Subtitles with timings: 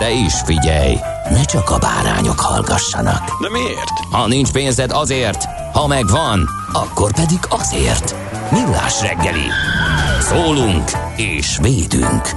[0.00, 0.94] De is figyelj,
[1.30, 3.40] ne csak a bárányok hallgassanak.
[3.40, 3.98] De miért?
[4.10, 8.14] Ha nincs pénzed azért, ha megvan, akkor pedig azért.
[8.50, 9.46] Millás reggeli.
[10.20, 12.28] Szólunk és védünk.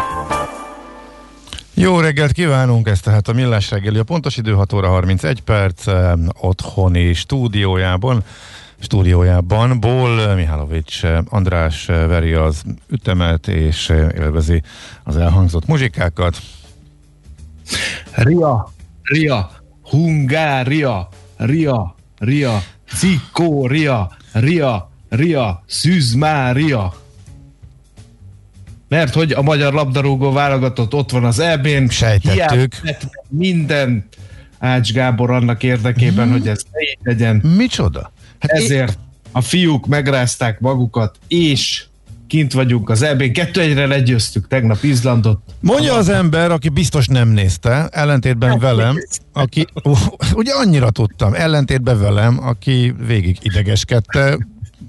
[1.73, 3.97] Jó reggelt kívánunk, ez tehát a Millás reggeli.
[3.97, 8.23] A pontos idő 6 óra 31 perc, eh, otthoni stúdiójában
[8.79, 9.79] stúdiójában.
[9.79, 14.61] Ból Mihálovics eh, András eh, veri az ütemet és élvezi
[15.03, 16.37] az elhangzott muzsikákat.
[18.11, 18.71] Ria,
[19.03, 19.51] Ria,
[19.83, 22.63] Hungária, Ria, Ria,
[22.95, 26.93] Cikória, Ria, Ria, Szűzmária.
[28.87, 31.89] Mert hogy a magyar labdarúgó válogatott ott van az EB-n.
[31.89, 32.75] Sejtettük.
[33.29, 34.07] Minden
[34.59, 36.33] Ács Gábor annak érdekében, hmm.
[36.33, 37.35] hogy ez ne legyen.
[37.35, 38.11] Micsoda?
[38.39, 38.97] Hát Ezért
[39.31, 41.85] a fiúk megrázták magukat, és
[42.27, 43.31] kint vagyunk az EB-n.
[43.31, 45.39] Kettő egyre legyőztük tegnap Izlandot.
[45.59, 48.95] Mondja az ember, aki biztos nem nézte, ellentétben velem,
[49.33, 49.67] aki,
[50.33, 54.37] ugye annyira tudtam, ellentétben velem, aki végig idegeskedte,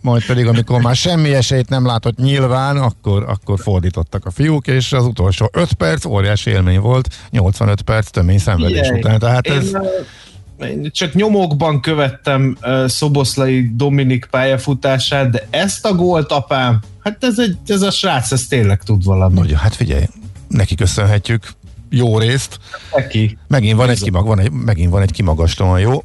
[0.04, 4.92] majd pedig amikor már semmi esélyt nem látott nyilván, akkor, akkor fordítottak a fiúk, és
[4.92, 8.94] az utolsó 5 perc óriási élmény volt, 85 perc tömény szenvedés Ilyen.
[8.94, 9.18] után.
[9.18, 9.72] Tehát ez...
[10.60, 17.24] Én, én csak nyomokban követtem uh, Szoboszlai Dominik pályafutását, de ezt a gólt apám, hát
[17.24, 19.38] ez, egy, ez a srác, ez tényleg tud valamit.
[19.38, 20.04] Nagyon, hát figyelj,
[20.48, 21.52] neki köszönhetjük
[21.90, 22.58] jó részt.
[22.96, 23.38] Neki.
[23.48, 26.04] Megint van, egy, kimag, van egy, megint van egy kimagaslóan jó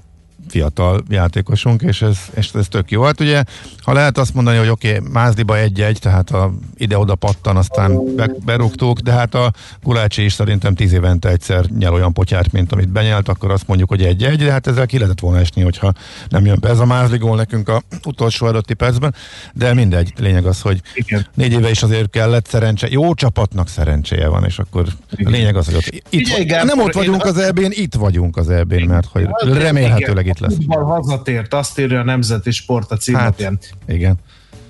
[0.50, 3.04] fiatal játékosunk, és ez, és ez tök jó.
[3.04, 3.44] Hát ugye,
[3.82, 8.32] ha lehet azt mondani, hogy oké, okay, Mázdiba egy-egy, tehát a ide-oda pattan, aztán be,
[8.46, 9.54] berúgtuk, de hát a
[9.84, 13.90] Gulácsi is szerintem tíz évente egyszer nyel olyan potyárt, mint amit benyelt, akkor azt mondjuk,
[13.90, 15.94] hogy egy-egy, de hát ezzel ki lehetett volna esni, hogyha
[16.30, 19.16] nem jön be ez a Mázdi gól nekünk a utolsó előtti percben,
[19.54, 21.28] de mindegy, lényeg az, hogy Igen.
[21.34, 24.86] négy éve is azért kellett szerencse, jó csapatnak szerencséje van, és akkor
[25.16, 25.32] Igen.
[25.32, 28.50] lényeg az, hogy ott, itt, Igen, Gábor, nem ott vagyunk az EB-n, itt vagyunk az
[28.50, 30.56] EB-n, mert hogy remélhetőleg itt lesz.
[30.56, 33.60] Futball hazatért, azt írja a Nemzeti Sport a címlapján.
[33.62, 34.18] Hát, igen.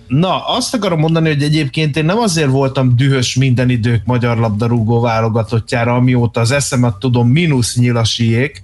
[0.07, 4.99] Na, azt akarom mondani, hogy egyébként én nem azért voltam dühös minden idők magyar labdarúgó
[4.99, 8.63] válogatottjára, amióta az eszemet tudom, mínusz nyilasiék,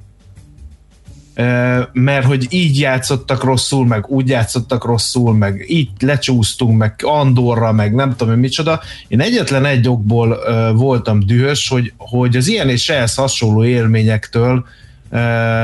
[1.94, 7.94] mert hogy így játszottak rosszul, meg úgy játszottak rosszul, meg így lecsúsztunk, meg Andorra, meg
[7.94, 8.82] nem tudom, micsoda.
[9.08, 10.38] Én egyetlen egy okból
[10.74, 14.66] voltam dühös, hogy, hogy az ilyen és ehhez hasonló élményektől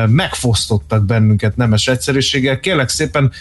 [0.07, 2.59] megfosztottak bennünket nemes egyszerűséggel.
[2.59, 3.31] Kérlek szépen,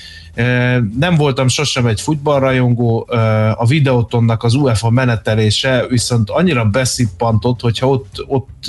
[0.98, 3.06] nem voltam sosem egy futballrajongó,
[3.54, 8.66] a videótonnak az UEFA menetelése viszont annyira beszippantott, hogyha ott, ott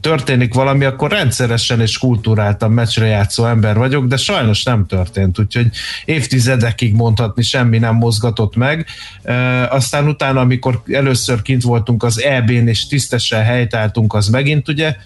[0.00, 5.66] történik valami, akkor rendszeresen és kultúráltan meccsre játszó ember vagyok, de sajnos nem történt, úgyhogy
[6.04, 8.86] évtizedekig mondhatni semmi nem mozgatott meg.
[9.22, 14.96] E, aztán utána, amikor először kint voltunk az EB-n és tisztesen helytáltunk, az megint ugye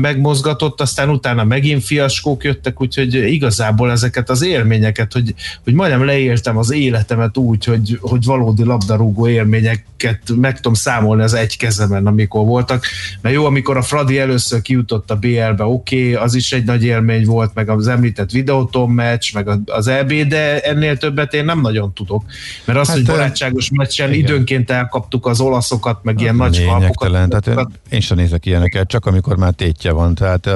[0.00, 5.34] megmozgatott, aztán utána megint fiaskók jöttek, úgyhogy igazából ezeket az élményeket, hogy,
[5.64, 11.34] hogy majdnem leéltem az életemet úgy, hogy, hogy valódi labdarúgó élményeket meg tudom számolni az
[11.34, 12.84] egy kezemen, amikor voltak.
[13.20, 16.84] Mert jó, amikor a Fradi először kijutott a BL-be, oké, okay, az is egy nagy
[16.84, 21.60] élmény volt, meg az említett videótom meccs, meg az EB, de ennél többet én nem
[21.60, 22.24] nagyon tudok.
[22.64, 24.24] Mert az, hát, hogy barátságos meccsen igen.
[24.24, 27.28] időnként elkaptuk az olaszokat, meg ilyen nagy kalpokat.
[27.28, 30.48] Tehát én sem nézek ilyeneket, csak amikor már már tétje van, tehát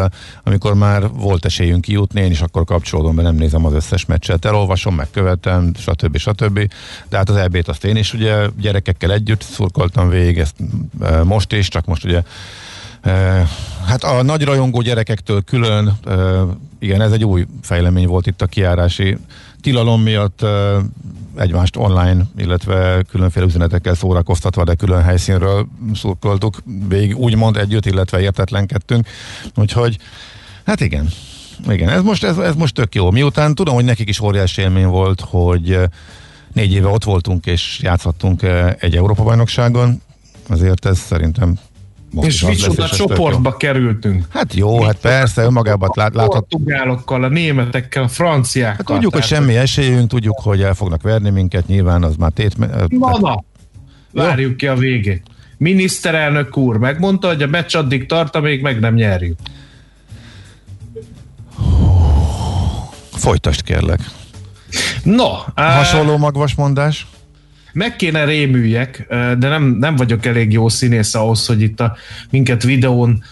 [0.42, 4.44] amikor már volt esélyünk kijutni, én is akkor kapcsolódom be, nem nézem az összes meccset,
[4.44, 6.16] elolvasom, megkövetem, stb.
[6.16, 6.70] stb.
[7.08, 10.54] De hát az EB-t azt én is ugye gyerekekkel együtt szurkoltam végig, ezt
[11.24, 12.22] most is, csak most ugye
[13.84, 15.98] Hát a nagy rajongó gyerekektől külön,
[16.78, 19.18] igen, ez egy új fejlemény volt itt a kiárási
[19.62, 20.44] tilalom miatt
[21.36, 29.06] egymást online, illetve különféle üzenetekkel szórakoztatva, de külön helyszínről szurkoltuk végig úgymond együtt, illetve értetlenkedtünk.
[29.54, 29.98] Úgyhogy,
[30.64, 31.08] hát igen,
[31.68, 33.10] igen, ez most, ez, ez most tök jó.
[33.10, 35.78] Miután tudom, hogy nekik is óriási élmény volt, hogy
[36.52, 38.42] négy éve ott voltunk és játszhattunk
[38.78, 40.02] egy Európa-bajnokságon,
[40.48, 41.58] azért ez szerintem
[42.20, 44.24] és micsoda csoportba kerültünk.
[44.28, 46.34] Hát jó, Mi hát persze, önmagában lát, láthat...
[46.34, 48.76] A portugálokkal, a németekkel, a franciákkal.
[48.76, 52.56] Hát tudjuk, hogy semmi esélyünk, tudjuk, hogy el fognak verni minket, nyilván az már tét...
[52.88, 53.44] Na, na,
[54.12, 55.22] várjuk ki a végét.
[55.58, 59.38] Miniszterelnök úr megmondta, hogy a meccs addig tart, amíg meg nem nyerjük.
[63.12, 64.00] Folytasd kérlek.
[65.02, 65.28] No.
[65.54, 67.06] Hasonló magvasmondás?
[67.72, 69.06] Meg kéne rémüljek,
[69.38, 71.96] de nem, nem vagyok elég jó színész ahhoz, hogy itt a
[72.30, 73.22] minket videón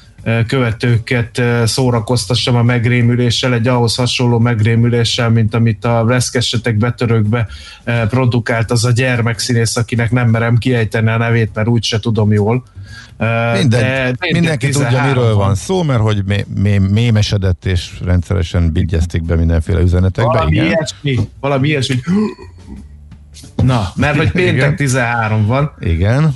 [0.47, 7.49] követőket szórakoztassam a megrémüléssel, egy ahhoz hasonló megrémüléssel, mint amit a reszkesetek betörökbe
[8.09, 12.65] produkált az a gyermekszínész, akinek nem merem kiejteni a nevét, mert úgyse tudom jól.
[13.57, 19.23] Minden, de mindenki tudja, miről van szó, mert hogy mé, mé, mémesedett és rendszeresen bigyezték
[19.23, 20.33] be mindenféle üzenetekbe.
[20.33, 20.65] Valami igen.
[20.65, 21.95] ilyesmi, valami ilyesmi,
[23.63, 25.73] Na, mert hogy péntek 13 van.
[25.81, 26.35] Igen.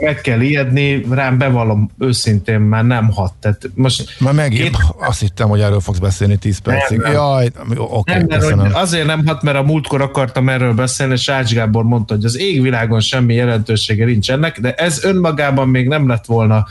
[0.00, 3.32] Meg kell ijedni, rám bevallom őszintén már nem hat.
[3.40, 4.76] Tehát most már megint két...
[4.98, 6.98] azt hittem, hogy erről fogsz beszélni 10 percig.
[6.98, 7.20] Nem, nem.
[7.20, 11.52] Jaj, oké, nem, mert azért nem hat, mert a múltkor akartam erről beszélni, és Ács
[11.52, 16.24] Gábor mondta, hogy az égvilágon semmi jelentősége nincs ennek, de ez önmagában még nem lett
[16.24, 16.66] volna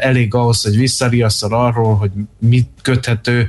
[0.00, 3.48] elég ahhoz, hogy visszariasszal arról, hogy mit köthető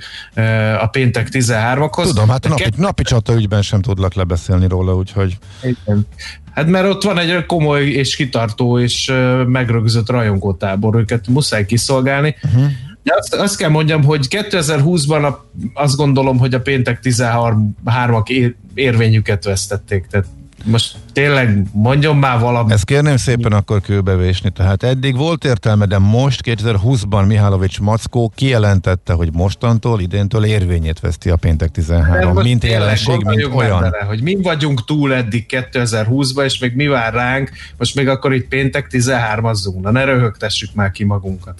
[0.82, 2.08] a péntek 13-hoz.
[2.08, 5.38] Tudom, hát a napi, napi csata ügyben sem tudlak lebeszélni róla, úgyhogy...
[5.86, 6.08] Igen.
[6.54, 9.14] Hát mert ott van egy komoly és kitartó és
[9.46, 12.36] megrögzött rajongótábor, őket muszáj kiszolgálni.
[12.44, 12.66] Uh-huh.
[13.04, 18.56] De azt, azt kell mondjam, hogy 2020-ban a, azt gondolom, hogy a péntek 13-ak ér,
[18.74, 20.08] érvényüket vesztették.
[20.08, 20.26] Tehát
[20.63, 22.74] most tényleg mondjon már valamit.
[22.74, 24.50] Ezt kérném szépen akkor kőbevésni.
[24.50, 31.30] Tehát eddig volt értelme, de most 2020-ban Mihálovics Mackó kijelentette, hogy mostantól, idéntől érvényét veszti
[31.30, 33.80] a péntek 13, mint jelenség, mint olyan.
[33.80, 38.34] Bele, hogy mi vagyunk túl eddig 2020-ban, és még mi vár ránk, most még akkor
[38.34, 39.82] itt péntek 13-azzunk.
[39.82, 41.60] Na ne röhögtessük már ki magunkat.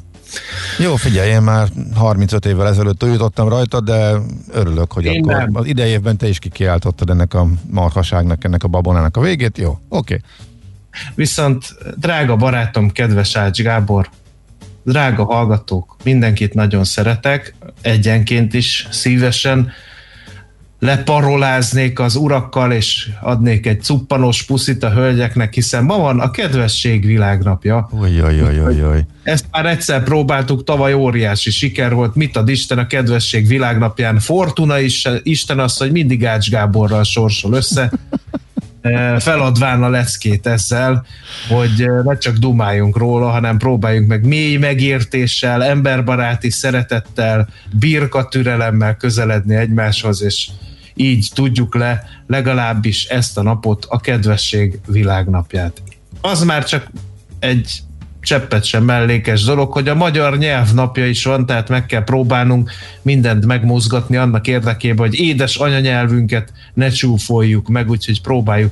[0.80, 4.12] Jó, figyelj, én már 35 évvel ezelőtt jutottam rajta, de
[4.52, 5.50] örülök, hogy én akkor nem.
[5.54, 9.58] az idejében te is kikiáltottad ennek a marhaságnak, ennek a babonának a végét.
[9.58, 9.80] Jó, oké.
[9.90, 10.20] Okay.
[11.16, 14.10] Viszont, drága barátom, kedves Ács Gábor,
[14.84, 19.72] drága hallgatók, mindenkit nagyon szeretek, egyenként is szívesen
[20.82, 27.06] leparoláznék az urakkal, és adnék egy cuppanos puszit a hölgyeknek, hiszen ma van a kedvesség
[27.06, 27.90] világnapja.
[28.00, 29.06] Ojjajjajjaj.
[29.24, 32.16] Ezt már egyszer próbáltuk, tavaly óriási siker volt.
[32.16, 34.20] Mit ad Isten a kedvesség világnapján?
[34.20, 37.92] Fortuna is, Isten az, hogy mindig Ács Gáborral sorsol össze.
[38.82, 41.06] E, feladván a leckét ezzel,
[41.50, 47.48] hogy ne csak dumáljunk róla, hanem próbáljunk meg mély megértéssel, emberbaráti szeretettel,
[47.80, 50.50] birka türelemmel közeledni egymáshoz, és
[50.96, 55.82] így tudjuk le legalábbis ezt a napot, a kedvesség világnapját.
[56.22, 56.92] Az már csak
[57.40, 57.82] egy
[58.22, 62.72] cseppet sem mellékes dolog, hogy a magyar nyelv napja is van, tehát meg kell próbálnunk
[63.02, 68.72] mindent megmozgatni annak érdekében, hogy édes anyanyelvünket ne csúfoljuk meg, úgyhogy próbáljuk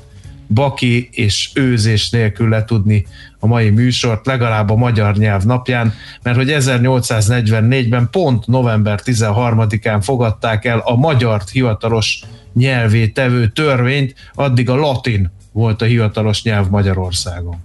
[0.54, 3.06] baki és őzés nélkül letudni
[3.40, 10.66] a mai műsort, legalább a magyar nyelv napján, mert hogy 1844-ben pont november 13-án fogadták
[10.66, 17.58] el a magyar hivatalos nyelvé tevő törvényt, addig a latin volt a hivatalos nyelv Magyarországon.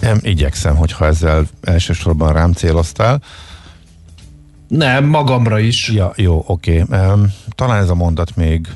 [0.00, 3.22] Nem, igyekszem, hogyha ezzel elsősorban rám céloztál.
[4.68, 5.88] Nem, magamra is.
[5.88, 6.80] Ja, jó, oké.
[6.80, 8.68] Um, talán ez a mondat még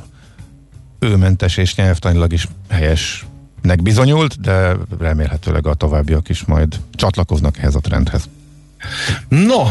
[1.02, 7.80] őmentes és nyelvtanilag is helyesnek bizonyult, de remélhetőleg a továbbiak is majd csatlakoznak ehhez a
[7.80, 8.28] trendhez.
[9.28, 9.62] No,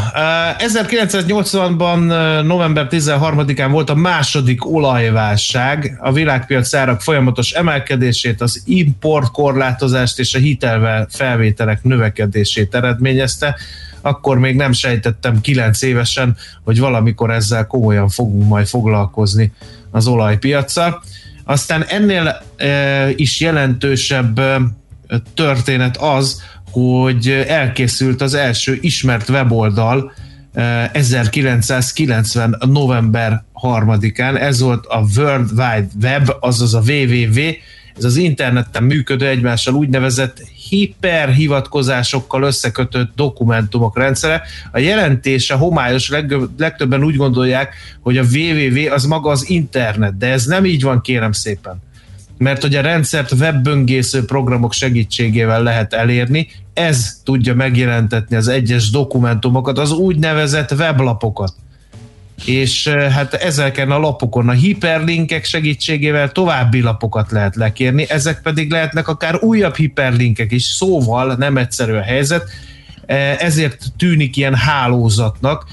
[0.57, 1.99] 1980-ban
[2.45, 10.35] november 13-án volt a második olajválság, a világpiac árak folyamatos emelkedését, az import korlátozást és
[10.35, 13.55] a hitelvel felvételek növekedését eredményezte.
[14.01, 19.51] Akkor még nem sejtettem 9 évesen, hogy valamikor ezzel komolyan fogunk majd foglalkozni
[19.91, 21.03] az olajpiacsal.
[21.51, 22.41] Aztán ennél
[23.15, 24.41] is jelentősebb
[25.33, 26.41] történet az,
[26.71, 30.13] hogy kelkészült az első ismert weboldal
[30.91, 32.57] 1990.
[32.59, 34.39] november 3-án.
[34.39, 37.39] Ez volt a World Wide Web, azaz a WWW,
[37.97, 40.41] ez az interneten működő egymással úgynevezett
[40.71, 44.41] hiperhivatkozásokkal összekötött dokumentumok rendszere.
[44.71, 46.11] A jelentése homályos,
[46.57, 51.01] legtöbben úgy gondolják, hogy a www az maga az internet, de ez nem így van,
[51.01, 51.81] kérem szépen
[52.37, 59.77] mert hogy a rendszert webböngésző programok segítségével lehet elérni, ez tudja megjelentetni az egyes dokumentumokat,
[59.77, 61.53] az úgynevezett weblapokat.
[62.45, 69.07] És hát ezeken a lapokon a hiperlinkek segítségével további lapokat lehet lekérni, ezek pedig lehetnek
[69.07, 72.49] akár újabb hiperlinkek is, szóval nem egyszerű a helyzet,
[73.37, 75.65] ezért tűnik ilyen hálózatnak.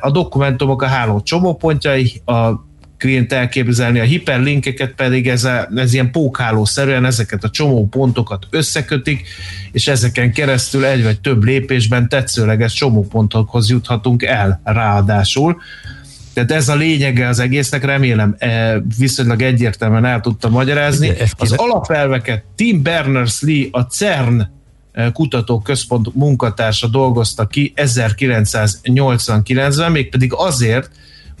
[0.00, 2.66] A dokumentumok a háló csomópontjai, a
[2.98, 9.28] klient elképzelni, a hiperlinkeket pedig ez, a, ez ilyen pókhálószerűen ezeket a csomó pontokat összekötik,
[9.72, 15.60] és ezeken keresztül egy vagy több lépésben tetszőleges csomópontokhoz juthatunk el ráadásul.
[16.32, 21.12] Tehát ez a lényege az egésznek, remélem e, viszonylag egyértelműen el tudtam magyarázni.
[21.36, 24.40] Az alapelveket Tim Berners-Lee, a CERN
[24.92, 30.90] e, kutatóközpont munkatársa dolgozta ki 1989-ben, mégpedig azért,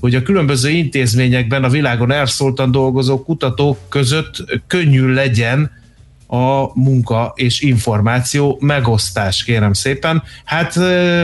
[0.00, 5.70] hogy a különböző intézményekben a világon elszóltan dolgozó kutatók között könnyű legyen
[6.26, 10.22] a munka és információ megosztás, kérem szépen.
[10.44, 10.76] Hát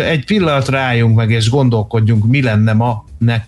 [0.06, 3.04] egy pillanatra álljunk meg és gondolkodjunk, mi lenne ma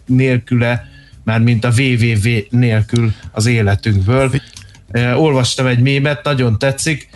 [0.06, 0.84] nélküle,
[1.24, 4.30] már mint a www nélkül az életünkből.
[5.16, 7.08] Olvastam egy mémet, nagyon tetszik.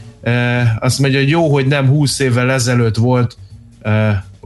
[0.78, 3.36] Azt mondja, hogy jó, hogy nem 20 évvel ezelőtt volt,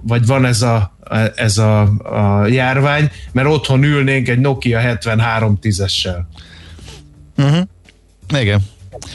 [0.06, 0.92] vagy van ez a
[1.36, 6.18] ez a, a járvány, mert otthon ülnénk egy Nokia 7310-essel.
[7.36, 7.66] Uh-huh.
[8.38, 8.60] Igen.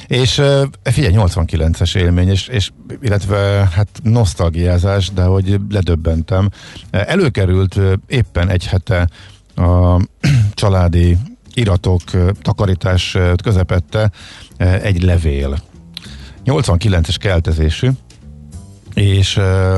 [0.07, 0.41] És
[0.83, 6.49] figyelj, 89-es élmény, és, és illetve hát nosztalgiázás, de hogy ledöbbentem.
[6.91, 9.09] Előkerült éppen egy hete
[9.55, 10.01] a
[10.53, 11.17] családi
[11.53, 12.01] iratok,
[12.41, 14.11] takarítás közepette
[14.57, 15.57] egy levél.
[16.45, 17.89] 89-es keltezésű,
[18.93, 19.37] és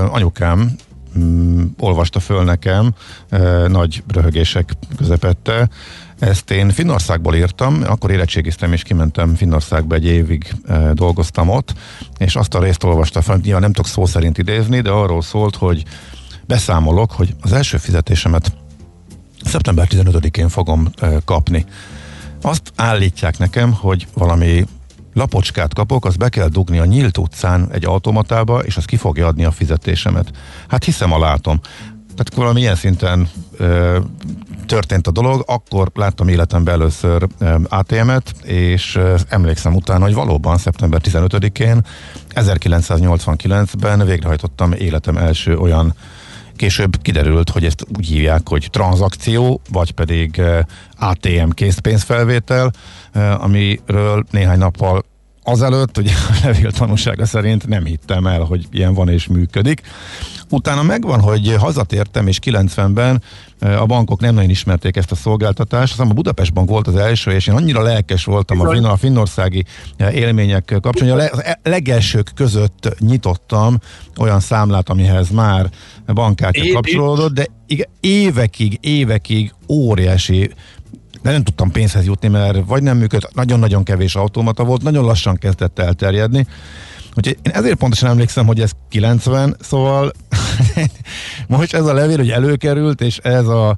[0.09, 0.75] anyukám
[1.19, 2.93] mm, olvasta föl nekem
[3.29, 5.69] e, nagy röhögések közepette.
[6.19, 11.73] Ezt én Finnországból írtam, akkor érettségiztem és kimentem Finnországba egy évig e, dolgoztam ott,
[12.17, 15.55] és azt a részt olvasta fel, nyilván nem tudok szó szerint idézni, de arról szólt,
[15.55, 15.83] hogy
[16.45, 18.53] beszámolok, hogy az első fizetésemet
[19.43, 21.65] szeptember 15-én fogom e, kapni.
[22.41, 24.65] Azt állítják nekem, hogy valami
[25.13, 29.27] lapocskát kapok, az be kell dugni a nyílt utcán egy automatába, és az ki fogja
[29.27, 30.31] adni a fizetésemet.
[30.67, 31.59] Hát hiszem a látom.
[32.15, 33.99] Tehát valami ilyen szinten ö,
[34.65, 40.57] történt a dolog, akkor láttam életemben először ö, ATM-et, és ö, emlékszem utána, hogy valóban
[40.57, 41.85] szeptember 15-én
[42.35, 45.93] 1989-ben végrehajtottam életem első olyan
[46.55, 50.41] később kiderült, hogy ezt úgy hívják, hogy tranzakció, vagy pedig
[50.97, 52.71] ATM készpénzfelvétel,
[53.37, 55.03] amiről néhány nappal
[55.43, 59.81] azelőtt, ugye a levél tanúsága szerint nem hittem el, hogy ilyen van és működik.
[60.49, 63.21] Utána megvan, hogy hazatértem, és 90-ben
[63.59, 65.91] a bankok nem nagyon ismerték ezt a szolgáltatást.
[65.91, 68.95] Aztán a Budapest Bank volt az első, és én annyira lelkes voltam a, finn, a
[68.95, 69.65] finnországi
[70.13, 73.79] élmények kapcsolatban, hogy a legelsők között nyitottam
[74.17, 75.69] olyan számlát, amihez már
[76.05, 77.45] bankkártya kapcsolódott, de
[77.99, 80.51] évekig, évekig óriási
[81.21, 85.35] de nem tudtam pénzhez jutni, mert vagy nem működött, nagyon-nagyon kevés automata volt, nagyon lassan
[85.35, 86.47] kezdett elterjedni,
[87.15, 90.11] Úgyhogy én ezért pontosan emlékszem, hogy ez 90, szóval
[91.47, 93.77] most ez a levél, hogy előkerült, és ez a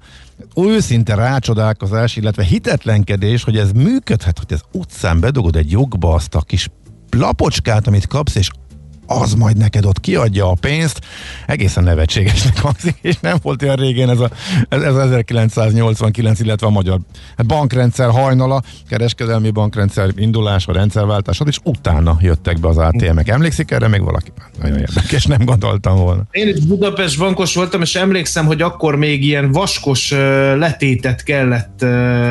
[0.55, 6.41] őszinte rácsodálkozás, illetve hitetlenkedés, hogy ez működhet, hogy ez utcán bedugod egy jogba azt a
[6.41, 6.69] kis
[7.09, 8.49] lapocskát, amit kapsz, és
[9.05, 10.99] az majd neked ott kiadja a pénzt,
[11.47, 14.29] egészen nevetségesnek hangzik, és nem volt olyan régen ez, a,
[14.69, 16.99] ez, ez 1989, illetve a magyar
[17.47, 23.27] bankrendszer hajnala, kereskedelmi bankrendszer indulás, a rendszerváltás, és utána jöttek be az ATM-ek.
[23.27, 24.31] Emlékszik erre még valaki?
[24.61, 26.23] Nagyon érdekes, nem gondoltam volna.
[26.31, 30.11] Én is Budapest bankos voltam, és emlékszem, hogy akkor még ilyen vaskos
[30.57, 31.81] letétet kellett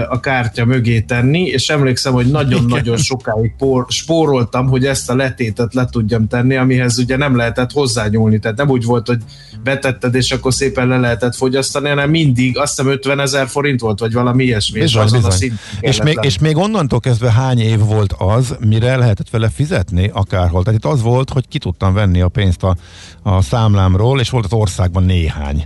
[0.08, 5.74] a kártya mögé tenni, és emlékszem, hogy nagyon-nagyon sokáig por, spóroltam, hogy ezt a letétet
[5.74, 9.19] le tudjam tenni, amihez ugye nem lehetett hozzányúlni, tehát nem úgy volt, hogy
[9.62, 13.99] betetted, és akkor szépen le lehetett fogyasztani, hanem mindig, azt hiszem 50 ezer forint volt,
[13.99, 14.81] vagy valami ilyesmi.
[14.81, 15.52] Bizony, és, bizony.
[15.81, 20.62] és, még, és még onnantól kezdve hány év volt az, mire lehetett vele fizetni akárhol.
[20.62, 22.76] Tehát itt az volt, hogy ki tudtam venni a pénzt a,
[23.23, 25.64] a számlámról, és volt az országban néhány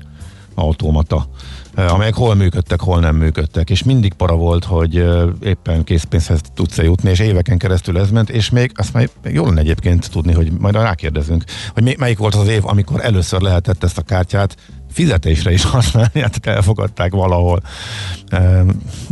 [0.54, 1.28] automata
[1.76, 5.04] amelyek hol működtek, hol nem működtek, és mindig para volt, hogy
[5.40, 9.46] éppen készpénzhez tudsz jutni, és éveken keresztül ez ment, és még azt már még jól
[9.46, 13.98] lenne egyébként tudni, hogy majd rákérdezünk, hogy melyik volt az év, amikor először lehetett ezt
[13.98, 14.56] a kártyát
[14.92, 17.62] fizetésre is használni, hát elfogadták valahol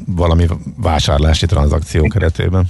[0.07, 0.46] valami
[0.77, 2.68] vásárlási tranzakció keretében.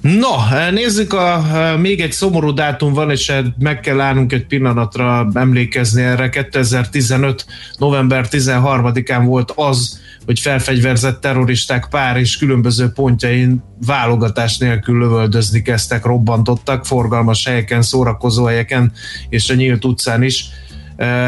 [0.00, 1.44] Na, nézzük, a,
[1.80, 6.28] még egy szomorú dátum van, és meg kell állnunk egy pillanatra emlékezni erre.
[6.28, 7.46] 2015.
[7.78, 16.86] november 13-án volt az, hogy felfegyverzett terroristák Párizs különböző pontjain válogatás nélkül lövöldözni kezdtek, robbantottak
[16.86, 18.92] forgalmas helyeken, szórakozó helyeken
[19.28, 20.44] és a nyílt utcán is.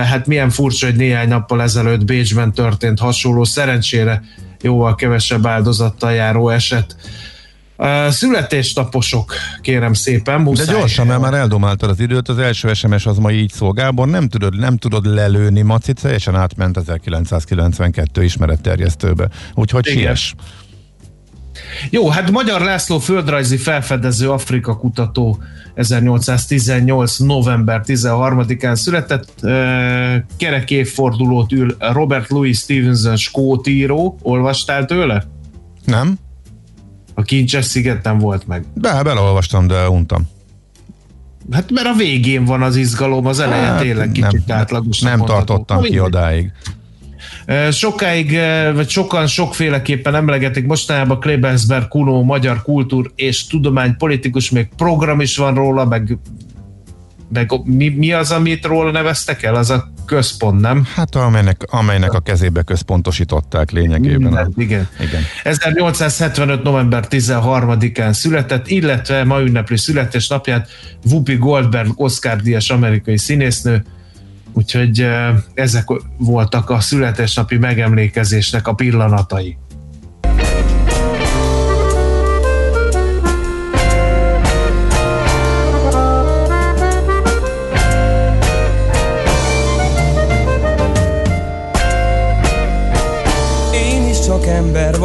[0.05, 4.23] Hát milyen furcsa, hogy néhány nappal ezelőtt Bécsben történt hasonló, szerencsére
[4.63, 6.97] jóval kevesebb áldozattal járó eset.
[7.77, 10.41] Uh, születésnaposok, kérem szépen.
[10.41, 10.67] Muszáj.
[10.67, 13.73] De gyorsan, mert már eldomáltad az időt, az első SMS az ma így szól.
[13.73, 19.29] Gábor, nem tudod, nem tudod lelőni Macit, teljesen átment 1992 ismeretterjesztőbe.
[19.55, 19.99] Úgyhogy Igen.
[19.99, 20.35] siess.
[21.91, 25.43] Jó, hát Magyar László földrajzi felfedező Afrika kutató
[25.75, 27.19] 1818.
[27.19, 29.33] november 13-án született.
[30.37, 34.19] Kerek évfordulót ül Robert Louis Stevenson skótíró.
[34.23, 35.25] Olvastál tőle?
[35.85, 36.19] Nem.
[37.15, 38.65] A Kincses szigeten volt meg.
[38.75, 40.29] Be, beleolvastam, de untam.
[41.51, 45.01] Hát mert a végén van az izgalom, az elején hát, tényleg kicsit nem, átlagos.
[45.01, 45.45] Nem mondható.
[45.45, 46.53] tartottam ki odáig.
[47.71, 48.39] Sokáig,
[48.75, 55.37] vagy sokan sokféleképpen emlegetik mostanában Klebensberg Kuno, magyar kultúr és tudomány politikus, még program is
[55.37, 56.19] van róla, meg,
[57.33, 59.55] meg mi, mi az, amit róla neveztek el?
[59.55, 60.87] Az a központ, nem?
[60.95, 64.21] Hát amelynek, amelynek a kezébe központosították lényegében.
[64.21, 64.89] Minden, igen.
[65.01, 65.23] igen.
[65.43, 66.63] 1875.
[66.63, 70.69] november 13-án született, illetve ma ünnepli születésnapját
[71.05, 73.85] Whoopi Goldberg Oscar-díjas amerikai színésznő,
[74.53, 75.09] úgyhogy
[75.55, 75.85] ezek
[76.19, 79.57] voltak a születésnapi megemlékezésnek a pillanatai.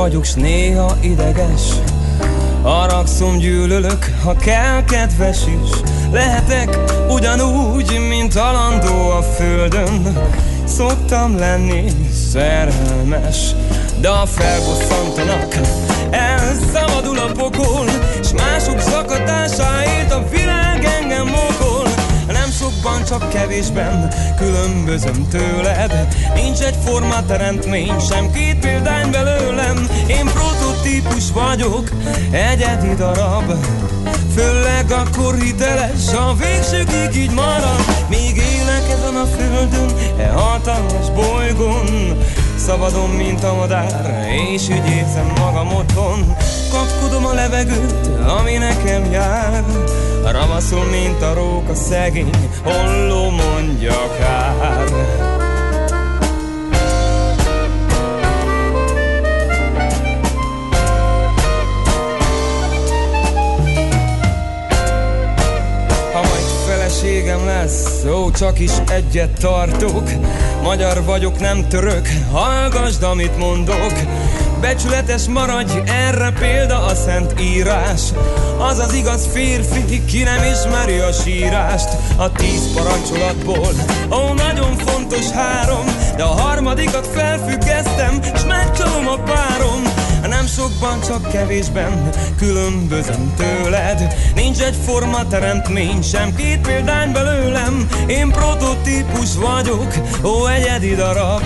[0.09, 1.61] Vagyok, s néha ideges.
[2.61, 5.69] Haragszom, gyűlölök, ha kell kedves is.
[6.11, 6.77] Lehetek
[7.09, 10.17] ugyanúgy, mint alandó a földön.
[10.65, 11.83] Szoktam lenni
[12.31, 13.55] szerelmes
[14.01, 15.55] De a felbosszantanak.
[16.09, 17.85] Elszabadul a pokol
[18.23, 21.78] S mások zakatásáért a világ engem mokol
[22.81, 26.07] sokban, csak kevésben különbözöm tőled.
[26.35, 29.87] Nincs egy forma teremtmény, sem két példány belőlem.
[30.07, 31.89] Én prototípus vagyok,
[32.31, 33.53] egyedi darab.
[34.35, 37.85] Főleg akkor hiteles, a végsőkig így marad.
[38.09, 39.89] Még élek ezen a földön,
[40.19, 42.17] e hatalmas bolygón
[42.69, 46.35] Szabadon, mint a madár, és ügyészem magam otthon.
[46.71, 48.07] Kapkodom a levegőt,
[48.39, 49.63] ami nekem jár.
[50.31, 52.29] Ravaszul, mint a róka szegény,
[52.63, 54.87] holló mondja kár.
[66.67, 70.09] Feleségem lesz, ó, csak is egyet tartok
[70.63, 73.93] Magyar vagyok, nem török, hallgasd, amit mondok.
[74.61, 78.01] Becsületes maradj, erre példa a szent írás.
[78.57, 81.89] Az az igaz férfi, ki nem ismeri a sírást.
[82.17, 83.71] A tíz parancsolatból,
[84.11, 91.31] ó, nagyon fontos három De a harmadikat felfüggesztem, s megcsalom a párom Nem sokban, csak
[91.31, 94.15] kevésben különbözöm tőled.
[94.35, 97.87] Nincs egy forma teremtmény, sem két példány belőlem.
[98.07, 101.43] Én prototípus vagyok, ó egyedi darab.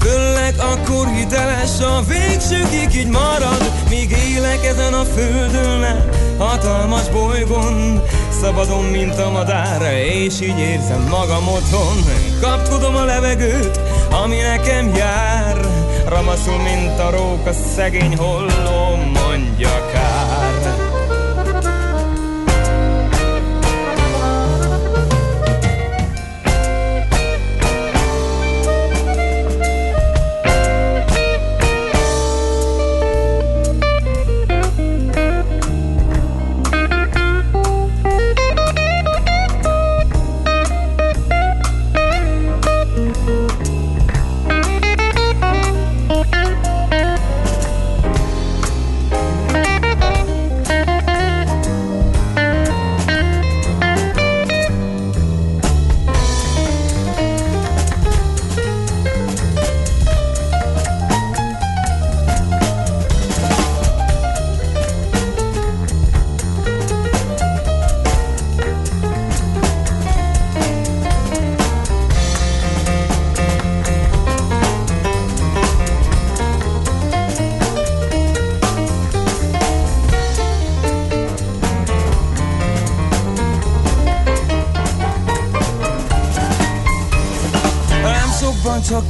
[0.00, 3.72] Főleg akkor hiteles a végsőkig így marad.
[3.88, 8.02] Míg élek ezen a földön, hatalmas bolygón.
[8.40, 12.04] Szabadon, mint a madár, és így érzem magam otthon.
[12.40, 13.80] Kapkodom a levegőt,
[14.10, 19.73] ami nekem jár Ramaszul, mint a róka, szegény holló, mondja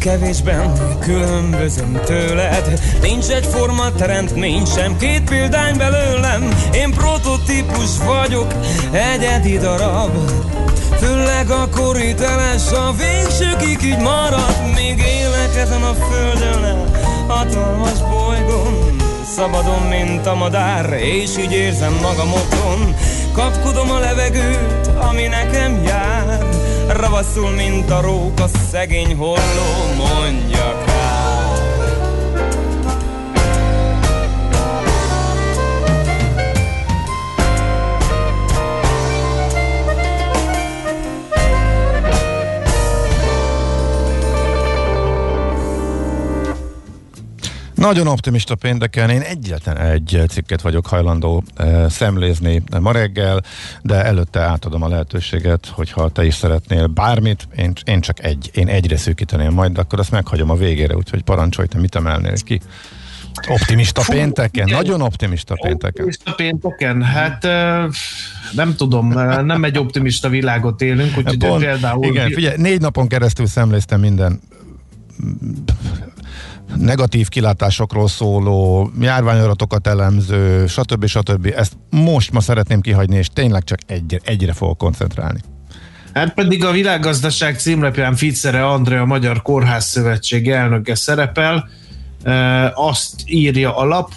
[0.05, 2.81] kevésben különbözöm tőled.
[3.03, 6.49] Nincs egy forma teremtmény, sem két példány belőlem.
[6.73, 8.55] Én prototípus vagyok,
[8.93, 10.11] egyedi darab.
[10.99, 14.57] Főleg akkor hiteles a végsőkig így marad.
[14.75, 16.85] Még élek ezen a földön,
[17.29, 18.97] hatalmas bolygón.
[19.37, 22.95] Szabadon, mint a madár, és így érzem magam otthon.
[23.33, 26.13] Kapkodom a levegőt, ami nekem jár
[27.05, 30.74] Ravaszul, mint a róka, szegény holló, mondja
[47.85, 53.42] Nagyon optimista pénteken, én egyetlen egy cikket vagyok hajlandó e, szemlézni ma reggel,
[53.83, 58.68] de előtte átadom a lehetőséget, hogyha te is szeretnél bármit, én, én csak egy, én
[58.68, 62.61] egyre szűkíteném majd, de akkor azt meghagyom a végére, úgyhogy parancsolj, te mit emelnél ki?
[63.49, 64.66] Optimista Fú, pénteken?
[64.66, 64.79] Igen.
[64.79, 65.90] Nagyon optimista pénteken.
[65.90, 67.03] Optimista pénteken?
[67.03, 67.42] Hát
[68.53, 69.09] nem tudom,
[69.44, 72.05] nem egy optimista világot élünk, úgyhogy Pont, például...
[72.05, 74.40] Igen, figyelj, négy napon keresztül szemléztem minden
[76.79, 81.07] negatív kilátásokról szóló, járványaratokat elemző, stb.
[81.07, 81.53] stb.
[81.57, 85.41] Ezt most ma szeretném kihagyni, és tényleg csak egy, egyre fogok koncentrálni.
[86.13, 91.69] Hát pedig a világgazdaság címlapján Ficere Andrea, a Magyar Kórház Szövetség elnöke szerepel.
[92.75, 94.11] Azt írja a lap,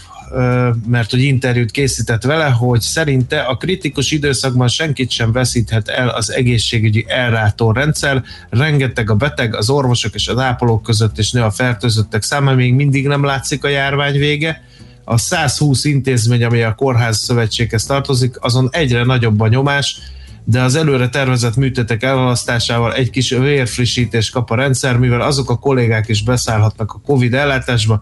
[0.87, 6.31] mert hogy interjút készített vele, hogy szerinte a kritikus időszakban senkit sem veszíthet el az
[6.31, 8.23] egészségügyi ellátórendszer.
[8.49, 12.73] Rengeteg a beteg, az orvosok és az ápolók között és nő a fertőzöttek száma, még
[12.73, 14.63] mindig nem látszik a járvány vége.
[15.03, 19.99] A 120 intézmény, ami a kórház szövetséghez tartozik, azon egyre nagyobb a nyomás,
[20.43, 25.57] de az előre tervezett műtétek elhalasztásával egy kis vérfrissítést kap a rendszer, mivel azok a
[25.57, 28.01] kollégák is beszállhatnak a COVID ellátásba,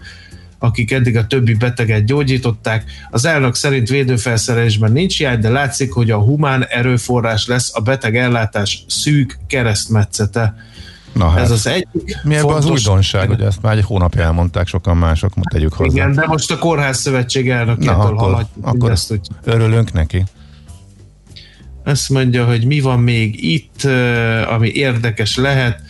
[0.66, 2.84] akik eddig a többi beteget gyógyították.
[3.10, 8.18] Az elnök szerint védőfelszerelésben nincs hiány, de látszik, hogy a humán erőforrás lesz a beteg
[8.18, 10.56] ellátás szűk keresztmetszete.
[11.14, 11.40] Na hát.
[11.40, 15.34] Ez az egyik Mi ebben az újdonság, hogy ezt már egy hónapja elmondták sokan mások,
[15.52, 15.94] tegyük hozzá.
[15.94, 18.66] Igen, de most a Kórház Szövetség elnökétől hallhatjuk.
[18.66, 19.20] Akkor ezt, hogy...
[19.44, 20.24] örülünk neki.
[21.86, 23.84] Azt mondja, hogy mi van még itt,
[24.48, 25.82] ami érdekes lehet.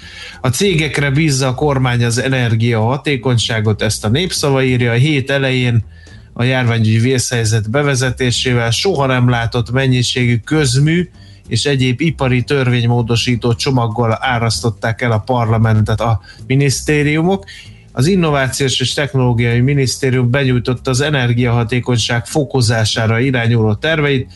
[0.42, 4.92] A cégekre bízza a kormány az energia hatékonyságot, ezt a népszava írja.
[4.92, 5.84] A hét elején
[6.34, 11.10] a járványügyi vészhelyzet bevezetésével soha nem látott mennyiségű közmű
[11.48, 17.46] és egyéb ipari törvénymódosító csomaggal árasztották el a parlamentet a minisztériumok.
[17.92, 24.32] Az Innovációs és Technológiai Minisztérium benyújtotta az energiahatékonyság fokozására irányuló terveit,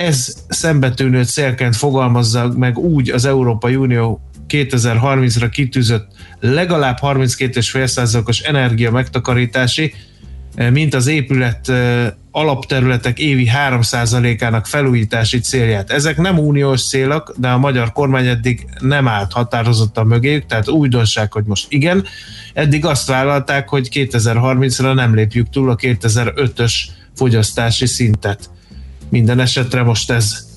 [0.00, 6.06] ez szembetűnő célként fogalmazza meg úgy az Európai Unió 2030-ra kitűzött
[6.40, 9.94] legalább 32,5%-os energia megtakarítási,
[10.70, 11.72] mint az épület
[12.30, 15.90] alapterületek évi 3%-ának felújítási célját.
[15.90, 21.32] Ezek nem uniós célok, de a magyar kormány eddig nem állt határozottan mögéjük, tehát újdonság,
[21.32, 22.04] hogy most igen.
[22.54, 26.72] Eddig azt vállalták, hogy 2030-ra nem lépjük túl a 2005-ös
[27.14, 28.50] fogyasztási szintet.
[29.10, 30.48] Minden esetre most ez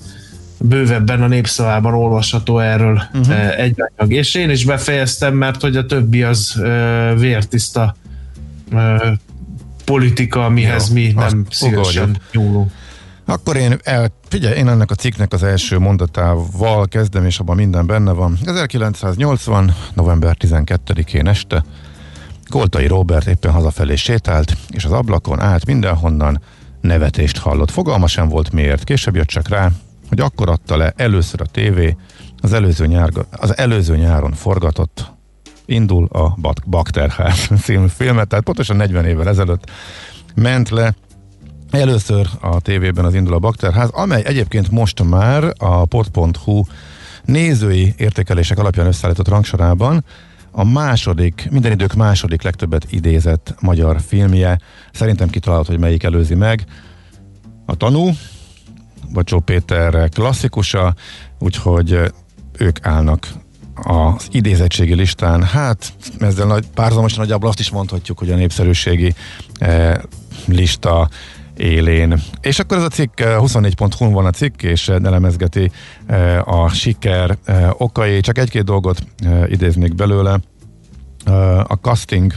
[0.58, 3.58] bővebben a népszavában olvasható erről uh-huh.
[3.58, 4.12] egy anyag.
[4.12, 6.60] És én is befejeztem, mert hogy a többi az
[7.16, 7.96] vértiszta
[9.84, 12.70] politika, mihez Jó, mi nem szívesen nyúlunk.
[13.26, 17.86] Akkor én, el, figyelj, én ennek a cikknek az első mondatával kezdem, és abban minden
[17.86, 18.38] benne van.
[18.44, 19.74] 1980.
[19.94, 21.64] november 12-én este
[22.48, 26.40] Koltai Robert éppen hazafelé sétált, és az ablakon át mindenhonnan
[26.84, 27.70] nevetést hallott.
[27.70, 28.84] Fogalma sem volt miért.
[28.84, 29.70] Később jött csak rá,
[30.08, 31.96] hogy akkor adta le először a tévé
[32.40, 35.12] az előző, nyár, az előző nyáron forgatott
[35.66, 39.70] indul a Bakterház című filmet, tehát pontosan 40 évvel ezelőtt
[40.34, 40.94] ment le
[41.70, 46.64] először a tévében az indul a Bakterház, amely egyébként most már a pot.hu
[47.24, 50.04] nézői értékelések alapján összeállított rangsorában
[50.56, 54.58] a második, minden idők második legtöbbet idézett magyar filmje.
[54.92, 56.64] Szerintem kitalálhat, hogy melyik előzi meg.
[57.66, 58.10] A tanú,
[59.12, 60.94] Bacsó Péter klasszikusa,
[61.38, 62.00] úgyhogy
[62.58, 63.28] ők állnak
[63.74, 69.14] az idézettségi listán, hát ezzel nagy, párzamosan nagyjából azt is mondhatjuk, hogy a népszerűségi
[69.58, 69.94] eh,
[70.46, 71.08] lista
[71.56, 72.20] élén.
[72.40, 75.70] És akkor ez a cikk 24.hu van a cikk, és elemezgeti
[76.06, 78.20] eh, a siker eh, okai.
[78.20, 80.40] Csak egy-két dolgot eh, idéznék belőle.
[81.24, 82.32] Eh, a casting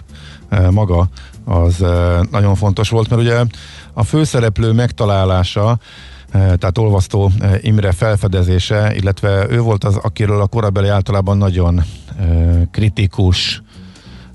[0.50, 1.10] eh, maga
[1.46, 3.44] az eh, nagyon fontos volt, mert ugye
[3.94, 5.80] a főszereplő megtalálása
[6.32, 11.84] Eh, tehát olvasztó eh, Imre felfedezése, illetve ő volt az, akiről a korabeli általában nagyon
[12.20, 12.62] eh,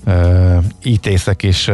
[0.03, 1.67] kritikus ítészek is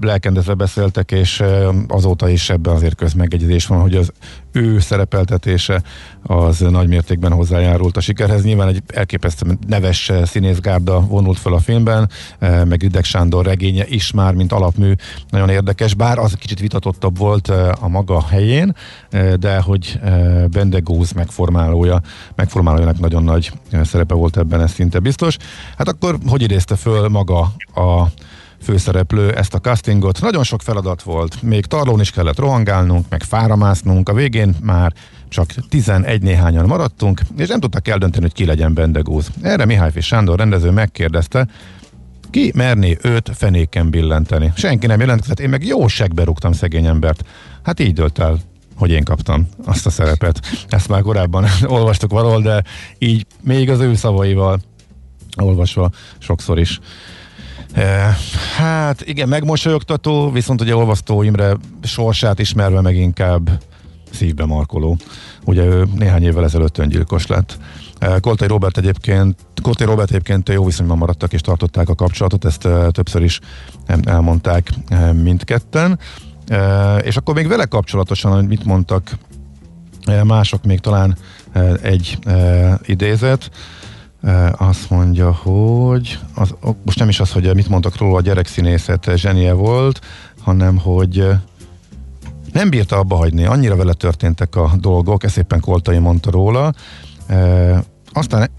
[0.00, 1.42] lelkendezve beszéltek, és
[1.88, 4.12] azóta is ebben azért közmegegyezés van, hogy az
[4.52, 5.82] ő szerepeltetése
[6.22, 8.44] az nagy mértékben hozzájárult a sikerhez.
[8.44, 14.34] Nyilván egy elképesztő neves színészgárda vonult fel a filmben, meg Rideg Sándor regénye is már,
[14.34, 14.92] mint alapmű,
[15.30, 17.48] nagyon érdekes, bár az kicsit vitatottabb volt
[17.80, 18.74] a maga helyén,
[19.40, 20.00] de hogy
[20.50, 22.00] Bendegúz megformálója,
[22.34, 25.36] megformálójának nagyon nagy szerepe volt ebben, ez szinte biztos.
[25.76, 27.40] Hát akkor hogy idézte föl maga
[27.74, 28.06] a
[28.62, 30.20] főszereplő ezt a castingot.
[30.20, 34.92] Nagyon sok feladat volt, még tarlón is kellett rohangálnunk, meg fáramásznunk, a végén már
[35.28, 39.30] csak 11 néhányan maradtunk, és nem tudtak eldönteni, hogy ki legyen Bendegúz.
[39.42, 40.02] Erre Mihály F.
[40.02, 41.46] Sándor rendező megkérdezte,
[42.30, 44.52] ki merné őt fenéken billenteni.
[44.56, 47.24] Senki nem jelentkezett, én meg jó segbe rúgtam szegény embert.
[47.62, 48.38] Hát így dölt el
[48.78, 50.40] hogy én kaptam azt a szerepet.
[50.68, 52.62] Ezt már korábban olvastuk valahol, de
[52.98, 54.60] így még az ő szavaival
[55.36, 56.80] olvasva sokszor is
[58.56, 63.62] Hát igen, megmosolyogtató, viszont ugye olvasztó Imre sorsát ismerve meg inkább
[64.10, 64.96] szívbe markoló.
[65.44, 67.58] Ugye ő néhány évvel ezelőtt öngyilkos lett.
[68.20, 73.22] Koltai Robert egyébként, Koltai Robert egyébként jó viszonyban maradtak és tartották a kapcsolatot, ezt többször
[73.22, 73.40] is
[74.04, 74.70] elmondták
[75.22, 75.98] mindketten.
[77.02, 79.18] És akkor még vele kapcsolatosan, hogy mit mondtak
[80.24, 81.16] mások, még talán
[81.82, 82.18] egy
[82.84, 83.50] idézet,
[84.56, 86.54] azt mondja, hogy az,
[86.84, 90.00] most nem is az, hogy mit mondtak róla, a gyerekszínészet zsenie volt,
[90.40, 91.28] hanem hogy
[92.52, 96.72] nem bírta abba hagyni, annyira vele történtek a dolgok, ezt éppen Koltai mondta róla.
[97.26, 98.50] E, aztán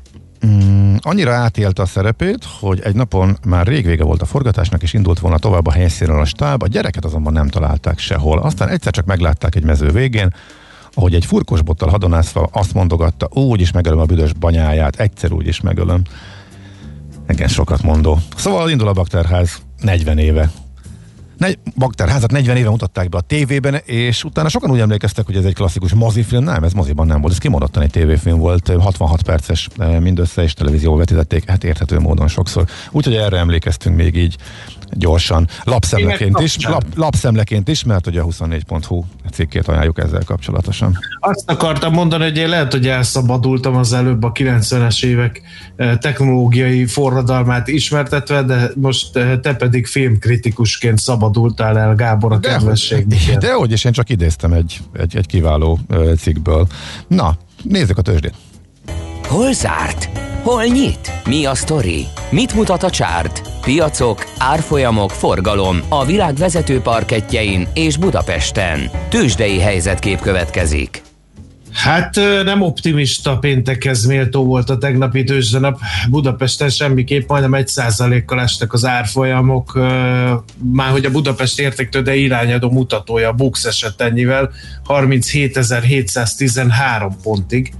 [0.45, 4.93] mm, annyira átélte a szerepét, hogy egy napon már rég vége volt a forgatásnak, és
[4.93, 8.39] indult volna tovább a helyszínen a stáb, a gyereket azonban nem találták sehol.
[8.39, 10.33] Aztán egyszer csak meglátták egy mező végén,
[10.99, 15.47] ahogy egy furkos bottal hadonászva azt mondogatta, úgy is megölöm a büdös banyáját, egyszer úgy
[15.47, 16.01] is megölöm.
[17.29, 18.17] Igen, sokat mondó.
[18.35, 20.51] Szóval indul a bakterház 40 éve.
[21.37, 25.45] Ne, bakterházat 40 éve mutatták be a tévében, és utána sokan úgy emlékeztek, hogy ez
[25.45, 26.43] egy klasszikus mozifilm.
[26.43, 30.53] Nem, ez moziban nem volt, ez kimondottan egy tévéfilm volt, 66 perces eh, mindössze, és
[30.53, 32.65] televízió vetítették, hát érthető módon sokszor.
[32.91, 34.35] Úgyhogy erre emlékeztünk még így
[34.91, 35.47] gyorsan.
[35.63, 40.97] Lapszemleként is, lap, lapszemleként is, mert ugye a 24.hu cikkét ajánljuk ezzel kapcsolatosan.
[41.19, 45.41] Azt akartam mondani, hogy én lehet, hogy elszabadultam az előbb a 90-es évek
[45.75, 53.07] eh, technológiai forradalmát ismertetve, de most eh, te pedig filmkritikusként szabadultál el, Gábor, a kedvesség.
[53.07, 56.67] De, de hogy, és én csak idéztem egy, egy, egy kiváló eh, cikkből.
[57.07, 58.33] Na, nézzük a tőzsdét.
[59.29, 60.09] Hol zárt?
[60.43, 61.11] Hol nyit?
[61.25, 62.05] Mi a sztori?
[62.31, 63.41] Mit mutat a csárt?
[63.61, 68.89] Piacok, árfolyamok, forgalom a világ vezető parketjein és Budapesten.
[69.09, 71.01] Tősdei helyzetkép következik.
[71.73, 75.79] Hát nem optimista péntekhez méltó volt a tegnapi tőzsdenap.
[76.09, 79.73] Budapesten semmiképp majdnem egy százalékkal estek az árfolyamok,
[80.73, 84.51] már hogy a Budapest értéktőde irányadó mutatója a Bux esett ennyivel
[84.87, 87.73] 37.713 pontig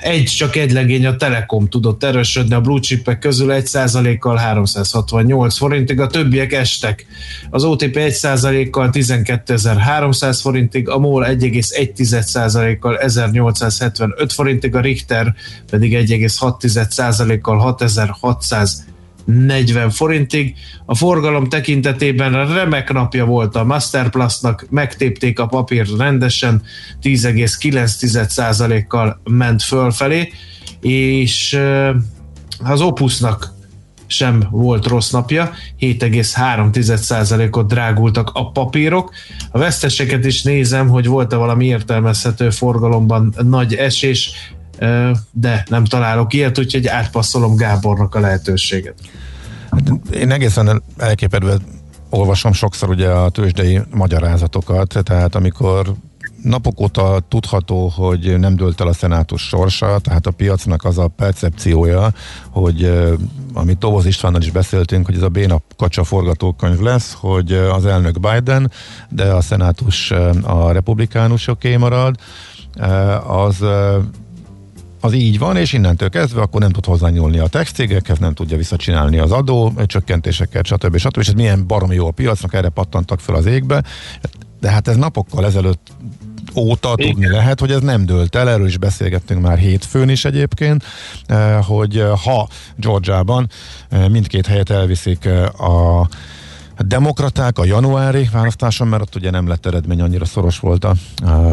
[0.00, 6.00] egy, csak egy legény a Telekom tudott erősödni a blue chipek közül 1%-kal 368 forintig,
[6.00, 7.06] a többiek estek.
[7.50, 15.34] Az OTP 1%-kal 12.300 forintig, a MOL 1,1%-kal 1875 forintig, a Richter
[15.70, 18.86] pedig 1,6%-kal 6600
[19.28, 20.54] 40 forintig.
[20.86, 26.62] A forgalom tekintetében remek napja volt a Masterplusnak, megtépték a papírt rendesen,
[27.02, 30.32] 10,9%-kal ment fölfelé,
[30.80, 31.58] és
[32.64, 33.56] az Opusnak
[34.06, 39.12] sem volt rossz napja, 7,3%-ot drágultak a papírok.
[39.50, 44.30] A veszteseket is nézem, hogy volt-e valami értelmezhető forgalomban nagy esés,
[45.30, 48.94] de nem találok ilyet, úgyhogy átpasszolom Gábornak a lehetőséget.
[49.70, 51.56] Hát én egészen elképedve
[52.10, 55.94] olvasom sokszor ugye a tőzsdei magyarázatokat, tehát amikor
[56.42, 61.08] napok óta tudható, hogy nem dőlt el a szenátus sorsa, tehát a piacnak az a
[61.08, 62.12] percepciója,
[62.50, 62.92] hogy
[63.52, 68.20] amit Tovoz Istvánnal is beszéltünk, hogy ez a béna kacsa forgatókönyv lesz, hogy az elnök
[68.20, 68.70] Biden,
[69.08, 70.10] de a szenátus
[70.42, 72.16] a republikánusoké marad,
[73.26, 73.64] az
[75.00, 78.56] az így van, és innentől kezdve akkor nem tud hozzányúlni a tech cégekhez, nem tudja
[78.56, 80.96] visszacsinálni az adó csökkentéseket, stb.
[80.96, 81.18] stb.
[81.18, 83.82] És ez milyen baromi jó a piacnak, erre pattantak fel az égbe.
[84.60, 85.90] De hát ez napokkal ezelőtt
[86.54, 87.10] óta Igen.
[87.10, 90.84] tudni lehet, hogy ez nem dőlt el, erről is beszélgettünk már hétfőn is egyébként,
[91.26, 93.48] eh, hogy ha Georgiában
[93.88, 95.46] eh, mindkét helyet elviszik eh,
[96.78, 100.94] a demokraták a januári választáson, mert ott ugye nem lett eredmény, annyira szoros volt a,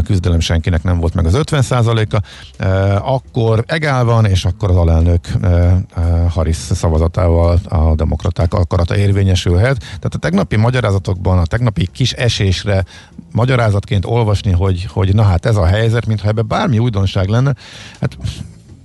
[0.04, 2.22] küzdelem, senkinek nem volt meg az 50%-a,
[2.64, 5.82] e, akkor egál van, és akkor az alelnök e, e,
[6.30, 9.78] Harris szavazatával a demokraták akarata érvényesülhet.
[9.80, 12.86] Tehát a tegnapi magyarázatokban, a tegnapi kis esésre
[13.32, 17.56] magyarázatként olvasni, hogy, hogy na hát ez a helyzet, mintha ebbe bármi újdonság lenne,
[18.00, 18.18] hát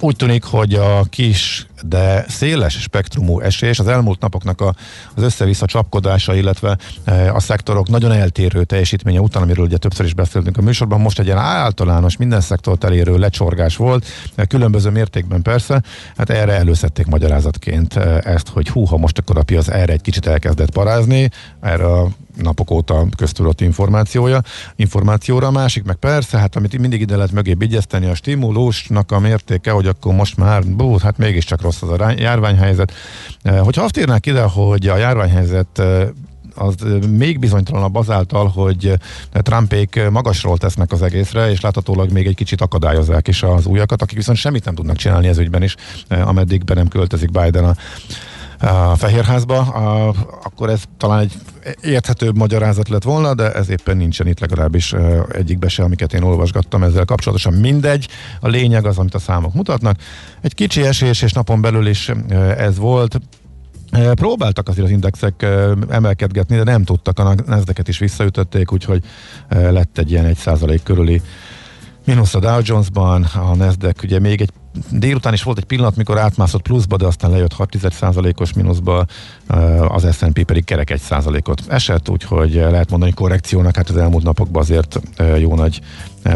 [0.01, 4.75] úgy tűnik, hogy a kis, de széles spektrumú esés az elmúlt napoknak a,
[5.15, 10.15] az össze-vissza csapkodása, illetve e, a szektorok nagyon eltérő teljesítménye után, amiről ugye többször is
[10.15, 15.43] beszéltünk a műsorban, most egy ilyen általános, minden szektort elérő lecsorgás volt, e, különböző mértékben
[15.43, 15.83] persze,
[16.17, 20.01] hát erre előszedték magyarázatként e, ezt, hogy hú, ha most akkor a piac erre egy
[20.01, 24.41] kicsit elkezdett parázni, erre a napok óta köztudott információja,
[24.77, 25.47] információra.
[25.47, 29.71] A másik meg persze, hát amit mindig ide lehet mögé vigyezteni, a stimulusnak a mértéke,
[29.71, 32.93] hogy akkor most már, bú, hát mégiscsak rossz az a járványhelyzet.
[33.43, 36.09] Eh, hogyha azt írnák ide, hogy a járványhelyzet eh,
[36.55, 36.75] az
[37.11, 38.93] még bizonytalanabb azáltal, hogy
[39.33, 44.17] Trumpék magasról tesznek az egészre, és láthatólag még egy kicsit akadályozzák is az újakat, akik
[44.17, 45.75] viszont semmit nem tudnak csinálni ez ügyben is,
[46.09, 47.75] eh, ameddig be nem költözik Biden a
[48.61, 51.33] a Fehérházba, a, akkor ez talán egy
[51.83, 54.95] érthetőbb magyarázat lett volna, de ez éppen nincsen itt legalábbis
[55.33, 57.53] egyikbe se, amiket én olvasgattam ezzel kapcsolatosan.
[57.53, 58.09] Mindegy,
[58.41, 59.97] a lényeg az, amit a számok mutatnak.
[60.41, 62.13] Egy kicsi esés, és napon belül is
[62.57, 63.21] ez volt.
[64.15, 65.47] Próbáltak azért az indexek
[65.89, 69.05] emelkedgetni, de nem tudtak, a nezdeket is visszaütötték, úgyhogy
[69.49, 71.23] lett egy ilyen 1% körüli
[72.05, 74.51] mínusz a Dow Jones-ban, a Nasdaq ugye még egy
[74.91, 79.07] délután is volt egy pillanat, mikor átmászott pluszba, de aztán lejött 6,1%-os mínuszba,
[79.89, 85.01] az S&P pedig kerek 1%-ot esett, úgyhogy lehet mondani korrekciónak, hát az elmúlt napokban azért
[85.39, 85.81] jó nagy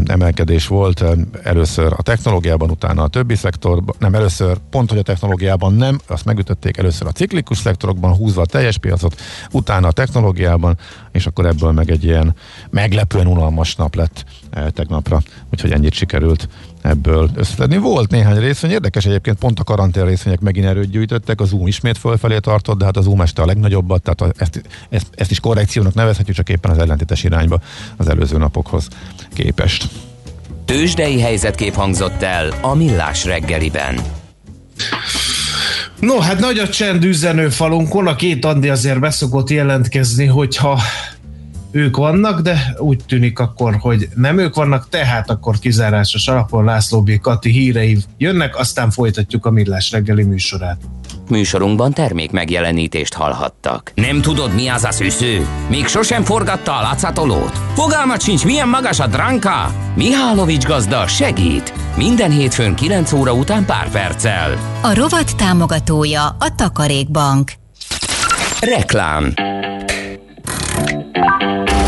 [0.07, 1.05] emelkedés volt.
[1.43, 6.25] Először a technológiában, utána a többi szektorban, nem először, pont hogy a technológiában nem, azt
[6.25, 9.21] megütötték először a ciklikus szektorokban, húzva a teljes piacot,
[9.51, 10.79] utána a technológiában,
[11.13, 12.35] és akkor ebből meg egy ilyen
[12.71, 14.25] meglepően unalmas nap lett
[14.71, 15.23] tegnapra,
[15.53, 16.49] úgyhogy ennyit sikerült
[16.85, 17.77] ebből összeszedni.
[17.77, 21.99] Volt néhány részvény, érdekes egyébként, pont a karantén részvények megint erőt gyűjtöttek, az Zoom ismét
[21.99, 25.95] fölfelé tartott, de hát az Zoom este a legnagyobbat, tehát ezt, ezt, ezt is korrekciónak
[25.95, 27.61] nevezhetjük, csak éppen az ellentétes irányba
[27.97, 28.89] az előző napokhoz
[29.33, 29.89] képest.
[30.65, 34.01] Tőzsdei helyzetkép hangzott el a Millás reggeliben.
[36.01, 40.81] No, hát nagy a csend üzenőfalunkon, a két Andi azért beszokott jelentkezni, hogyha
[41.75, 47.03] ők vannak, de úgy tűnik akkor, hogy nem ők vannak, tehát akkor kizárásos alapon László
[47.03, 47.21] B.
[47.21, 50.81] Kati hírei jönnek, aztán folytatjuk a Millás reggeli műsorát.
[51.29, 53.93] Műsorunkban termék megjelenítést hallhattak.
[53.95, 55.47] Nem tudod, mi az a szűző?
[55.69, 57.59] Még sosem forgatta a látszatolót?
[57.75, 59.75] Fogalmat sincs, milyen magas a dránka?
[59.95, 61.73] Mihálovics gazda segít!
[61.97, 64.79] Minden hétfőn 9 óra után pár perccel.
[64.83, 67.53] A rovat támogatója a Takarékbank.
[68.61, 69.35] Reklám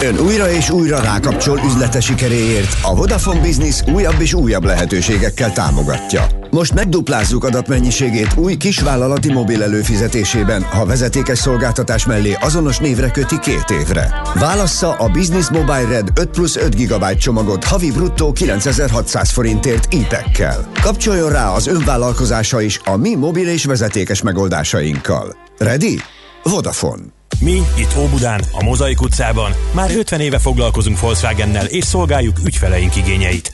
[0.07, 6.27] Ön újra és újra rákapcsol üzlete sikeréért a Vodafone Business újabb és újabb lehetőségekkel támogatja.
[6.51, 13.71] Most megduplázzuk adatmennyiségét új kisvállalati mobil előfizetésében, ha vezetékes szolgáltatás mellé azonos névre köti két
[13.71, 14.15] évre.
[14.35, 20.71] Válassza a Business Mobile Red 5 plusz 5 GB csomagot havi bruttó 9600 forintért IPEC-kel.
[20.83, 25.37] Kapcsoljon rá az önvállalkozása is a mi mobil és vezetékes megoldásainkkal.
[25.59, 26.01] Ready?
[26.43, 27.16] Vodafone.
[27.41, 33.53] Mi itt Óbudán, a Mozaik utcában már 50 éve foglalkozunk Volkswagennel és szolgáljuk ügyfeleink igényeit.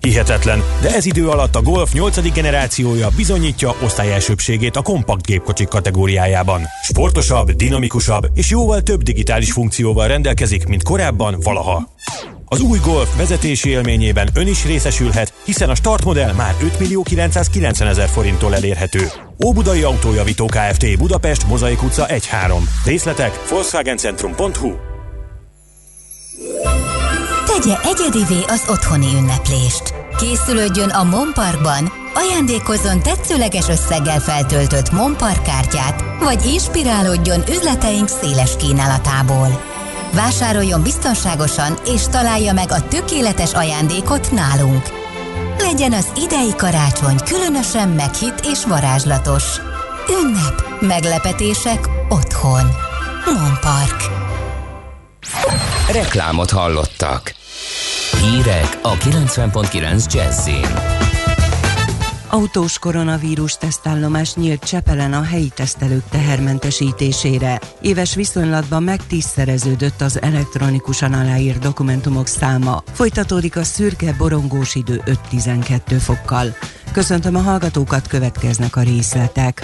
[0.00, 2.32] Hihetetlen, de ez idő alatt a Golf 8.
[2.32, 6.62] generációja bizonyítja osztályelsőbségét a kompakt gépkocsik kategóriájában.
[6.82, 11.88] Sportosabb, dinamikusabb és jóval több digitális funkcióval rendelkezik, mint korábban valaha.
[12.52, 17.88] Az új Golf vezetési élményében ön is részesülhet, hiszen a startmodell már 5 millió 990
[17.88, 19.10] ezer forinttól elérhető.
[19.44, 20.98] Óbudai Autójavító Kft.
[20.98, 22.18] Budapest, Mozaik utca 1-3.
[22.84, 24.72] Részletek volkswagencentrum.hu
[27.46, 29.94] Tegye egyedivé az otthoni ünneplést.
[30.16, 39.71] Készülődjön a Monparkban, ajándékozzon tetszőleges összeggel feltöltött Monpark kártyát, vagy inspirálódjon üzleteink széles kínálatából.
[40.14, 44.82] Vásároljon biztonságosan és találja meg a tökéletes ajándékot nálunk.
[45.58, 49.44] Legyen az idei karácsony különösen meghitt és varázslatos.
[50.20, 52.70] Ünnep, meglepetések otthon.
[53.24, 54.02] Monpark.
[55.92, 57.34] Reklámot hallottak.
[58.20, 61.01] Hírek a 90.9 Jazzin.
[62.34, 67.60] Autós koronavírus tesztállomás nyílt Csepelen a helyi tesztelők tehermentesítésére.
[67.80, 72.82] Éves viszonylatban megtízszereződött az elektronikusan aláírt dokumentumok száma.
[72.92, 75.02] Folytatódik a szürke borongós idő
[75.32, 76.46] 5-12 fokkal.
[76.92, 79.62] Köszöntöm a hallgatókat, következnek a részletek.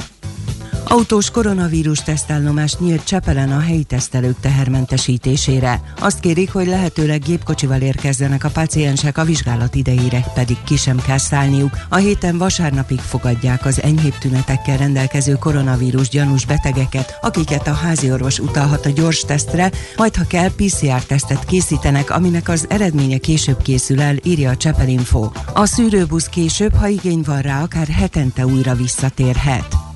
[0.90, 5.80] Autós koronavírus tesztállomás nyílt Csepelen a helyi tesztelők tehermentesítésére.
[6.00, 11.18] Azt kérik, hogy lehetőleg gépkocsival érkezzenek a páciensek, a vizsgálat idejére pedig ki sem kell
[11.18, 11.76] szállniuk.
[11.88, 18.86] A héten vasárnapig fogadják az enyhébb tünetekkel rendelkező koronavírus gyanús betegeket, akiket a háziorvos utalhat
[18.86, 24.50] a gyors tesztre, majd ha kell PCR-tesztet készítenek, aminek az eredménye később készül el, írja
[24.50, 25.30] a Csepelinfo.
[25.54, 29.87] A szűrőbusz később, ha igény van rá, akár hetente újra visszatérhet.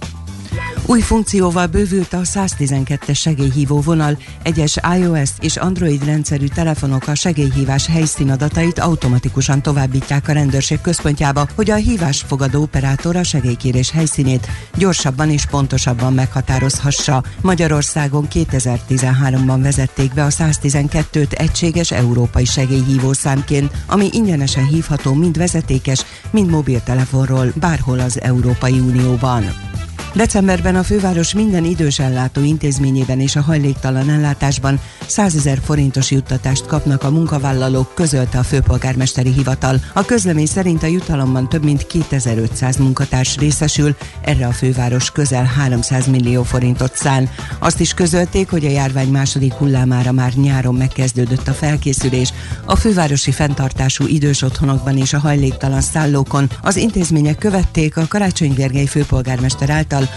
[0.93, 7.87] Új funkcióval bővült a 112-es segélyhívó vonal, egyes iOS és Android rendszerű telefonok a segélyhívás
[7.87, 15.31] helyszínadatait automatikusan továbbítják a rendőrség központjába, hogy a hívás fogadó operátor a segélykérés helyszínét gyorsabban
[15.31, 17.23] és pontosabban meghatározhassa.
[17.41, 26.05] Magyarországon 2013-ban vezették be a 112-t egységes európai segélyhívó számként, ami ingyenesen hívható mind vezetékes,
[26.31, 29.71] mind mobiltelefonról bárhol az Európai Unióban.
[30.15, 36.67] Decemberben a főváros minden idős ellátó intézményében és a hajléktalan ellátásban 100 ezer forintos juttatást
[36.67, 39.81] kapnak a munkavállalók, közölte a főpolgármesteri hivatal.
[39.95, 46.07] A közlemény szerint a jutalomban több mint 2500 munkatárs részesül, erre a főváros közel 300
[46.07, 47.29] millió forintot szán.
[47.59, 52.33] Azt is közölték, hogy a járvány második hullámára már nyáron megkezdődött a felkészülés.
[52.65, 58.87] A fővárosi fenntartású idős otthonokban és a hajléktalan szállókon az intézmények követték a Karácsony Gergely
[58.87, 60.09] főpolgármester által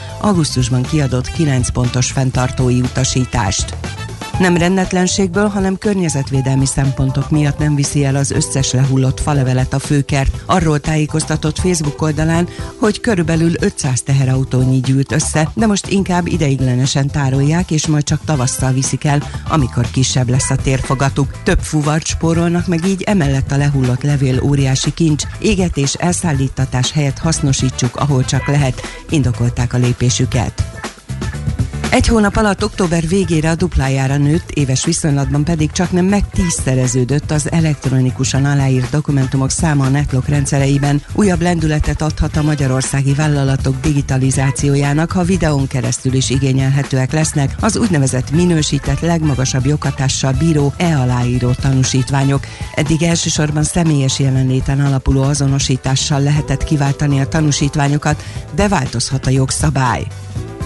[0.45, 3.75] augusztusban kiadott 9 pontos fenntartói utasítást.
[4.39, 10.43] Nem rendetlenségből, hanem környezetvédelmi szempontok miatt nem viszi el az összes lehullott falevelet a főkert.
[10.45, 12.47] Arról tájékoztatott Facebook oldalán,
[12.79, 18.71] hogy körülbelül 500 teherautónyi gyűlt össze, de most inkább ideiglenesen tárolják, és majd csak tavasszal
[18.71, 21.43] viszik el, amikor kisebb lesz a térfogatuk.
[21.43, 25.23] Több fuvart spórolnak meg így, emellett a lehullott levél óriási kincs.
[25.39, 30.63] Égetés, elszállítatás helyett hasznosítsuk, ahol csak lehet, indokolták a lépésüket.
[31.89, 37.31] Egy hónap alatt október végére a duplájára nőtt, éves viszonylatban pedig csak nem meg tízszereződött
[37.31, 41.01] az elektronikusan aláírt dokumentumok száma a netlog rendszereiben.
[41.13, 48.31] Újabb lendületet adhat a magyarországi vállalatok digitalizációjának, ha videón keresztül is igényelhetőek lesznek az úgynevezett
[48.31, 52.45] minősített legmagasabb joghatással bíró e-aláíró tanúsítványok.
[52.73, 58.23] Eddig elsősorban személyes jelenléten alapuló azonosítással lehetett kiváltani a tanúsítványokat,
[58.55, 60.07] de változhat a jogszabály.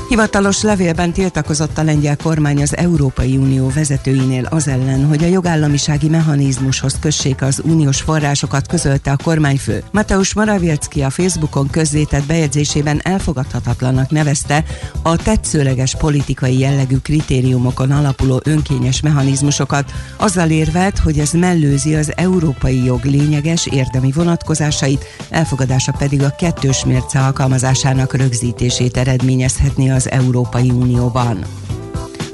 [0.10, 6.10] Hivatalos levélben tiltakozott a lengyel kormány az Európai Unió vezetőinél az ellen, hogy a jogállamisági
[6.10, 9.84] mechanizmushoz kössék az uniós forrásokat, közölte a kormányfő.
[9.92, 14.64] Mateusz Morawiecki a Facebookon közzétett bejegyzésében elfogadhatatlannak nevezte
[15.02, 22.84] a tetszőleges politikai jellegű kritériumokon alapuló önkényes mechanizmusokat, azzal érvelt, hogy ez mellőzi az európai
[22.84, 31.38] jog lényeges érdemi vonatkozásait, elfogadása pedig a kettős mérce alkalmazásának rögzítését eredményezhetné az Európai Unióban.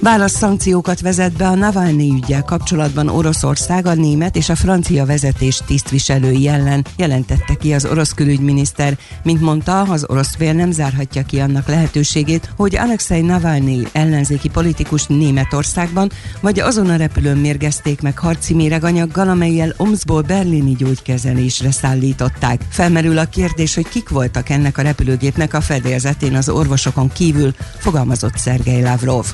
[0.06, 5.62] Válasz szankciókat vezet be a Navalnyi ügyel kapcsolatban Oroszország, a német és a francia vezetés
[5.66, 8.98] tisztviselői ellen, jelentette ki az orosz külügyminiszter.
[9.24, 15.06] Mint mondta, az orosz fél nem zárhatja ki annak lehetőségét, hogy Alexei Navalnyi ellenzéki politikus
[15.06, 22.62] Németországban, vagy azon a repülőn mérgezték meg harci méreganyaggal, amelyel Omszból berlini gyógykezelésre szállították.
[22.70, 28.38] Felmerül a kérdés, hogy kik voltak ennek a repülőgépnek a fedélzetén az orvosokon kívül, fogalmazott
[28.38, 29.26] Szergei Lavrov.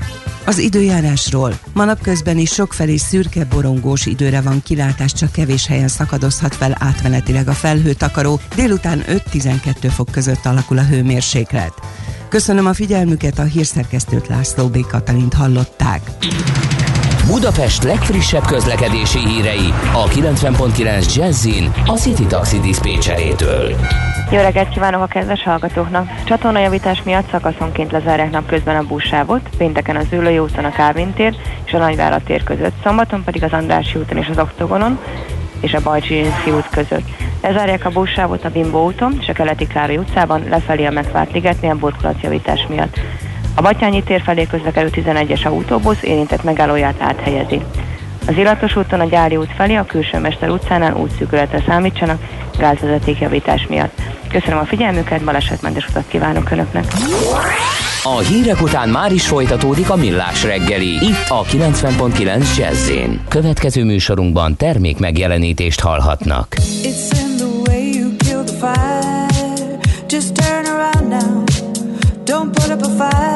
[0.46, 1.60] Az időjárásról.
[1.74, 7.48] Ma napközben is sokfelé szürke borongós időre van kilátás, csak kevés helyen szakadozhat fel átmenetileg
[7.48, 8.40] a felhőtakaró.
[8.56, 11.74] Délután 5-12 fok között alakul a hőmérséklet.
[12.30, 14.88] Köszönöm a figyelmüket, a hírszerkesztőt László B.
[14.88, 16.02] Katalint hallották.
[17.32, 23.76] Budapest legfrissebb közlekedési hírei a 90.9 Jazzin a City Taxi Dispécsejétől.
[24.32, 26.24] Jó reggelt kívánok a kedves hallgatóknak!
[26.26, 31.74] Csatornajavítás miatt szakaszonként lezárják napközben a buszsávot, pénteken az Ülői úton a Kávin tér és
[31.74, 35.00] a Nagyvárat tér között, szombaton pedig az Andrássy úton és az Oktogonon
[35.62, 37.08] és a Bajcsirinszki út között.
[37.42, 41.76] Lezárják a buszsávot a Bimbo úton és a Keleti Károly utcában lefelé a Megvárt ligetnél
[41.76, 43.00] burkolatjavítás miatt.
[43.56, 47.62] A Batyányi tér felé közlekedő 11-es autóbusz érintett megállóját áthelyezi.
[48.28, 52.22] Az Illatos úton a Gyári út felé a Külső Mester utcánál útszűkületre számítsanak
[52.58, 54.02] gázvezetékjavítás miatt.
[54.30, 56.86] Köszönöm a figyelmüket, balesetmentes utat kívánok Önöknek!
[58.04, 62.92] A hírek után már is folytatódik a millás reggeli, itt a 90.9 jazz
[63.28, 66.56] Következő műsorunkban termék megjelenítést hallhatnak.
[66.60, 69.78] It's in the way you kill the fire.
[70.10, 71.44] Just turn around now.
[72.26, 73.31] Don't put up a fight.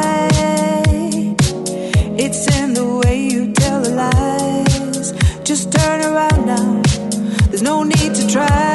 [5.56, 6.82] Just turn around now.
[7.48, 8.75] There's no need to try.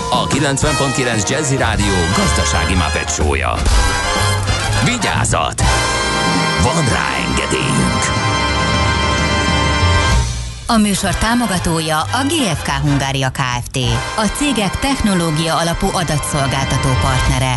[0.13, 3.53] a 90.9 Jazzy Rádió gazdasági mapetsója.
[4.85, 5.61] Vigyázat!
[6.63, 8.03] Van rá engedélyünk!
[10.67, 13.77] A műsor támogatója a GFK Hungária Kft.
[14.17, 17.55] A cégek technológia alapú adatszolgáltató partnere.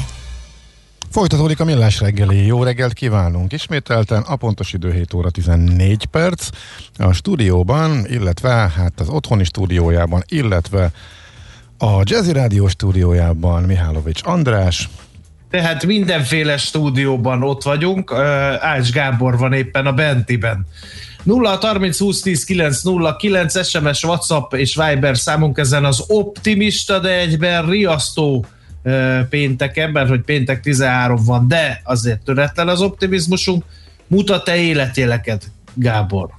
[1.10, 2.46] Folytatódik a millás reggeli.
[2.46, 3.52] Jó reggelt kívánunk!
[3.52, 6.48] Ismételten a pontos idő 7 óra 14 perc.
[6.98, 10.92] A stúdióban, illetve hát az otthoni stúdiójában, illetve
[11.84, 14.88] a Jazzy Rádió stúdiójában Mihálovics András,
[15.50, 18.12] tehát mindenféle stúdióban ott vagyunk.
[18.60, 20.66] Ács Gábor van éppen a Bentiben.
[21.22, 26.98] 0 30 20 10 9 0 9 SMS, WhatsApp és Viber számunk ezen az optimista,
[26.98, 28.46] de egyben riasztó
[29.28, 33.64] pénteken, mert hogy péntek 13 van, de azért töretlen az optimizmusunk.
[34.06, 36.30] Mutat-e életjeleket, Gábor?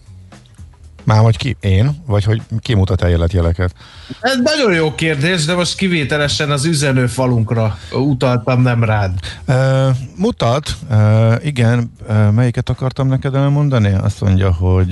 [1.06, 1.58] Már hogy ki?
[1.60, 2.03] Én?
[2.06, 3.74] Vagy hogy ki mutat el életjeleket?
[4.20, 9.20] Ez nagyon jó kérdés, de most kivételesen az üzenőfalunkra utaltam, nem rád.
[9.47, 13.93] Uh, mutat, uh, igen, uh, melyiket akartam neked elmondani?
[13.93, 14.91] Azt mondja, hogy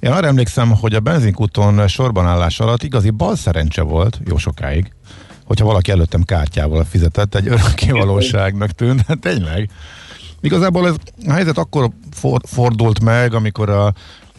[0.00, 4.92] én arra emlékszem, hogy a benzinkúton sorbanállás alatt igazi bal szerencse volt, jó sokáig,
[5.44, 9.70] hogyha valaki előttem kártyával fizetett, egy örökké valóságnak tűnt, hát tényleg.
[10.40, 10.94] Igazából ez
[11.26, 13.94] a helyzet akkor for, fordult meg, amikor a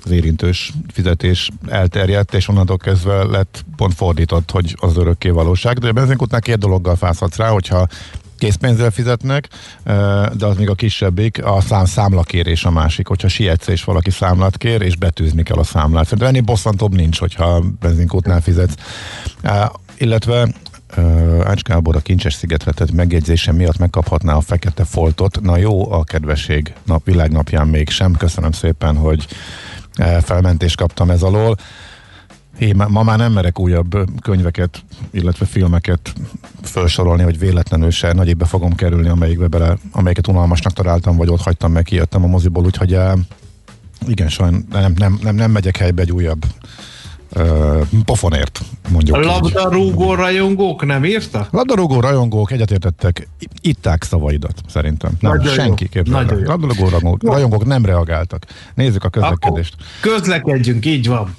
[0.05, 5.77] az érintős fizetés elterjedt, és onnantól kezdve lett pont fordított, hogy az örökké valóság.
[5.77, 7.87] De a benzinkutnál két dologgal fázhatsz rá, hogyha
[8.37, 9.47] készpénzzel fizetnek,
[10.33, 14.57] de az még a kisebbik, a szám számlakérés a másik, hogyha sietsz és valaki számlát
[14.57, 16.03] kér, és betűzni kell a számlát.
[16.03, 18.73] Szerintem ennél bosszantóbb nincs, hogyha benzinkútnál fizetsz.
[19.97, 20.47] Illetve
[21.43, 25.41] Ács Gábor a Kincses szigetre tett megjegyzése miatt megkaphatná a fekete foltot.
[25.41, 28.13] Na jó, a kedvesség nap, világnapján még sem.
[28.13, 29.27] Köszönöm szépen, hogy
[30.21, 31.55] felmentést kaptam ez alól.
[32.59, 36.13] Én ma már nem merek újabb könyveket, illetve filmeket
[36.61, 41.71] felsorolni, hogy véletlenül se nagyébe fogom kerülni, amelyikbe bele, amelyiket unalmasnak találtam, vagy ott hagytam
[41.71, 42.97] meg, kijöttem a moziból, úgyhogy
[44.07, 46.45] igen, sajn, nem, nem, nem, nem megyek helybe egy újabb
[48.05, 49.15] pofonért, mondjuk.
[49.15, 50.17] A labdarúgó így.
[50.17, 51.47] rajongók nem írta?
[51.51, 53.27] Labdarúgó rajongók egyetértettek,
[53.61, 55.11] itták szavaidat, szerintem.
[55.19, 56.43] Nem, Nagyon senki képzelni.
[56.45, 58.45] Labdarúgó rajongók, rajongók nem reagáltak.
[58.75, 59.73] Nézzük a közlekedést.
[59.77, 61.35] Akkor közlekedjünk, így van.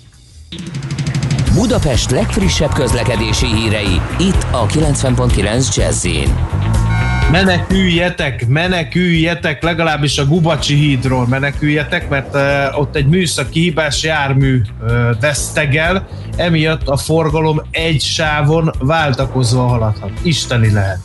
[1.55, 6.07] Budapest legfrissebb közlekedési hírei, itt a 90.9 jazz
[7.31, 14.91] Meneküljetek, meneküljetek, legalábbis a Gubacsi hídról meneküljetek, mert uh, ott egy műszaki hibás jármű uh,
[15.21, 20.11] vesztegel, emiatt a forgalom egy sávon váltakozva haladhat.
[20.23, 20.99] Isteni lehet.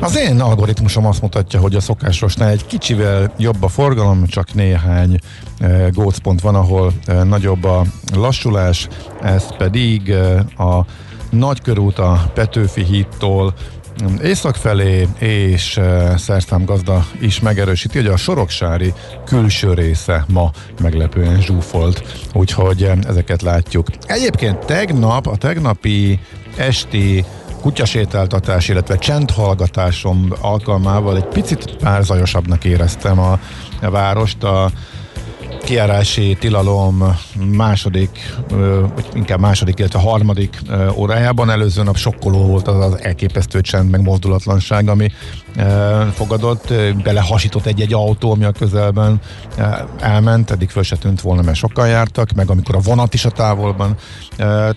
[0.00, 5.18] Az én algoritmusom azt mutatja, hogy a szokásosnál egy kicsivel jobb a forgalom, csak néhány
[5.58, 7.84] e, gócpont van, ahol e, nagyobb a
[8.14, 8.88] lassulás,
[9.22, 10.84] ez pedig e, a
[11.30, 13.54] Nagykörút a Petőfi hídtól
[14.22, 18.92] észak felé, és uh, Szerszám gazda is megerősíti, hogy a Soroksári
[19.24, 20.50] külső része ma
[20.82, 23.86] meglepően zsúfolt, úgyhogy uh, ezeket látjuk.
[24.06, 26.20] Egyébként tegnap, a tegnapi
[26.56, 27.24] esti
[27.60, 33.38] kutyasétáltatás, illetve csendhallgatásom alkalmával egy picit pár zajosabbnak éreztem a,
[33.82, 34.42] a várost.
[34.42, 34.70] A
[35.64, 37.16] kiárási tilalom
[37.52, 38.34] második,
[38.94, 40.58] vagy inkább második, illetve harmadik
[40.94, 41.50] órájában.
[41.50, 45.10] Előző nap sokkoló volt az az elképesztő csend, meg mozdulatlanság, ami
[46.12, 46.72] fogadott.
[47.02, 49.20] Belehasított egy-egy autó, ami a közelben
[50.00, 53.30] elment, eddig föl se tűnt volna, mert sokan jártak, meg amikor a vonat is a
[53.30, 53.96] távolban.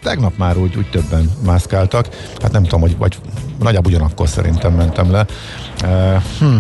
[0.01, 2.07] Tegnap már úgy, úgy többen mászkáltak.
[2.41, 3.17] Hát nem tudom, hogy vagy
[3.59, 5.25] nagyjából ugyanakkor szerintem mentem le.
[6.39, 6.55] Hm.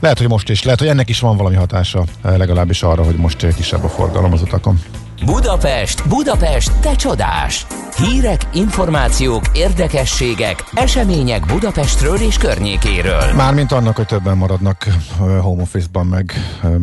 [0.00, 3.54] Lehet, hogy most is, lehet, hogy ennek is van valami hatása, legalábbis arra, hogy most
[3.54, 4.80] kisebb a forgalom az utakon.
[5.24, 7.66] Budapest, Budapest, te csodás!
[7.96, 13.32] Hírek, információk, érdekességek, események Budapestről és környékéről.
[13.36, 14.86] Mármint annak, hogy többen maradnak
[15.18, 16.32] home office-ban, meg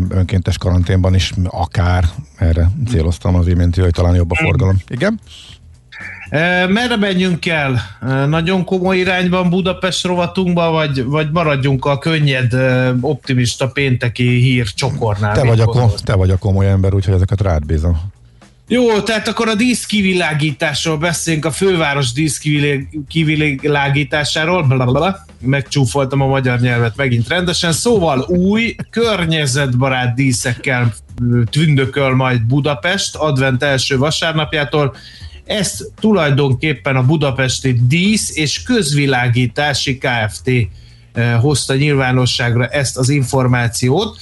[0.09, 2.05] önkéntes karanténban is, akár
[2.38, 4.77] erre céloztam az imént, hogy talán jobb a forgalom.
[4.88, 5.19] Igen?
[6.69, 7.81] Merre menjünk el?
[8.27, 12.53] Nagyon komoly irányban Budapest rovatunkba, vagy, vagy maradjunk a könnyed,
[13.01, 15.34] optimista pénteki hír csokornál?
[15.34, 18.11] Te vagy, a, kom- te vagy a komoly ember, úgyhogy ezeket rád bízom.
[18.74, 27.28] Jó, tehát akkor a díszkivilágításról beszélünk, a főváros díszkivilágításáról, blablabla, megcsúfoltam a magyar nyelvet megint
[27.28, 30.93] rendesen, szóval új, környezetbarát díszekkel
[31.49, 34.95] tündököl majd Budapest advent első vasárnapjától,
[35.45, 40.51] ezt tulajdonképpen a budapesti dísz és közvilágítási Kft.
[41.41, 44.17] hozta nyilvánosságra ezt az információt.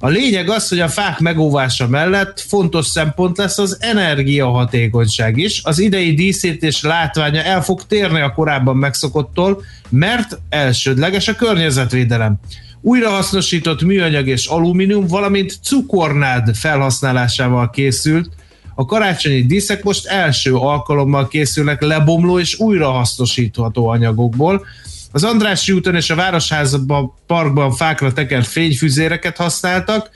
[0.00, 5.60] A lényeg az, hogy a fák megóvása mellett fontos szempont lesz az energiahatékonyság is.
[5.64, 12.34] Az idei díszítés látványa el fog térni a korábban megszokottól, mert elsődleges a környezetvédelem.
[12.80, 18.28] Újrahasznosított műanyag és alumínium, valamint cukornád felhasználásával készült.
[18.74, 24.66] A karácsonyi díszek most első alkalommal készülnek lebomló és újrahasznosítható anyagokból,
[25.12, 30.10] az Andrássy úton és a Városházban parkban fákra tekert fényfüzéreket használtak,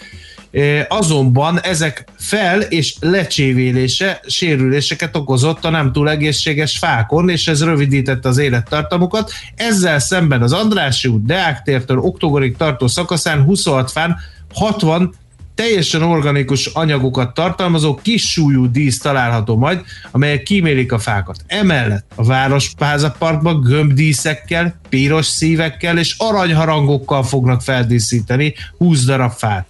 [0.53, 7.65] e, azonban ezek fel- és lecsévélése sérüléseket okozott a nem túl egészséges fákon, és ez
[7.65, 9.33] rövidítette az élettartamukat.
[9.55, 14.17] Ezzel szemben az Andrássy út Deák tértől oktogorig tartó szakaszán 26 fán
[14.55, 15.15] 60
[15.55, 19.81] teljesen organikus anyagokat tartalmazó kis súlyú dísz található majd,
[20.11, 21.37] amelyek kímélik a fákat.
[21.47, 29.67] Emellett a Várospáza Parkban gömbdíszekkel, piros szívekkel és aranyharangokkal fognak feldíszíteni 20 darab fát.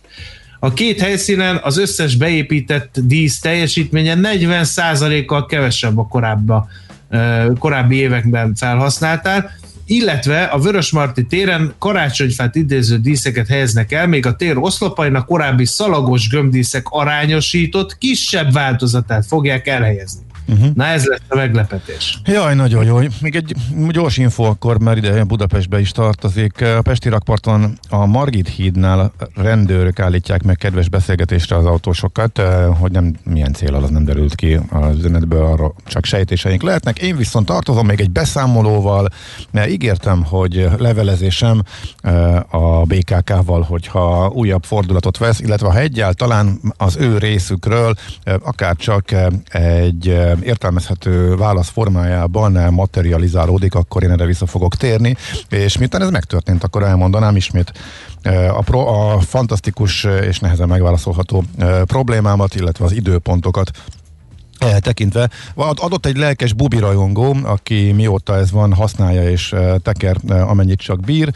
[0.58, 6.52] A két helyszínen az összes beépített dísz teljesítménye 40%-kal kevesebb a korábbi,
[7.58, 9.50] korábbi években felhasználtál,
[9.93, 16.28] illetve a Vörösmarty téren karácsonyfát idéző díszeket helyeznek el, még a tér oszlopainak korábbi szalagos
[16.28, 20.20] gömbdíszek arányosított, kisebb változatát fogják elhelyezni.
[20.49, 20.74] Uh-huh.
[20.74, 22.20] Na ez lesz a meglepetés.
[22.24, 22.99] Jaj, nagyon jó.
[23.20, 23.55] Még egy
[23.88, 26.61] gyors info akkor, mert ide Budapestbe is tartozik.
[26.61, 32.90] A Pesti rakparton a Margit hídnál rendőrök állítják meg kedves beszélgetésre az autósokat, eh, hogy
[32.90, 36.99] nem milyen cél az nem derült ki az üzenetből, arra csak sejtéseink lehetnek.
[36.99, 39.09] Én viszont tartozom még egy beszámolóval,
[39.51, 41.62] mert ígértem, hogy levelezésem
[42.01, 48.76] eh, a BKK-val, hogyha újabb fordulatot vesz, illetve ha egyáltalán az ő részükről eh, akár
[48.76, 49.05] csak
[49.49, 55.16] egy értelmezhető válasz formájában materializálódik, akkor én erre vissza fogok térni,
[55.48, 57.72] és miután ez megtörtént, akkor elmondanám ismét
[58.48, 61.44] a, pro, a fantasztikus és nehezen megválaszolható
[61.86, 63.70] problémámat, illetve az időpontokat
[64.78, 65.30] tekintve.
[65.54, 71.32] Adott egy lelkes bubi rajongó, aki mióta ez van, használja és teker amennyit csak bír,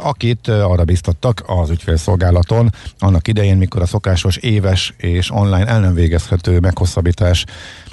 [0.00, 5.94] akit arra biztattak az ügyfélszolgálaton annak idején, mikor a szokásos éves és online el nem
[5.94, 7.85] végezhető meghosszabbítás Eh,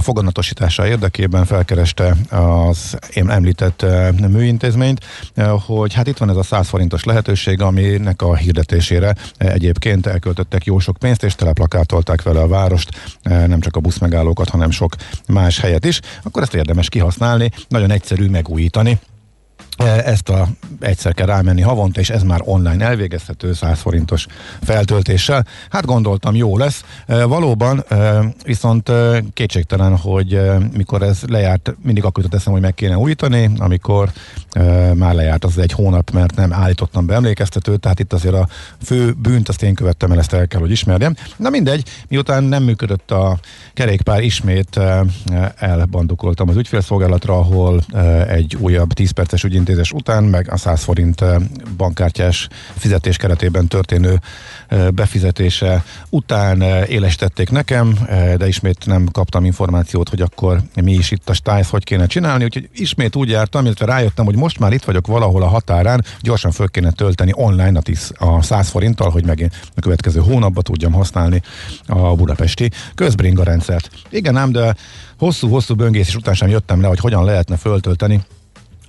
[0.00, 5.04] foganatosítása érdekében felkereste az én említett eh, műintézményt,
[5.34, 10.64] eh, hogy hát itt van ez a 100 forintos lehetőség, aminek a hirdetésére egyébként elköltöttek
[10.64, 12.90] jó sok pénzt, és teleplakátolták vele a várost,
[13.22, 14.94] nem csak a buszmegállókat, hanem sok
[15.26, 18.98] más helyet is, akkor ezt érdemes kihasználni, nagyon egyszerű megújítani
[19.84, 20.48] ezt a
[20.80, 24.26] egyszer kell rámenni havonta, és ez már online elvégezhető 100 forintos
[24.62, 25.46] feltöltéssel.
[25.70, 26.84] Hát gondoltam, jó lesz.
[27.06, 27.84] Valóban,
[28.44, 28.92] viszont
[29.34, 30.40] kétségtelen, hogy
[30.76, 34.10] mikor ez lejárt, mindig akkor jutott eszem, hogy meg kéne újítani, amikor
[34.94, 38.48] már lejárt az egy hónap, mert nem állítottam be emlékeztetőt, tehát itt azért a
[38.82, 41.14] fő bűnt azt én követtem el, ezt el kell, hogy ismerjem.
[41.36, 43.38] Na mindegy, miután nem működött a
[43.74, 44.80] kerékpár, ismét
[45.56, 47.82] elbandukoltam az ügyfélszolgálatra, ahol
[48.28, 51.24] egy újabb 10 perces ügyintézés után, meg a 100 forint
[51.76, 54.20] bankkártyás fizetés keretében történő
[54.94, 57.98] befizetése után élesítették nekem,
[58.36, 62.44] de ismét nem kaptam információt, hogy akkor mi is itt a stájsz, hogy kéne csinálni,
[62.44, 66.50] úgyhogy ismét úgy jártam, illetve rájöttem, hogy most már itt vagyok valahol a határán, gyorsan
[66.50, 70.92] föl kéne tölteni online a, 10, a 100 forinttal, hogy megint a következő hónapban tudjam
[70.92, 71.42] használni
[71.86, 73.90] a budapesti közbringa rendszert.
[74.10, 74.74] Igen ám, de
[75.18, 78.20] hosszú-hosszú böngészés után sem jöttem le, hogy hogyan lehetne föltölteni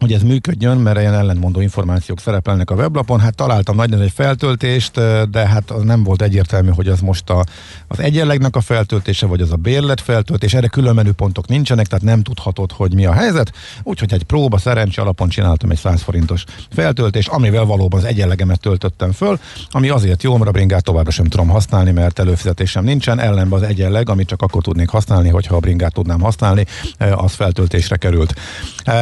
[0.01, 3.19] hogy ez működjön, mert ilyen ellentmondó információk szerepelnek a weblapon.
[3.19, 4.91] Hát találtam nagyon egy feltöltést,
[5.29, 7.43] de hát az nem volt egyértelmű, hogy az most a,
[7.87, 10.53] az egyenlegnek a feltöltése, vagy az a bérlet feltöltés.
[10.53, 13.51] Erre külön menüpontok nincsenek, tehát nem tudhatod, hogy mi a helyzet.
[13.83, 19.11] Úgyhogy egy próba szerencse alapon csináltam egy 100 forintos feltöltést, amivel valóban az egyenlegemet töltöttem
[19.11, 19.39] föl,
[19.69, 23.67] ami azért jó, mert a bringát továbbra sem tudom használni, mert előfizetésem nincsen, ellenben az
[23.67, 26.65] egyenleg, amit csak akkor tudnék használni, hogyha a bringát tudnám használni,
[26.97, 28.33] az feltöltésre került.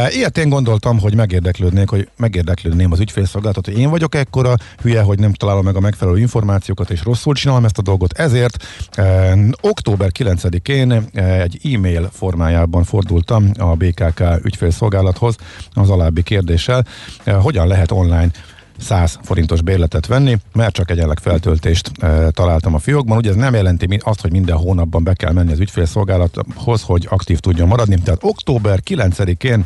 [0.09, 5.01] Ilyet én gondoltam, gondoltam, hogy megérdeklődnék, hogy megérdeklődném az ügyfélszolgálatot, hogy én vagyok ekkora hülye,
[5.01, 8.13] hogy nem találom meg a megfelelő információkat, és rosszul csinálom ezt a dolgot.
[8.13, 15.35] Ezért eh, október 9-én eh, egy e-mail formájában fordultam a BKK ügyfélszolgálathoz
[15.73, 16.85] az alábbi kérdéssel,
[17.23, 18.31] eh, hogyan lehet online
[18.79, 23.17] 100 forintos bérletet venni, mert csak egyenleg feltöltést e, találtam a fiókban.
[23.17, 27.39] Ugye ez nem jelenti azt, hogy minden hónapban be kell menni az ügyfélszolgálathoz, hogy aktív
[27.39, 28.01] tudjon maradni.
[28.03, 29.65] Tehát október 9-én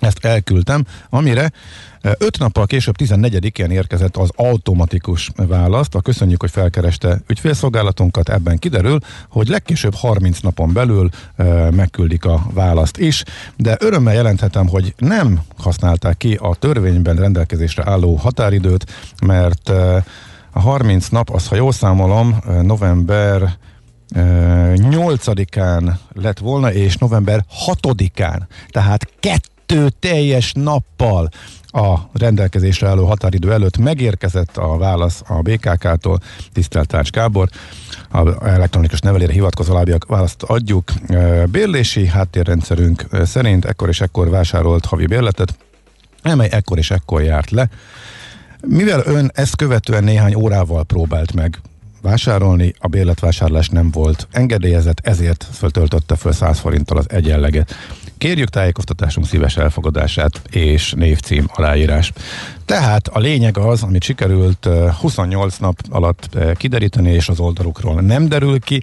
[0.00, 1.50] ezt elküldtem, amire
[2.02, 5.94] öt nappal később 14-én érkezett az automatikus választ.
[5.94, 12.46] A köszönjük, hogy felkereste ügyfélszolgálatunkat, ebben kiderül, hogy legkésőbb 30 napon belül e, megküldik a
[12.52, 13.24] választ is,
[13.56, 18.86] de örömmel jelenthetem, hogy nem használták ki a törvényben rendelkezésre álló határidőt,
[19.26, 20.04] mert e,
[20.52, 23.56] a 30 nap, az ha jól számolom, november
[24.14, 28.40] 8-án lett volna, és november 6-án,
[28.70, 31.28] tehát kettő kettő teljes nappal
[31.66, 36.18] a rendelkezésre álló határidő előtt megérkezett a válasz a BKK-tól,
[36.52, 37.48] tisztelt Tárcs Gábor,
[38.10, 40.92] a elektronikus nevelére hivatkozó lábiak választ adjuk.
[41.50, 45.56] Bérlési háttérrendszerünk szerint ekkor és ekkor vásárolt havi bérletet,
[46.22, 47.68] amely ekkor és ekkor járt le.
[48.66, 51.60] Mivel ön ezt követően néhány órával próbált meg
[52.02, 57.74] vásárolni, a bérletvásárlás nem volt engedélyezett, ezért föltöltötte föl 100 forinttal az egyenleget.
[58.18, 62.12] Kérjük tájékoztatásunk szíves elfogadását és névcím aláírás.
[62.64, 64.68] Tehát a lényeg az, amit sikerült
[65.00, 68.82] 28 nap alatt kideríteni, és az oldalukról nem derül ki,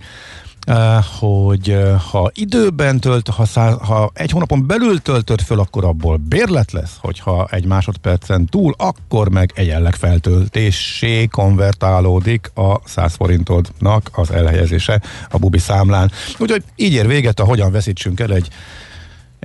[1.20, 1.78] hogy
[2.12, 6.98] ha időben tölt, ha, száz, ha egy hónapon belül töltött föl, akkor abból bérlet lesz,
[7.00, 15.38] hogyha egy másodpercen túl, akkor meg egyenleg feltöltésé konvertálódik a 100 forintodnak az elhelyezése a
[15.38, 16.12] bubi számlán.
[16.38, 18.50] Úgyhogy így ér véget a Hogyan veszítsünk el egy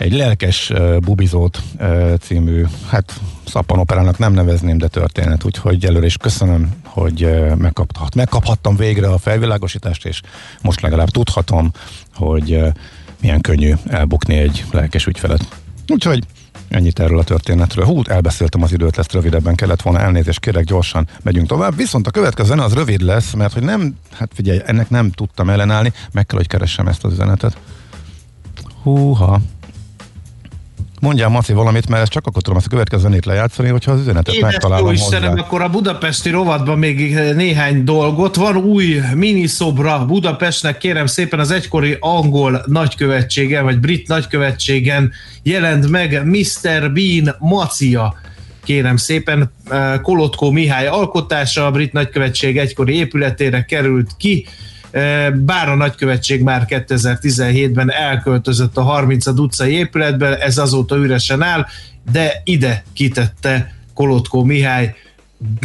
[0.01, 6.17] egy lelkes uh, bubizót uh, című, hát szappanoperának nem nevezném, de történet, úgyhogy előre is
[6.17, 10.21] köszönöm, hogy uh, megkaphat, megkaphattam végre a felvilágosítást, és
[10.63, 11.73] most legalább tudhatom,
[12.15, 12.69] hogy uh,
[13.21, 15.49] milyen könnyű elbukni egy lelkes ügyfelet.
[15.89, 16.25] Úgyhogy
[16.69, 17.85] Ennyit erről a történetről.
[17.85, 21.77] Hú, elbeszéltem az időt, lesz rövidebben kellett volna elnézést, kérek gyorsan megyünk tovább.
[21.77, 25.51] Viszont a következő zene az rövid lesz, mert hogy nem, hát figyelj, ennek nem tudtam
[25.51, 27.57] ellenállni, meg kell, hogy keressem ezt az üzenetet.
[28.83, 29.41] Húha,
[31.01, 34.01] Mondjál, Maci, valamit, mert ezt csak akkor tudom ezt a következő zenét lejátszani, hogyha az
[34.01, 38.37] üzenetet Én megtalálom jó Istenem, akkor a budapesti rovatban még néhány dolgot.
[38.37, 46.25] Van új miniszobra Budapestnek, kérem szépen az egykori angol nagykövetségen, vagy brit nagykövetségen jelent meg
[46.25, 46.93] Mr.
[46.93, 48.15] Bean Macia
[48.65, 49.53] kérem szépen,
[50.03, 54.47] Kolotkó Mihály alkotása, a brit nagykövetség egykori épületére került ki,
[55.35, 61.67] bár a nagykövetség már 2017-ben elköltözött a 30 utcai épületbe, ez azóta üresen áll,
[62.13, 64.95] de ide kitette Kolotkó Mihály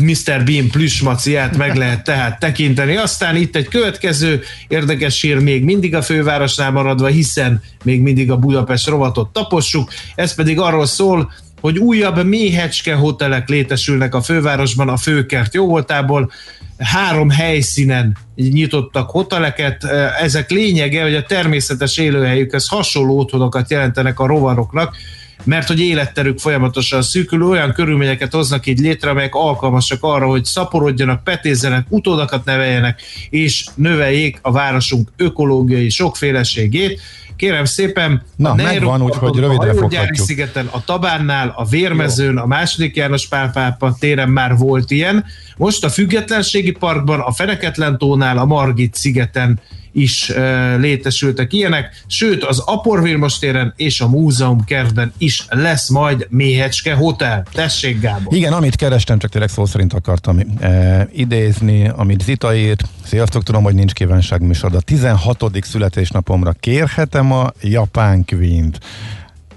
[0.01, 0.43] Mr.
[0.43, 2.95] Bean plüsmaciát meg lehet tehát tekinteni.
[2.95, 8.37] Aztán itt egy következő érdekes hír még mindig a fővárosnál maradva, hiszen még mindig a
[8.37, 9.89] Budapest rovatot tapossuk.
[10.15, 16.31] Ez pedig arról szól, hogy újabb méhecske hotelek létesülnek a fővárosban a főkert jóvoltából
[16.77, 19.83] három helyszínen nyitottak hoteleket.
[20.21, 24.95] Ezek lényege, hogy a természetes élőhelyükhez hasonló otthonokat jelentenek a rovaroknak,
[25.43, 31.23] mert hogy életterük folyamatosan szűkül, olyan körülményeket hoznak így létre, amelyek alkalmasak arra, hogy szaporodjanak,
[31.23, 37.01] petézzenek, utódakat neveljenek, és növeljék a városunk ökológiai sokféleségét.
[37.35, 40.27] Kérem szépen, Na, a megvan, úgyhogy rövidre foghatjuk.
[40.27, 45.25] szigeten, a Tabánnál, a Vérmezőn, a második János Pálpápa téren már volt ilyen.
[45.57, 49.59] Most a Függetlenségi Parkban, a Feneketlen tónál, a Margit szigeten
[49.95, 55.89] is e, létesültek ilyenek, sőt az Apor Vilmos téren és a Múzeum kertben is lesz
[55.89, 57.45] majd Méhecske Hotel.
[57.51, 58.33] Tessék, Gábor!
[58.33, 62.83] Igen, amit kerestem, csak tényleg szó szerint akartam e, idézni, amit Zita írt.
[63.03, 65.43] Sziasztok, tudom, hogy nincs kívánság műsor, de a 16.
[65.61, 68.79] születésnapomra kérhetem a Japán Queen-t.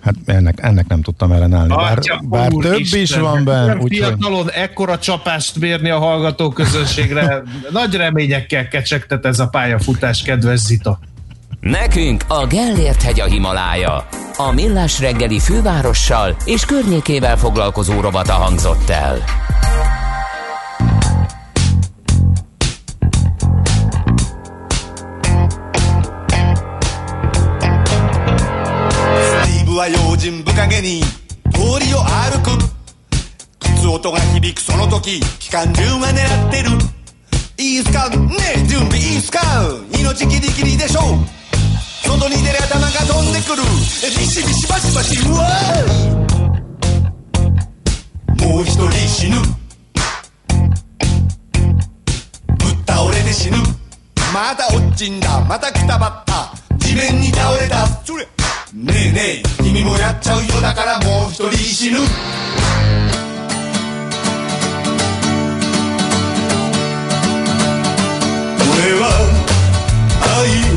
[0.08, 1.74] Hát ennek, ennek nem tudtam ellenállni.
[1.74, 3.00] Bár, bár több Isten.
[3.00, 3.76] is van benne.
[3.76, 4.52] Úgy, fiatalon hogy...
[4.54, 7.42] ekkora csapást mérni a hallgató közönségre.
[7.70, 10.98] Nagy reményekkel kecsegtet ez a pályafutás, kedves Zita.
[11.60, 14.08] Nekünk a Gellért hegy a Himalája.
[14.36, 19.24] A Millás reggeli fővárossal és környékével foglalkozó robata hangzott el.
[30.80, 31.02] げに
[31.52, 32.50] 通りを歩く。
[33.60, 36.70] 靴音が響くその時機関銃が狙ってる。
[37.58, 38.08] いいすか？
[38.08, 38.16] ね
[38.56, 39.40] え準備いいすか？
[39.92, 41.00] 命ギリギリでしょ
[42.06, 43.62] 外に出る頭が飛んでくる。
[44.16, 45.40] ビシビシバシバシうわ
[48.38, 49.36] もう一人死ぬ。
[52.56, 53.56] ぶっ倒れて死ぬ。
[54.32, 55.40] また落ちんだ。
[55.44, 56.54] またくたばった。
[56.78, 57.86] 地面に倒れた。
[58.04, 58.26] それ。
[58.74, 61.98] ねえねえ君もやっちゃうよだからもう一人死ぬ。
[61.98, 62.04] 俺
[69.00, 69.08] は
[70.36, 70.67] 愛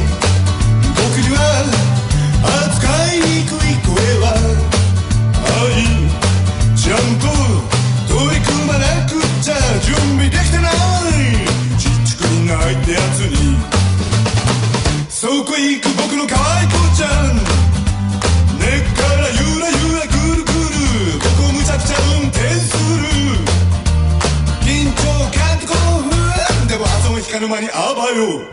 [27.52, 28.48] мани абаю.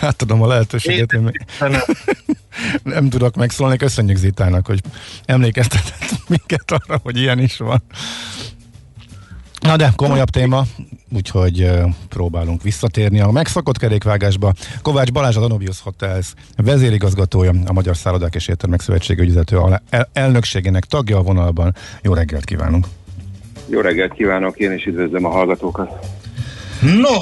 [0.00, 1.12] Átadom a lehetőséget.
[1.12, 1.82] Én, nem,
[2.94, 3.76] nem tudok megszólni.
[3.76, 4.80] Köszönjük Zitának, hogy
[5.24, 7.82] emlékeztetett minket arra, hogy ilyen is van.
[9.60, 10.64] Na de komolyabb téma
[11.14, 11.70] úgyhogy
[12.08, 14.52] próbálunk visszatérni a megszokott kerékvágásba.
[14.82, 20.84] Kovács Balázs, a Danobius Hotels vezérigazgatója, a Magyar Szállodák és Éttermek Szövetsége ügyvezető el- elnökségének
[20.84, 21.74] tagja a vonalban.
[22.02, 22.86] Jó reggelt kívánunk!
[23.68, 26.06] Jó reggelt kívánok, én is üdvözlöm a hallgatókat.
[26.80, 27.20] No,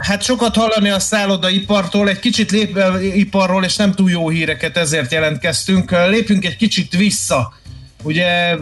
[0.00, 2.78] hát sokat hallani a szállodaipartól, egy kicsit lép,
[3.14, 5.90] iparról, és nem túl jó híreket, ezért jelentkeztünk.
[5.90, 7.54] Lépjünk egy kicsit vissza.
[8.02, 8.56] Ugye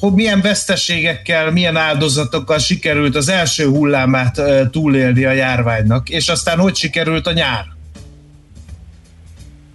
[0.00, 4.40] hogy milyen veszteségekkel, milyen áldozatokkal sikerült az első hullámát
[4.70, 7.64] túlélni a járványnak, és aztán hogy sikerült a nyár?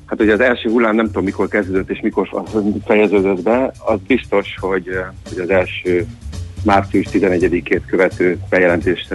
[0.05, 2.29] Hát ugye az első hullám nem tudom mikor kezdődött és mikor
[2.85, 4.85] fejeződött be, az biztos, hogy,
[5.29, 6.05] hogy az első
[6.63, 9.13] március 11-ét követő bejelentést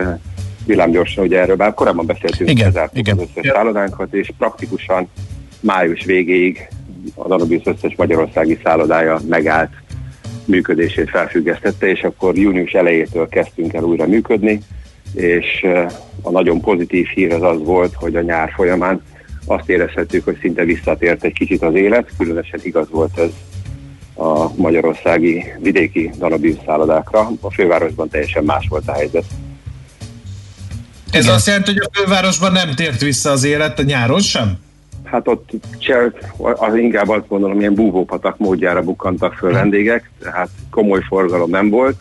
[0.64, 3.18] villámgyorsan, ugye erről bár korábban beszéltünk, igen, bezártuk igen.
[3.18, 5.08] az összes szállodánkat, és praktikusan
[5.60, 6.68] május végéig
[7.14, 9.70] a Danubius összes magyarországi szállodája megállt
[10.46, 14.62] működését felfüggesztette, és akkor június elejétől kezdtünk el újra működni,
[15.14, 15.66] és
[16.22, 19.02] a nagyon pozitív hír az az volt, hogy a nyár folyamán
[19.46, 23.30] azt érezhettük, hogy szinte visszatért egy kicsit az élet, különösen igaz volt ez
[24.24, 26.10] a magyarországi vidéki
[26.64, 27.30] szállodákra.
[27.40, 29.24] A fővárosban teljesen más volt a helyzet.
[31.10, 31.34] Ez Igen.
[31.34, 34.58] azt jelenti, hogy a fővárosban nem tért vissza az élet a nyáron sem?
[35.06, 35.50] Hát ott
[36.54, 41.96] az inkább azt gondolom, ilyen búvópatak módjára bukkantak föl vendégek, tehát komoly forgalom nem volt.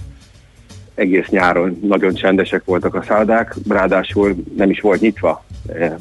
[0.95, 5.43] Egész nyáron nagyon csendesek voltak a szállodák, ráadásul nem is volt nyitva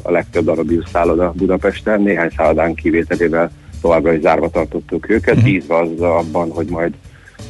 [0.03, 3.51] a legtöbb Danubius szálloda Budapesten, néhány szállodán kivételével
[3.81, 5.51] továbbra is zárva tartottuk őket, uh-huh.
[5.51, 6.95] bízva az abban, hogy majd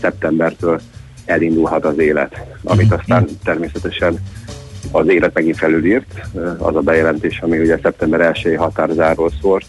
[0.01, 0.81] szeptembertől
[1.25, 4.19] elindulhat az élet, amit aztán természetesen
[4.91, 6.21] az élet megint felülírt,
[6.59, 9.65] az a bejelentés, ami ugye szeptember 1 határozáról szólt,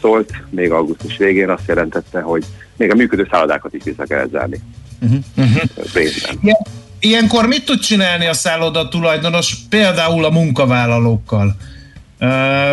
[0.00, 2.44] szólt, még augusztus végén azt jelentette, hogy
[2.76, 4.60] még a működő szállodákat is vissza kell zárni.
[5.00, 6.52] Uh-huh.
[7.00, 11.56] Ilyenkor mit tud csinálni a szálloda tulajdonos, például a munkavállalókkal?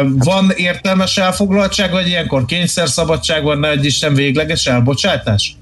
[0.06, 5.58] Van értelmes elfoglaltság, vagy ilyenkor kényszerszabadság van, ne egy Isten végleges elbocsátás?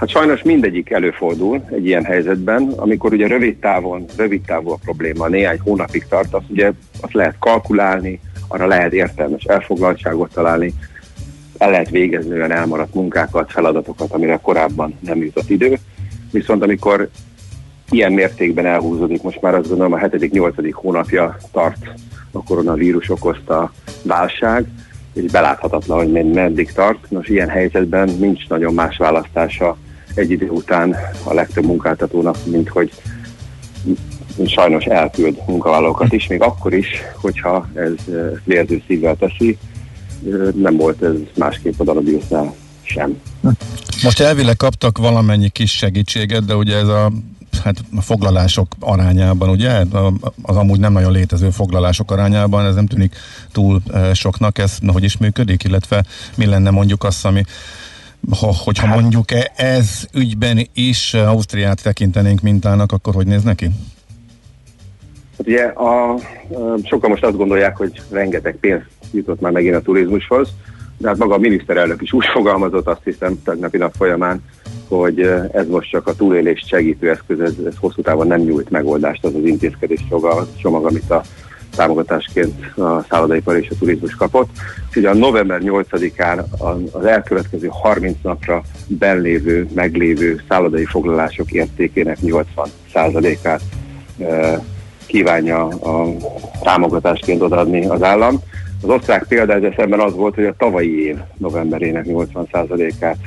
[0.00, 5.28] Hát sajnos mindegyik előfordul egy ilyen helyzetben, amikor ugye rövid távon, rövid távú a probléma,
[5.28, 10.74] néhány hónapig tart, azt ugye azt lehet kalkulálni, arra lehet értelmes elfoglaltságot találni,
[11.58, 15.78] el lehet végezni olyan elmaradt munkákat, feladatokat, amire korábban nem jutott idő.
[16.30, 17.08] Viszont amikor
[17.90, 20.70] ilyen mértékben elhúzódik, most már azt gondolom a 7.-8.
[20.72, 21.90] hónapja tart
[22.32, 23.72] a koronavírus okozta
[24.02, 24.66] válság,
[25.14, 27.10] és beláthatatlan, hogy meddig tart.
[27.10, 29.76] Nos, ilyen helyzetben nincs nagyon más választása
[30.14, 32.92] egy idő után a legtöbb munkáltatónak, mint hogy
[34.46, 36.86] sajnos elküld munkavállalókat is, még akkor is,
[37.20, 39.58] hogyha ez vérző szívvel teszi,
[40.54, 43.20] nem volt ez másképp a Darabiusnál sem.
[44.02, 47.12] Most elvileg kaptak valamennyi kis segítséget, de ugye ez a
[47.64, 49.84] hát a foglalások arányában, ugye,
[50.42, 53.16] az amúgy nem nagyon létező foglalások arányában, ez nem tűnik
[53.52, 53.82] túl
[54.12, 56.04] soknak, ez hogy is működik, illetve
[56.34, 57.44] mi lenne mondjuk azt, ami
[58.40, 63.64] ha, hogyha hát- mondjuk e, ez ügyben is Ausztriát tekintenénk mintának, akkor hogy néz neki?
[65.38, 66.18] Hát ugye a, a,
[66.84, 70.48] sokan most azt gondolják, hogy rengeteg pénz jutott már megint a turizmushoz,
[70.96, 74.42] de hát maga a miniszterelnök is úgy fogalmazott, azt hiszem tegnapi nap folyamán,
[74.88, 75.20] hogy
[75.52, 79.34] ez most csak a túlélést segítő eszköz, ez, ez hosszú távon nem nyújt megoldást az
[79.34, 80.04] az intézkedés
[80.60, 81.22] csomag, amit a
[81.76, 84.48] támogatásként a szállodaipar és a turizmus kapott.
[84.88, 86.44] Úgyhogy a november 8-án
[86.92, 93.62] az elkövetkező 30 napra benlévő, meglévő szállodai foglalások értékének 80%-át
[95.06, 96.16] kívánja a
[96.62, 98.38] támogatásként odaadni az állam.
[98.82, 103.18] Az osztrák példa szemben az volt, hogy a tavalyi év novemberének 80%-át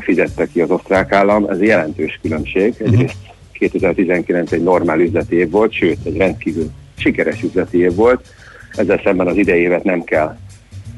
[0.00, 1.44] fizette ki az osztrák állam.
[1.48, 2.74] Ez jelentős különbség.
[2.78, 3.16] Egyrészt
[3.52, 8.26] 2019 egy normál üzleti év volt, sőt, egy rendkívül sikeres üzleti év volt.
[8.72, 10.36] Ezzel szemben az idei évet nem kell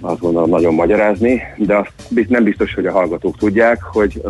[0.01, 1.93] azt gondolom nagyon magyarázni, de azt
[2.29, 4.23] nem biztos, hogy a hallgatók tudják, hogy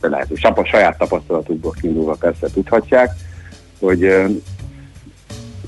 [0.00, 3.10] de lehet, hogy a saját tapasztalatukból kiindulva persze tudhatják,
[3.80, 4.14] hogy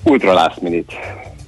[0.05, 0.95] ultra last minute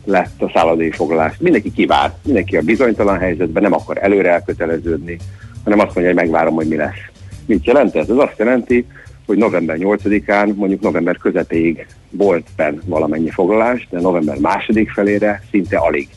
[0.04, 1.34] lett a szállodai foglalás.
[1.38, 5.18] Mindenki kivár, mindenki a bizonytalan helyzetben nem akar előre elköteleződni,
[5.64, 7.04] hanem azt mondja, hogy megvárom, hogy mi lesz.
[7.46, 8.08] Mit jelent ez?
[8.08, 8.86] Ez azt jelenti,
[9.26, 15.76] hogy november 8-án, mondjuk november közepéig volt benn valamennyi foglalás, de november második felére szinte
[15.76, 16.08] alig.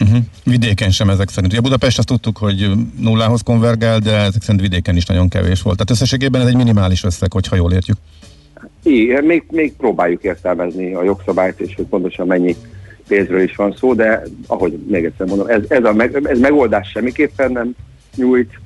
[0.00, 0.18] Uh-huh.
[0.44, 1.52] Vidéken sem ezek szerint.
[1.52, 5.76] Ugye Budapest azt tudtuk, hogy nullához konvergál, de ezek szerint vidéken is nagyon kevés volt.
[5.76, 7.96] Tehát összességében ez egy minimális összeg, hogyha jól értjük.
[8.82, 12.56] Igen, még, még próbáljuk értelmezni a jogszabályt, és hogy pontosan mennyi
[13.08, 16.90] pénzről is van szó, de ahogy még egyszer mondom, ez, ez, a meg, ez megoldás
[16.90, 17.74] semmiképpen nem
[18.16, 18.60] nyújt,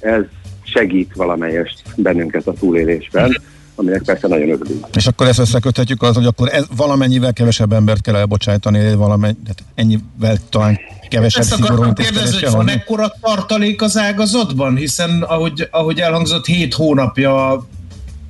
[0.00, 0.22] ez
[0.66, 3.40] segít valamelyest bennünket a túlélésben,
[3.74, 4.86] aminek persze nagyon örülünk.
[4.94, 9.36] És akkor ezt összeköthetjük az, hogy akkor ez valamennyivel kevesebb embert kell elbocsájtani, valamennyi,
[9.74, 14.76] ennyivel talán kevesebb Ezt szigorú kérdezni, hogy van ekkora tartalék az ágazatban?
[14.76, 17.66] Hiszen ahogy, ahogy elhangzott, hét hónapja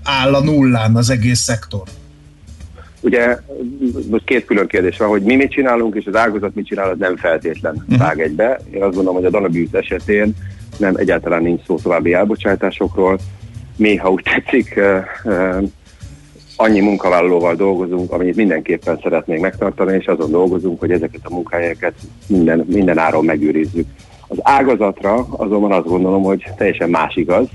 [0.02, 1.82] áll a nullán az egész szektor.
[3.00, 3.38] Ugye
[4.10, 6.96] most két külön kérdés van, hogy mi mit csinálunk, és az ágazat mit csinál, az
[6.98, 7.98] nem feltétlen Mhm.
[7.98, 8.60] vág egybe.
[8.70, 10.34] Én azt gondolom, hogy a Danabius esetén
[10.78, 13.18] nem egyáltalán nincs szó további elbocsátásokról.
[13.76, 14.80] Mi, ha úgy tetszik,
[16.56, 21.94] annyi munkavállalóval dolgozunk, amennyit mindenképpen szeretnénk megtartani, és azon dolgozunk, hogy ezeket a munkahelyeket
[22.26, 23.86] minden, minden áron megőrizzük.
[24.28, 27.46] Az ágazatra azonban azt gondolom, hogy teljesen más igaz.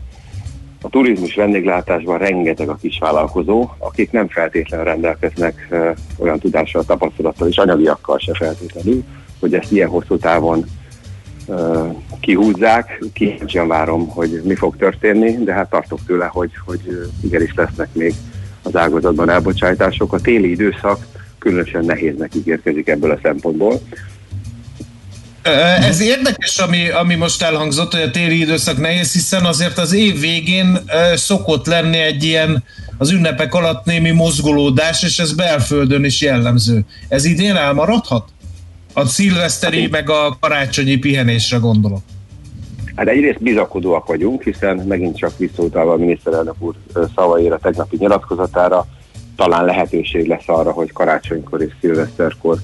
[0.81, 5.67] A turizmus vendéglátásban rengeteg a kisvállalkozó, akik nem feltétlenül rendelkeznek
[6.17, 9.03] olyan tudással, tapasztalattal és anyagiakkal se feltétlenül,
[9.39, 10.65] hogy ezt ilyen hosszú távon
[12.19, 13.03] kihúzzák.
[13.13, 18.13] Kíváncsian várom, hogy mi fog történni, de hát tartok tőle, hogy, hogy igenis lesznek még
[18.61, 20.13] az ágazatban elbocsátások.
[20.13, 21.05] A téli időszak
[21.39, 23.81] különösen nehéznek ígérkezik ebből a szempontból.
[25.79, 30.19] Ez érdekes, ami, ami most elhangzott, hogy a téli időszak nehéz, hiszen azért az év
[30.19, 30.77] végén
[31.15, 32.63] szokott lenni egy ilyen
[32.97, 36.81] az ünnepek alatt némi mozgolódás, és ez belföldön is jellemző.
[37.07, 38.29] Ez idén elmaradhat?
[38.93, 42.01] A szilveszteri meg a karácsonyi pihenésre gondolok.
[42.95, 46.75] Hát egyrészt bizakodóak vagyunk, hiszen megint csak visszautalva a miniszterelnök úr
[47.15, 48.85] szavaira, tegnapi nyilatkozatára,
[49.35, 52.57] talán lehetőség lesz arra, hogy karácsonykor és szilveszterkor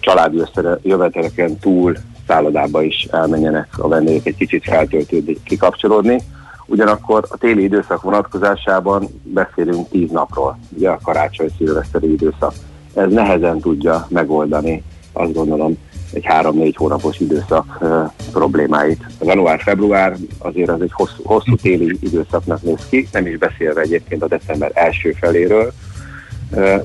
[0.00, 0.42] családi
[0.82, 6.22] jöveteleken túl szállodába is elmenjenek a vendégek egy kicsit feltöltődni, kikapcsolódni.
[6.66, 12.54] Ugyanakkor a téli időszak vonatkozásában beszélünk tíz napról, ugye a karácsony-szilveszteri időszak.
[12.94, 14.82] Ez nehezen tudja megoldani,
[15.18, 15.76] azt gondolom,
[16.12, 17.84] egy három-négy hónapos időszak
[18.32, 19.06] problémáit.
[19.20, 24.28] Január-február azért az egy hosszú, hosszú téli időszaknak néz ki, nem is beszélve egyébként a
[24.28, 25.72] december első feléről,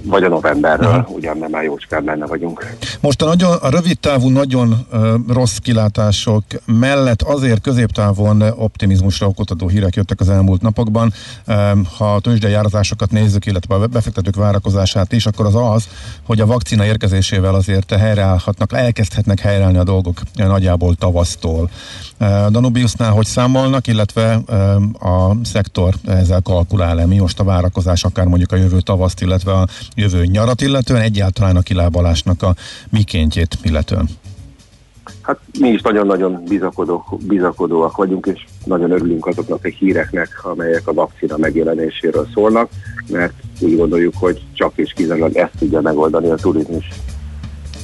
[0.01, 2.75] vagy a novemberről, ugyan mert már jócskán benne vagyunk.
[2.99, 4.87] Most a, nagyon, a rövid távú nagyon
[5.27, 11.13] rossz kilátások mellett azért középtávon optimizmusra oktató hírek jöttek az elmúlt napokban.
[11.97, 15.87] Ha a tőzsdei árazásokat nézzük, illetve a befektetők várakozását is, akkor az az,
[16.25, 21.69] hogy a vakcina érkezésével azért helyreállhatnak, elkezdhetnek helyreállni a dolgok nagyjából tavasztól.
[22.49, 24.33] Danubiusnál hogy számolnak, illetve
[24.99, 27.05] a szektor ezzel kalkulál-e?
[27.05, 31.55] Mi most a várakozás, akár mondjuk a jövő tavaszt, illetve a jövő nyarat illetően, egyáltalán
[31.55, 32.55] a kilábalásnak a
[32.89, 34.09] mikéntjét illetően?
[35.21, 40.93] Hát mi is nagyon-nagyon bizakodók, bizakodóak vagyunk, és nagyon örülünk azoknak a híreknek, amelyek a
[40.93, 42.69] vakcina megjelenéséről szólnak,
[43.07, 46.87] mert úgy gondoljuk, hogy csak és kizárólag ezt tudja megoldani a turizmus,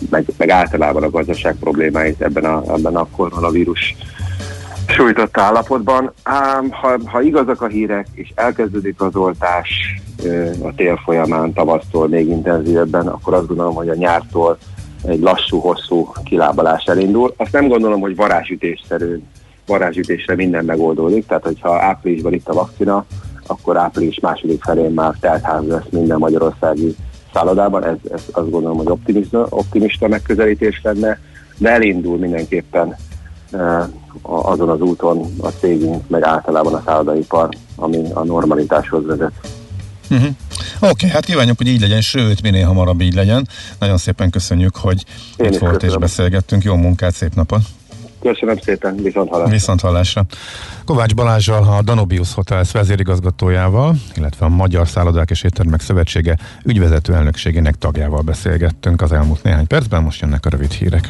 [0.09, 3.95] meg, meg általában a gazdaság problémáit ebben a, ebben a koronavírus
[4.89, 6.11] sújtott állapotban.
[6.23, 9.69] Ám ha, ha igazak a hírek, és elkezdődik az oltás
[10.61, 14.57] a tél folyamán, tavasztól még intenzívebben, akkor azt gondolom, hogy a nyártól
[15.03, 17.33] egy lassú, hosszú kilábalás elindul.
[17.37, 19.21] Azt nem gondolom, hogy varázsütésszerű,
[19.65, 23.05] varázsütésre minden megoldódik, tehát hogyha áprilisban itt a vakcina,
[23.47, 26.95] akkor április második felén már teltház lesz minden magyarországi
[27.33, 31.19] szállodában, ez, ez azt gondolom, hogy optimista, optimista megközelítés lenne,
[31.57, 32.95] de elindul mindenképpen
[34.21, 39.31] azon az úton a cégünk, meg általában a szállodaipar, ami a normalitáshoz vezet.
[40.09, 40.27] Uh-huh.
[40.79, 43.47] Oké, okay, hát kívánjuk, hogy így legyen, sőt, minél hamarabb így legyen.
[43.79, 45.05] Nagyon szépen köszönjük, hogy
[45.37, 45.99] Én itt volt és köszönöm.
[45.99, 46.63] beszélgettünk.
[46.63, 47.61] Jó munkát, szép napot!
[48.21, 49.53] Köszönöm szépen, viszont hallásra.
[49.53, 50.25] Viszont hallásra.
[50.85, 57.75] Kovács Balázsral, a Danobius Hotels vezérigazgatójával, illetve a Magyar Szállodák és Éttermek Szövetsége ügyvezető elnökségének
[57.75, 61.09] tagjával beszélgettünk az elmúlt néhány percben, most jönnek a rövid hírek.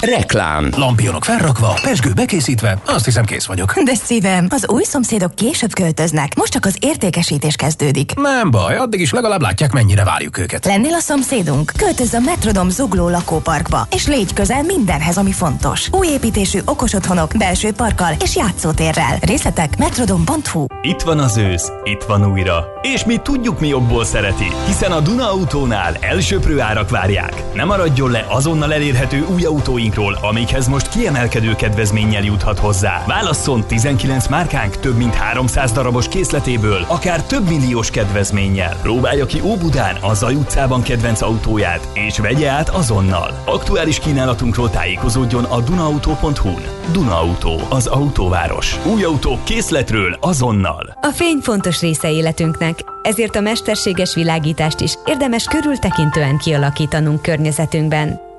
[0.00, 0.68] Reklám.
[0.76, 3.82] Lampionok felrakva, pesgő bekészítve, azt hiszem kész vagyok.
[3.82, 8.12] De szívem, az új szomszédok később költöznek, most csak az értékesítés kezdődik.
[8.14, 10.64] Nem baj, addig is legalább látják, mennyire várjuk őket.
[10.64, 11.72] Lennél a szomszédunk?
[11.76, 15.88] Költözz a Metrodom zugló lakóparkba, és légy közel mindenhez, ami fontos.
[15.92, 19.18] Új építésű okos otthonok, belső parkkal és játszótérrel.
[19.20, 22.64] Részletek metrodom.hu Itt van az ősz, itt van újra.
[22.82, 27.42] És mi tudjuk, mi jobból szereti, hiszen a Duna Autónál elsőprő árak várják.
[27.54, 29.44] Ne maradjon le azonnal elérhető új
[29.88, 33.04] autóinkról, amikhez most kiemelkedő kedvezménnyel juthat hozzá.
[33.06, 38.76] Válasszon 19 márkánk több mint 300 darabos készletéből, akár több milliós kedvezménnyel.
[38.82, 43.42] Próbálja ki Óbudán, a Zaj utcában kedvenc autóját, és vegye át azonnal.
[43.44, 46.62] Aktuális kínálatunkról tájékozódjon a dunaauto.hu-n.
[46.92, 48.76] Duna Auto, az autóváros.
[48.94, 50.98] Új autók készletről azonnal.
[51.00, 58.27] A fény fontos része életünknek, ezért a mesterséges világítást is érdemes körültekintően kialakítanunk környezetünkben.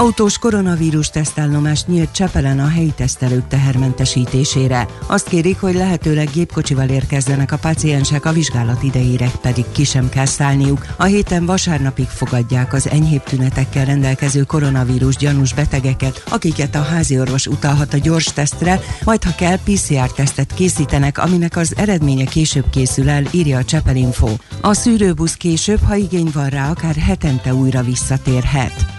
[0.00, 4.86] Autós koronavírus tesztállomást nyílt Csepelen a helyi tesztelők tehermentesítésére.
[5.06, 10.24] Azt kérik, hogy lehetőleg gépkocsival érkezzenek a paciensek, a vizsgálat idejére pedig ki sem kell
[10.24, 10.86] szállniuk.
[10.96, 17.94] A héten vasárnapig fogadják az enyhébb tünetekkel rendelkező koronavírus gyanús betegeket, akiket a háziorvos utalhat
[17.94, 23.58] a gyors tesztre, majd ha kell PCR-tesztet készítenek, aminek az eredménye később készül el, írja
[23.58, 24.28] a Csepelinfo.
[24.60, 28.98] A szűrőbusz később, ha igény van rá, akár hetente újra visszatérhet.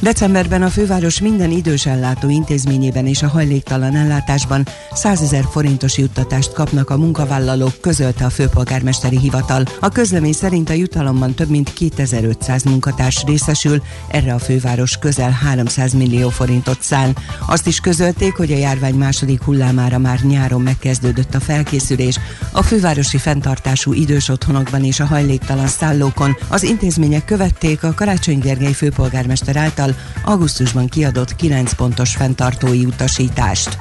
[0.00, 6.52] Decemberben a főváros minden idős ellátó intézményében és a hajléktalan ellátásban 100 ezer forintos juttatást
[6.52, 9.62] kapnak a munkavállalók, közölte a főpolgármesteri hivatal.
[9.80, 15.92] A közlemény szerint a jutalomban több mint 2500 munkatárs részesül, erre a főváros közel 300
[15.92, 17.16] millió forintot szán.
[17.46, 22.18] Azt is közölték, hogy a járvány második hullámára már nyáron megkezdődött a felkészülés.
[22.52, 28.72] A fővárosi fenntartású idős otthonokban és a hajléktalan szállókon az intézmények követték a Karácsony Gergely
[28.72, 29.87] főpolgármester által
[30.24, 33.78] augusztusban kiadott 9 pontos fenntartói utasítást.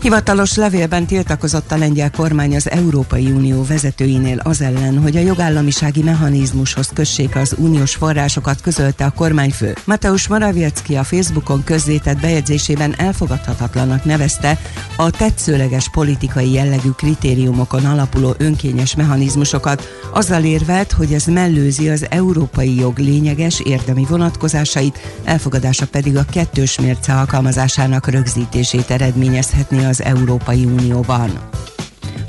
[0.00, 6.02] Hivatalos levélben tiltakozott a lengyel kormány az Európai Unió vezetőinél az ellen, hogy a jogállamisági
[6.02, 9.74] mechanizmushoz kössék az uniós forrásokat, közölte a kormányfő.
[9.84, 14.58] Mateusz Morawiecki a Facebookon közzétett bejegyzésében elfogadhatatlanak nevezte
[14.96, 22.74] a tetszőleges politikai jellegű kritériumokon alapuló önkényes mechanizmusokat, azzal érvelt, hogy ez mellőzi az európai
[22.74, 31.30] jog lényeges érdemi vonatkozásait, elfogadása pedig a kettős mérce alkalmazásának rögzítését eredményezhetné az Európai Unióban.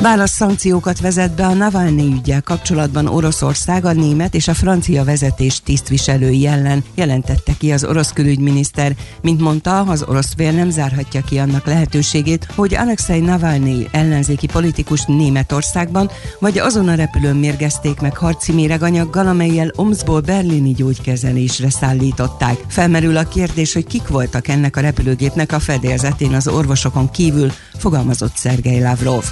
[0.01, 5.61] Válasz szankciókat vezet be a Navalnyi ügyel kapcsolatban Oroszország, a német és a francia vezetés
[5.61, 8.95] tisztviselői ellen, jelentette ki az orosz külügyminiszter.
[9.21, 15.05] Mint mondta, az orosz fél nem zárhatja ki annak lehetőségét, hogy Alexei Navalnyi ellenzéki politikus
[15.05, 16.09] Németországban,
[16.39, 22.57] vagy azon a repülőn mérgezték meg harci méreganyaggal, amelyel Omszból berlini gyógykezelésre szállították.
[22.67, 28.35] Felmerül a kérdés, hogy kik voltak ennek a repülőgépnek a fedélzetén az orvosokon kívül, fogalmazott
[28.35, 29.23] Szergej Lavrov.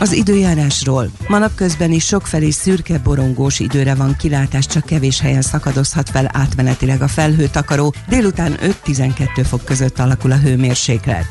[0.00, 1.10] Az időjárásról.
[1.28, 7.02] Ma napközben is sokfelé szürke, borongós időre van kilátás, csak kevés helyen szakadozhat fel átmenetileg
[7.02, 7.94] a felhőtakaró.
[8.08, 8.56] Délután
[8.86, 11.26] 5-12 fok között alakul a hőmérséklet.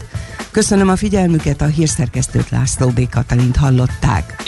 [0.52, 3.10] Köszönöm a figyelmüket, a hírszerkesztőt László B.
[3.10, 4.44] Katalint hallották.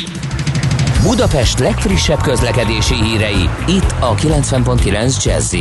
[1.02, 5.56] Budapest legfrissebb közlekedési hírei, itt a 90.9 jazz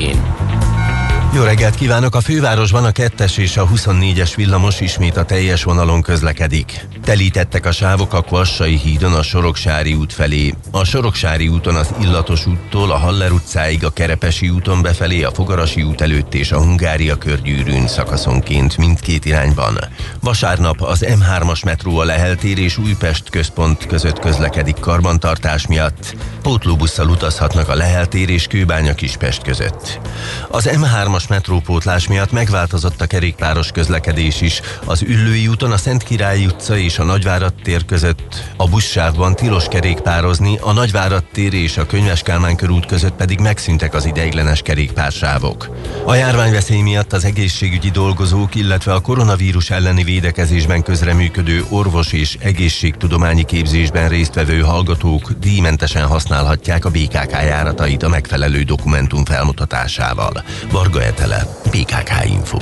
[1.34, 2.14] jó reggelt kívánok!
[2.14, 6.86] A fővárosban a 2-es és a 24-es villamos ismét a teljes vonalon közlekedik.
[7.10, 10.54] Telítettek a sávok a Kvassai hídon a Soroksári út felé.
[10.70, 15.82] A Soroksári úton az Illatos úttól a Haller utcáig, a Kerepesi úton befelé, a Fogarasi
[15.82, 19.78] út előtt és a Hungária körgyűrűn szakaszonként mindkét irányban.
[20.20, 26.14] Vasárnap az M3-as metró a Leheltér és Újpest központ között közlekedik karbantartás miatt.
[26.42, 30.00] Pótlóbusszal utazhatnak a Leheltér és Kőbánya Kispest között.
[30.48, 34.60] Az M3-as hatalmas metrópótlás miatt megváltozott a kerékpáros közlekedés is.
[34.84, 39.68] Az Üllői úton a Szent Király utca és a Nagyvárad tér között, a buszsávban tilos
[39.68, 45.70] kerékpározni, a Nagyvárad tér és a Könyves Kálmán körút között pedig megszűntek az ideiglenes kerékpársávok.
[46.04, 53.44] A járványveszély miatt az egészségügyi dolgozók, illetve a koronavírus elleni védekezésben közreműködő orvos és egészségtudományi
[53.44, 60.44] képzésben résztvevő hallgatók díjmentesen használhatják a BKK járatait a megfelelő dokumentum felmutatásával.
[60.70, 62.58] Varga Etele, BKK Info.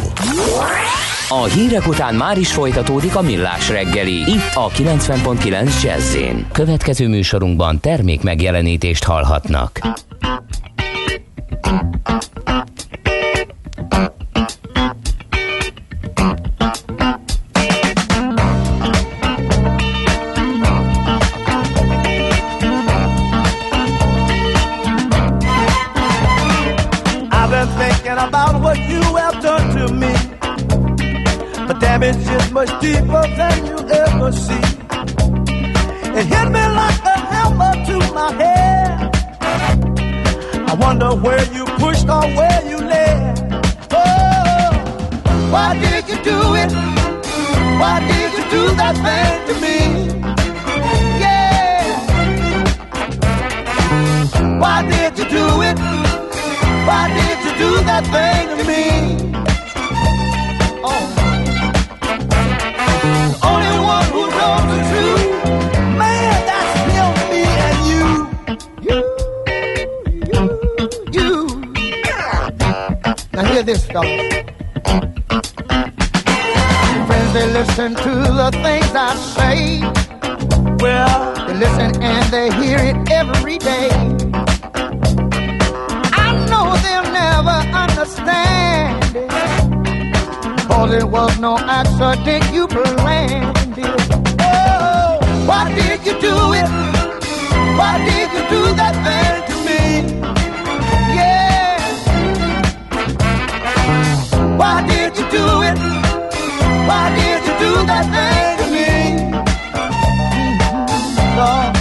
[1.30, 4.17] A hírek után már is folytatódik a millás reggeli.
[4.26, 6.16] Itt a 90.9 jazz
[6.52, 9.80] Következő műsorunkban termék megjelenítést hallhatnak.
[31.88, 34.66] Damage is much deeper than you ever see.
[36.18, 38.96] It hit me like a hammer to my head.
[40.70, 43.38] I wonder where you pushed or where you led.
[44.00, 44.70] Oh,
[45.52, 46.72] why did you do it?
[47.80, 49.78] Why did you do that thing to me?
[51.24, 51.84] Yeah.
[54.62, 55.78] Why did you do it?
[56.88, 59.17] Why did you do that thing to me?
[73.68, 74.32] This, fellas.
[77.06, 79.80] Friends, they listen to the things I say.
[80.80, 83.90] Well, they listen and they hear it every day.
[86.24, 89.28] I know they'll never understand it.
[90.66, 94.00] Cause it was no accident you planned it.
[94.40, 96.70] Oh, why did you do it?
[97.76, 99.37] Why did you do that thing
[104.58, 105.78] Why did you do it?
[106.88, 108.90] Why did you do that thing to me?
[111.38, 111.74] Lord.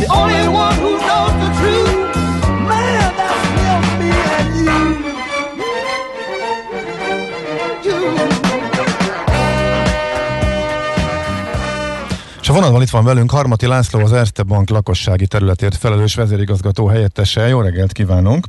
[0.00, 1.94] The only one who knows the truth,
[2.70, 4.80] man, that's him, me and you.
[12.40, 16.86] És a vonalban itt van velünk Harmati László, az Erste Bank lakossági területért felelős vezérigazgató
[16.86, 17.48] helyettese.
[17.48, 18.46] Jó reggelt kívánunk!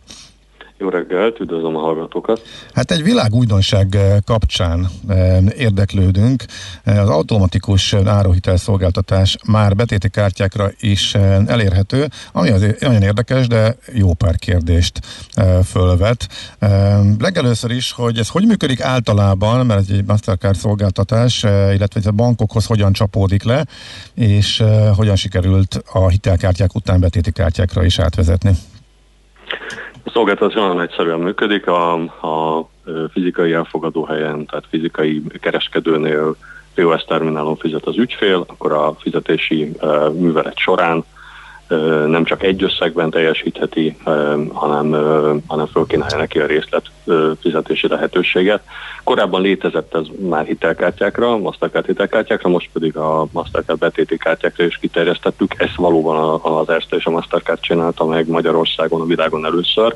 [1.17, 2.41] Reggelt, üdvözlöm a hallgatókat.
[2.73, 6.43] Hát egy világújdonság eh, kapcsán eh, érdeklődünk.
[6.83, 11.15] Eh, Az automatikus áruhitelszolgáltatás már betéti kártyákra is
[11.47, 14.99] elérhető, ami azért nagyon érdekes, de jó pár kérdést
[15.65, 16.27] fölvet.
[17.19, 22.65] Legelőször is, hogy ez hogy működik általában, mert ez egy Mastercard szolgáltatás, illetve a bankokhoz
[22.65, 23.65] hogyan csapódik le,
[24.15, 24.63] és
[24.95, 28.51] hogyan sikerült a hitelkártyák után betéti kártyákra is átvezetni.
[30.07, 32.67] A szolgáltatás nagyon egyszerűen működik, a, a
[33.11, 36.35] fizikai elfogadóhelyen, tehát fizikai kereskedőnél
[36.75, 41.03] POS terminálon fizet az ügyfél, akkor a fizetési ö, művelet során
[41.67, 44.91] ö, nem csak egy összegben teljesítheti, ö, hanem,
[45.47, 46.85] hanem fölkínálja neki a részlet
[47.41, 48.63] fizetési lehetőséget.
[49.07, 55.53] Korábban létezett ez már hitelkártyákra, Mastercard hitelkártyákra, most pedig a Mastercard betéti kártyákra is kiterjesztettük.
[55.57, 59.95] Ezt valóban az Erste és a Mastercard csinálta meg Magyarországon, a világon először.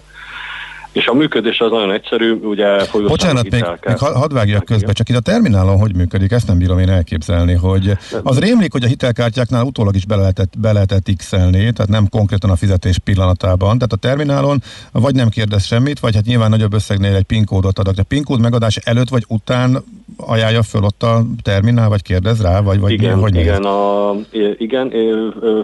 [0.91, 2.67] És a működés az nagyon egyszerű, ugye
[3.07, 6.57] Bocsánat, még, még ha- hadd vágjak közbe, csak itt a terminálon hogy működik, ezt nem
[6.57, 7.91] bírom én elképzelni, hogy
[8.23, 12.49] az rémlik, hogy a hitelkártyáknál utólag is be lehetett, be lehetett x tehát nem konkrétan
[12.49, 14.61] a fizetés pillanatában, tehát a terminálon
[14.91, 17.97] vagy nem kérdez semmit, vagy hát nyilván nagyobb összegnél egy PIN kódot adok.
[17.97, 19.83] A PIN kód megadás előtt vagy után
[20.17, 23.41] ajánlja föl ott a terminál, vagy kérdez rá, vagy, vagy igen, mi, hogy néz?
[23.43, 24.91] igen, a, i- igen,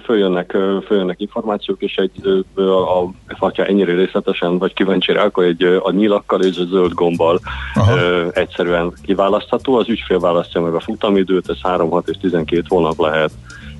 [0.03, 5.91] följönnek, följönnek információk, és egy, a, a, ha ennyire részletesen vagy kíváncsi akkor egy a
[5.91, 7.39] nyilakkal és a zöld gombbal
[7.95, 9.75] ö, egyszerűen kiválasztható.
[9.75, 13.31] Az ügyfél választja meg a futamidőt, ez 3, 6 és 12 hónap lehet,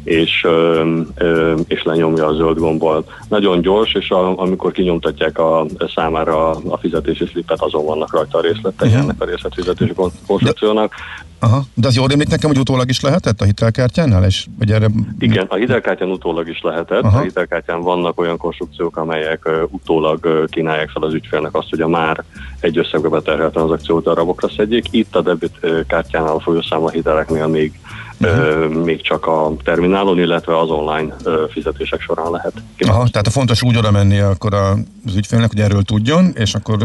[0.07, 0.83] és, ö,
[1.15, 3.05] ö, és lenyomja a zöld gombbal.
[3.29, 5.65] Nagyon gyors, és a, amikor kinyomtatják a
[5.95, 8.97] számára a, a fizetési slipet, azon vannak rajta a részletei Mhm.
[8.97, 10.93] ennek a részletfizetési kon- konstrukciónak.
[11.39, 11.63] Aha.
[11.73, 14.87] De az jól rémlik nekem, hogy utólag is lehetett a hitelkártyánál, és vagy erre...
[15.19, 17.03] Igen, a hitelkártyán utólag is lehetett.
[17.03, 17.17] Aha.
[17.17, 22.23] A hitelkártyán vannak olyan konstrukciók, amelyek utólag kínálják fel az ügyfélnek azt, hogy a már
[22.59, 24.85] egy összegbe beterhelt tranzakciót darabokra szedjék.
[24.91, 27.79] Itt a debit ö, kártyánál, a folyószámla hiteleknél még,
[28.21, 31.15] ö, még csak a terminálon, illetve az online
[31.51, 32.53] fizetések során lehet.
[32.79, 36.77] Aha, tehát a fontos úgy oda menni akkor az ügyfélnek, hogy erről tudjon, és akkor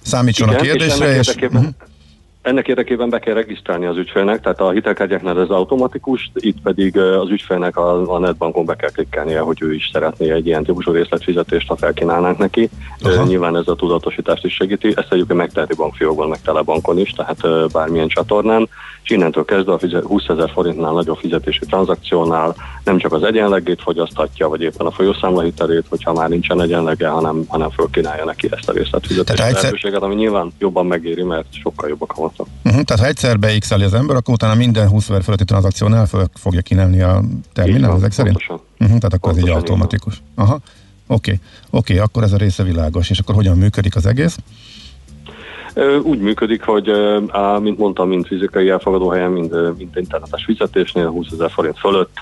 [0.00, 1.26] számítson Igen, a és kérdésre, ennek és...
[1.28, 1.70] érdekében- Mhm.
[2.42, 7.30] ennek érdekében be kell regisztrálni az ügyfélnek, tehát a hitelkártyáknál ez automatikus, itt pedig az
[7.30, 11.68] ügyfélnek a, a netbankon be kell klikkelnie, hogy ő is szeretné egy ilyen típusú részletfizetést,
[11.68, 12.68] ha felkínálnánk neki.
[13.04, 17.70] Ö, nyilván ez a tudatosítást is segíti, ezt egyébként megteheti bankfiókban, meg telebankon is, tehát
[17.72, 18.68] bármilyen csatornán,
[19.02, 22.54] és innentől kezdve a fizet, 20 ezer forintnál nagyobb fizetési tranzakciónál
[22.84, 27.44] nem csak az egyenlegét fogyaszthatja, vagy éppen a folyószámla hitelét, hogyha már nincsen egyenlege, hanem,
[27.48, 32.06] hanem fölkínálja neki ezt a részletfizetési lehetőséget, ami nyilván jobban megéri, mert sokkal jobb a
[32.06, 32.46] kamatok.
[32.64, 36.24] Uh-huh, tehát ha egyszer beixeli az ember, akkor utána minden 20 ezer fölötti tranzakciónál föl
[36.34, 37.22] fogja kínálni a
[37.52, 38.36] terminál ezek szerint?
[38.36, 38.66] pontosan.
[38.80, 39.56] Uh-huh, tehát akkor ez így Pontosan így van.
[39.56, 40.22] automatikus.
[40.34, 40.60] Aha.
[41.06, 41.40] Oké,
[41.70, 43.10] oké, akkor ez a része világos.
[43.10, 44.36] És akkor hogyan működik az egész?
[46.02, 46.90] Úgy működik, hogy
[47.60, 52.18] mint mondtam, mind fizikai elfogadóhelyen, mind, ö, mind internetes fizetésnél 20 ezer forint fölött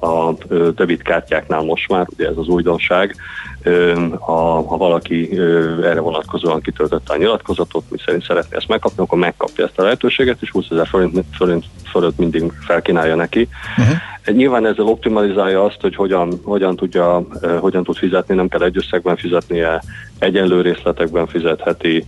[0.00, 0.34] a
[0.74, 3.16] debitkártyáknál most már, ugye ez az újdonság,
[3.62, 5.38] ö, ha, valaki
[5.82, 10.36] erre vonatkozóan kitöltötte a nyilatkozatot, mi szerint szeretné ezt megkapni, akkor megkapja ezt a lehetőséget,
[10.40, 13.48] és 20 ezer forint, forint fölött mindig felkínálja neki.
[13.78, 13.96] Uh-huh.
[14.36, 17.26] Nyilván ezzel optimalizálja azt, hogy hogyan, hogyan, tudja,
[17.60, 19.82] hogyan tud fizetni, nem kell egy összegben fizetnie,
[20.18, 22.06] egyenlő részletekben fizetheti,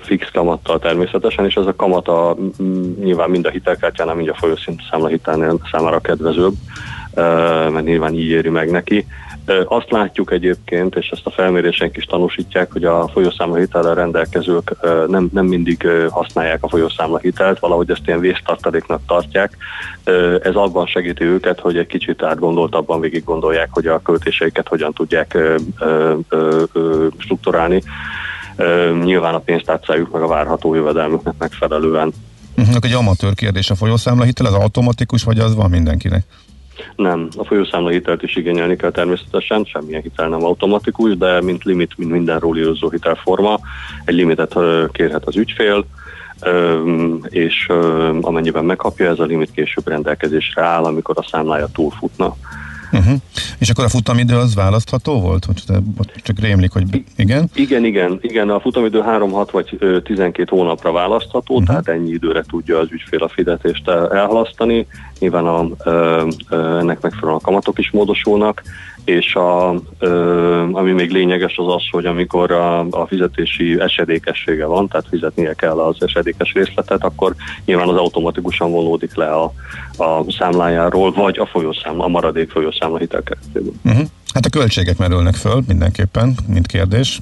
[0.00, 2.36] fix kamattal természetesen, és ez a kamata
[3.00, 6.54] nyilván mind a hitelkártyánál, mind a folyószintű számlahitelnél számára kedvezőbb,
[7.70, 9.06] mert nyilván így éri meg neki.
[9.64, 15.28] Azt látjuk egyébként, és ezt a felmérésenk is tanúsítják, hogy a folyószámlahitellel rendelkezők ö, nem,
[15.32, 19.56] nem mindig használják a folyószámlahitelt, valahogy ezt ilyen vésztartaléknak tartják.
[20.42, 25.38] Ez abban segíti őket, hogy egy kicsit átgondoltabban végig gondolják, hogy a költéseiket hogyan tudják
[27.18, 27.82] strukturálni.
[29.04, 32.12] Nyilván a pénztárcájuk meg a várható jövedelmüknek megfelelően
[32.56, 36.24] Uh-huh, egy amatőr kérdés a folyószámla hitel, az automatikus, vagy az van mindenkinek?
[36.96, 41.98] Nem, a folyószámla hitelt is igényelni kell természetesen, semmilyen hitel nem automatikus, de mint limit,
[41.98, 43.58] mint minden rólírozó hitelforma,
[44.04, 44.54] egy limitet
[44.92, 45.84] kérhet az ügyfél,
[47.28, 47.66] és
[48.20, 52.36] amennyiben megkapja, ez a limit később rendelkezésre áll, amikor a számlája túlfutna.
[52.92, 53.14] Uh-huh.
[53.58, 55.46] És akkor a futamidő az választható volt?
[56.22, 57.50] Csak rémlik, hogy igen?
[57.54, 61.68] Igen, igen, igen, a futamidő 3-6 vagy ö, 12 hónapra választható, uh-huh.
[61.68, 64.86] tehát ennyi időre tudja az ügyfél a fizetést el- elhalasztani.
[65.18, 68.62] Nyilván a, ö, ö, ennek megfelelően a kamatok is módosulnak,
[69.04, 74.88] és a, ö, ami még lényeges az az, hogy amikor a, a fizetési esedékessége van,
[74.88, 79.52] tehát fizetnie kell az esedékes részletet, akkor nyilván az automatikusan vonódik le a,
[79.96, 83.72] a számlájáról, vagy a folyószámla, a maradék folyószámla hitelkeretéből.
[83.84, 84.06] Uh-huh.
[84.34, 87.20] Hát a költségek merülnek föl mindenképpen, mint kérdés.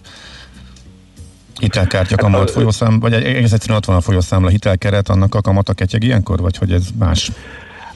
[1.60, 6.02] Hitelkártya, kamat, folyószám, vagy egész egyszerűen ott van a folyószámla hitelkeret, annak a kamata ketyeg
[6.02, 7.30] ilyenkor, vagy hogy ez más?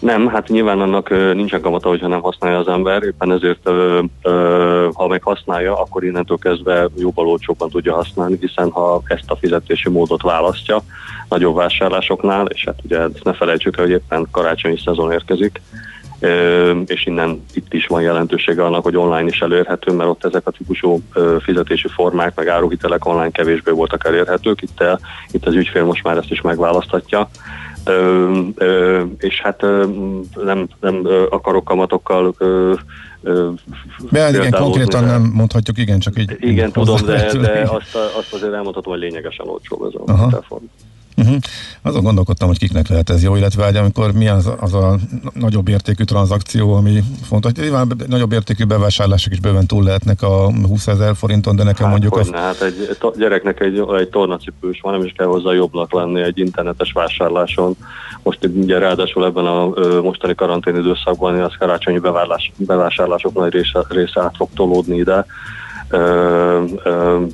[0.03, 3.69] Nem, hát nyilván annak nincsen kamata, hogyha nem használja az ember, éppen ezért
[4.95, 9.89] ha meg használja, akkor innentől kezdve jóval olcsóbban tudja használni, hiszen ha ezt a fizetési
[9.89, 10.83] módot választja
[11.29, 15.61] nagyobb vásárlásoknál, és hát ugye ne felejtsük el, hogy éppen karácsonyi szezon érkezik,
[16.87, 20.51] és innen itt is van jelentősége annak, hogy online is elérhető, mert ott ezek a
[20.51, 21.01] típusú
[21.41, 24.85] fizetési formák, meg áruhitelek online kevésbé voltak elérhetők, itt,
[25.31, 27.29] itt az ügyfél most már ezt is megválaszthatja.
[27.85, 29.87] Ö, ö, és hát ö,
[30.45, 32.75] nem, nem akarok kamatokkal ö,
[34.11, 36.37] hát igen, konkrétan nem mondhatjuk, igen, csak így...
[36.41, 40.25] Igen, tudom, de, de azt, azt azért elmondhatom, hogy lényegesen olcsóbb ez a Aha.
[40.25, 40.67] hitelforma.
[41.23, 41.40] Uh-huh.
[41.82, 44.99] Azon gondolkodtam, hogy kiknek lehet ez jó, illetve hogy amikor mi az, az a
[45.32, 47.53] nagyobb értékű tranzakció, ami fontos.
[47.53, 52.15] Nyilván nagyobb értékű bevásárlások is bőven túl lehetnek a 20 ezer forinton, de nekem mondjuk
[52.15, 52.40] Hogyne, a...
[52.40, 56.39] hát egy to- gyereknek egy, egy tornacipős van, nem is kell hozzá jobbnak lenni egy
[56.39, 57.77] internetes vásárláson.
[58.23, 62.01] Most ugye ráadásul ebben a ö, mostani karantén időszakban az karácsonyi
[62.57, 65.27] bevásárlások nagy része, része át fog tolódni ide.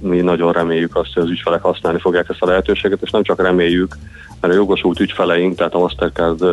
[0.01, 3.43] Mi nagyon reméljük azt, hogy az ügyfelek használni fogják ezt a lehetőséget, és nem csak
[3.43, 3.97] reméljük,
[4.41, 6.45] mert a jogosult ügyfeleink, tehát a Mastercard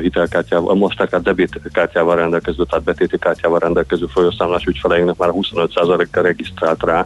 [0.00, 7.04] hitelkártyával, a Mastercard debitkártyával rendelkező, tehát betéti kártyával rendelkező folyószámlás ügyfeleinknek már 25%-kal regisztrált rá,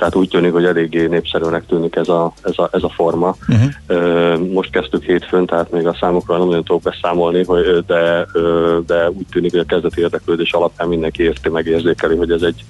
[0.00, 3.36] tehát úgy tűnik, hogy eléggé népszerűnek tűnik ez a, ez a, ez a forma.
[3.48, 4.52] Uh-huh.
[4.52, 8.26] Most kezdtük hétfőn, tehát még a számokról nem nagyon tudok beszámolni, hogy, de,
[8.86, 12.64] de úgy tűnik, hogy a kezdeti érdeklődés alapján mindenki érti, megérzékeli, hogy ez egy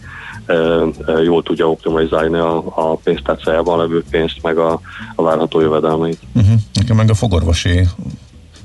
[1.25, 4.81] jól tudja optimalizálni a, a pénztárcájában levő pénzt, meg a,
[5.15, 6.19] a várható jövedelmeit.
[6.35, 6.55] Uh-huh.
[6.73, 7.87] Nekem meg a fogorvosi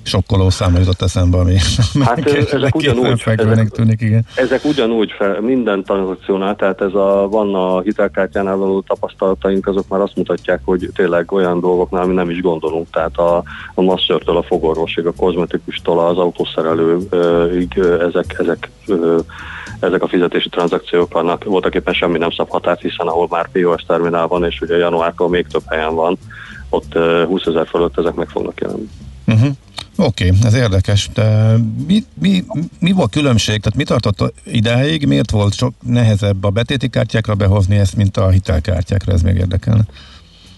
[0.05, 1.55] sokkoló száma jutott eszembe, ami
[2.05, 4.25] Hát ezek ugyanúgy, ezek, tűnik, igen.
[4.35, 10.01] ezek ugyanúgy fel, minden tranzakciónál, tehát ez a, van a hitelkártyánál való tapasztalataink, azok már
[10.01, 14.43] azt mutatják, hogy tényleg olyan dolgoknál, ami nem is gondolunk, tehát a, a masszörtől a
[14.43, 18.69] fogorvosig, a kozmetikustól az autószerelőig ezek, ezek
[19.79, 21.43] ezek a fizetési tranzakciók vannak.
[21.43, 25.29] Voltak éppen semmi nem szab határt, hiszen ahol már POS terminál van, és ugye januártól
[25.29, 26.17] még több helyen van,
[26.69, 26.93] ott
[27.27, 28.89] 20 ezer fölött ezek meg fognak jelenni.
[29.27, 29.49] Uh-huh.
[29.97, 31.09] Oké, okay, ez érdekes.
[31.13, 31.55] De
[31.87, 32.43] mi, mi,
[32.79, 33.61] mi volt különbség?
[33.61, 35.07] Tehát mi tartott idáig?
[35.07, 39.13] Miért volt sok nehezebb a betéti kártyákra behozni ezt, mint a hitelkártyákra?
[39.13, 39.83] Ez még érdekelne.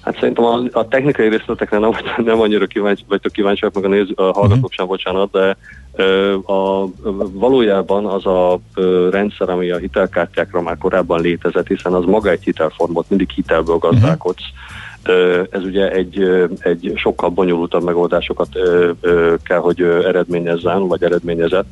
[0.01, 1.91] Hát szerintem a, a technikai részletekre nem,
[2.25, 4.71] nem annyira kíváncsi, vagytok kíváncsiak, meg a, néz, a hallgatók uh-huh.
[4.71, 5.57] sem, bocsánat, de
[5.95, 6.87] ö, a,
[7.33, 12.43] valójában az a ö, rendszer, ami a hitelkártyákra már korábban létezett, hiszen az maga egy
[12.43, 14.66] hitelformot, mindig hitelből gazdálkodsz, uh-huh.
[15.49, 16.21] Ez ugye egy,
[16.59, 18.49] egy sokkal bonyolultabb megoldásokat
[19.43, 21.71] kell, hogy eredményezzen, vagy eredményezett,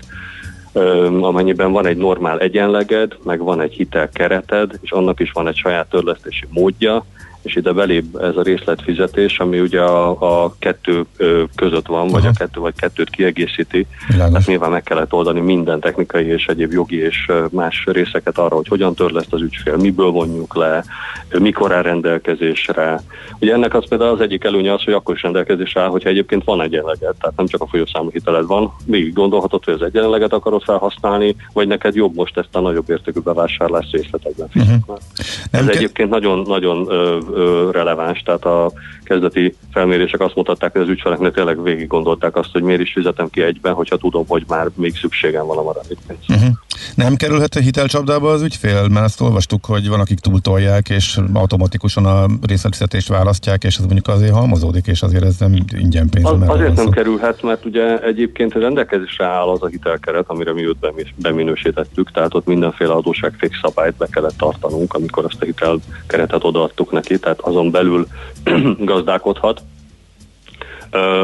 [1.22, 5.90] amennyiben van egy normál egyenleged, meg van egy hitelkereted, és annak is van egy saját
[5.90, 7.06] törlesztési módja,
[7.46, 11.06] és ide belébb ez a részletfizetés, ami ugye a, a kettő
[11.56, 12.30] között van, vagy Aha.
[12.30, 13.88] a kettő vagy kettőt kiegészíti.
[14.08, 14.32] Világos.
[14.32, 18.68] Tehát nyilván meg kellett oldani minden technikai és egyéb jogi és más részeket arra, hogy
[18.68, 20.84] hogyan törleszt az ügyfél, miből vonjuk le,
[21.40, 23.02] mikor áll rendelkezésre.
[23.40, 26.44] Ugye ennek az például az egyik előnye az, hogy akkor is rendelkezésre áll, hogyha egyébként
[26.44, 30.64] van egyenleget, tehát nem csak a folyószámú hiteled van, végig gondolhatod, hogy az egyenleget akarod
[30.64, 34.74] felhasználni, vagy neked jobb most ezt a nagyobb értékű bevásárlás részletekben fizetni.
[34.88, 34.98] Uh-huh.
[35.52, 36.88] Ez ke- egyébként nagyon-nagyon
[37.72, 38.72] releváns, tehát a
[39.04, 43.30] kezdeti felmérések azt mutatták, hogy az ügyfeleknek tényleg végig gondolták azt, hogy miért is fizetem
[43.30, 46.20] ki egyben, hogyha tudom, hogy már még szükségem van a maradék pénz.
[46.30, 46.56] Uh-huh.
[46.96, 48.88] Nem kerülhet a hitelcsapdába az ügyfél?
[48.88, 54.08] Mert azt olvastuk, hogy van, akik túltolják, és automatikusan a részletfizetést választják, és ez mondjuk
[54.08, 56.26] azért halmozódik, és azért ez nem ingyen pénz.
[56.26, 60.78] Az, azért nem kerülhet, mert ugye egyébként rendelkezésre áll az a hitelkeret, amire mi őt
[61.16, 67.20] beminősítettük, tehát ott mindenféle adóságfix szabályt be kellett tartanunk, amikor azt a hitelkeretet odaadtuk neki,
[67.20, 68.08] tehát azon belül
[68.80, 69.62] gazdálkodhat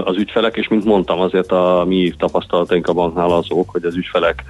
[0.04, 4.44] az ügyfelek, és mint mondtam, azért a mi tapasztalataink a banknál azok, hogy az ügyfelek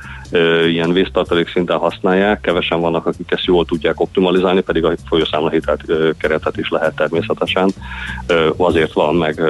[0.68, 5.84] ilyen vésztartalék szinten használják, kevesen vannak, akik ezt jól tudják optimalizálni, pedig a folyószámlahitelt
[6.18, 7.70] keretet is lehet természetesen.
[8.58, 9.42] Azért van, meg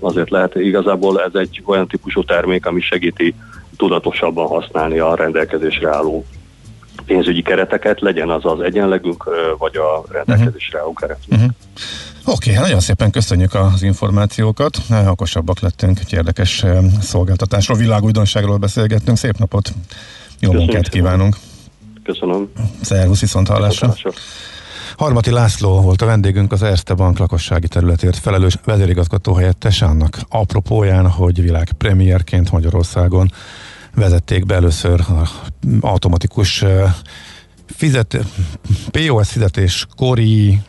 [0.00, 0.54] azért lehet.
[0.54, 3.34] Igazából ez egy olyan típusú termék, ami segíti
[3.76, 6.24] tudatosabban használni a rendelkezésre álló
[7.08, 9.24] pénzügyi kereteket, legyen az az egyenlegünk,
[9.58, 11.18] vagy a rendelkezésre álló keret.
[11.28, 11.48] Uh-huh.
[12.24, 14.78] Oké, okay, nagyon szépen köszönjük az információkat.
[15.06, 16.64] Okosabbak lettünk, egy érdekes
[17.00, 19.16] szolgáltatásról, világújdonságról beszélgettünk.
[19.16, 19.68] Szép napot,
[20.40, 21.36] jó Köszönjük munkát kívánunk.
[22.04, 22.48] Köszönöm.
[22.80, 23.94] Szervusz, viszont hallásra.
[24.96, 31.10] Harmati László volt a vendégünk, az Erste Bank lakossági területért felelős vezérigazgató helyettes annak apropóján,
[31.10, 33.32] hogy világ premierként Magyarországon
[33.94, 35.04] vezették be először
[35.80, 36.64] automatikus
[37.66, 38.18] fizet,
[38.90, 40.60] POS fizetés kori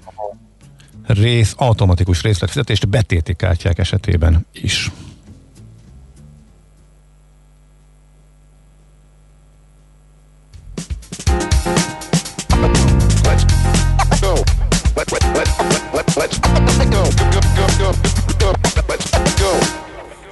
[1.05, 4.91] rész, automatikus részletfizetést betéti kártyák esetében is.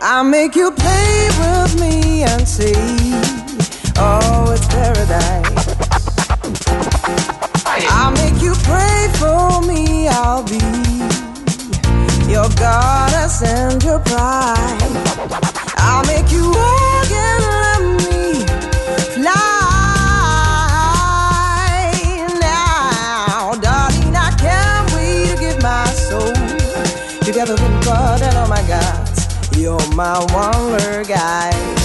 [0.09, 2.71] I'll make you play with me and see.
[3.97, 5.67] Oh, it's paradise.
[7.91, 10.07] I'll make you pray for me.
[10.07, 10.63] I'll be
[12.31, 14.79] your goddess and your pride.
[15.75, 17.11] I'll make you walk
[29.57, 31.76] you're my wonder guy.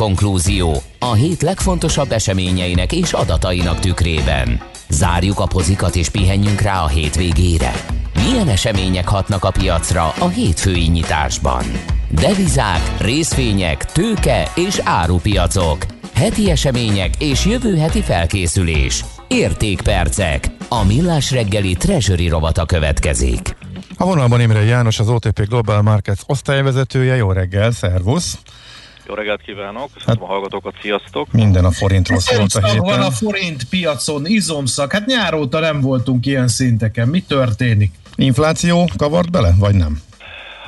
[0.00, 4.60] Konklúzió a hét legfontosabb eseményeinek és adatainak tükrében.
[4.88, 7.72] Zárjuk a pozikat és pihenjünk rá a hétvégére.
[8.14, 11.64] Milyen események hatnak a piacra a hétfői nyitásban?
[12.10, 15.86] Devizák, részvények, tőke és árupiacok.
[16.14, 19.04] Heti események és jövő heti felkészülés.
[19.28, 20.46] Értékpercek.
[20.68, 23.56] A millás reggeli treasury rovata következik.
[23.96, 27.16] A vonalban Imre János, az OTP Global Markets osztályvezetője.
[27.16, 28.38] Jó reggel, szervusz!
[29.10, 31.32] Jó reggelt kívánok, hát, a hallgatókat, sziasztok!
[31.32, 32.84] Minden a forintról szólt a héten.
[32.84, 37.08] van a forint piacon, izomszak, hát nyáróta nem voltunk ilyen szinteken.
[37.08, 37.92] Mi történik?
[38.16, 40.00] Infláció kavart bele, vagy nem?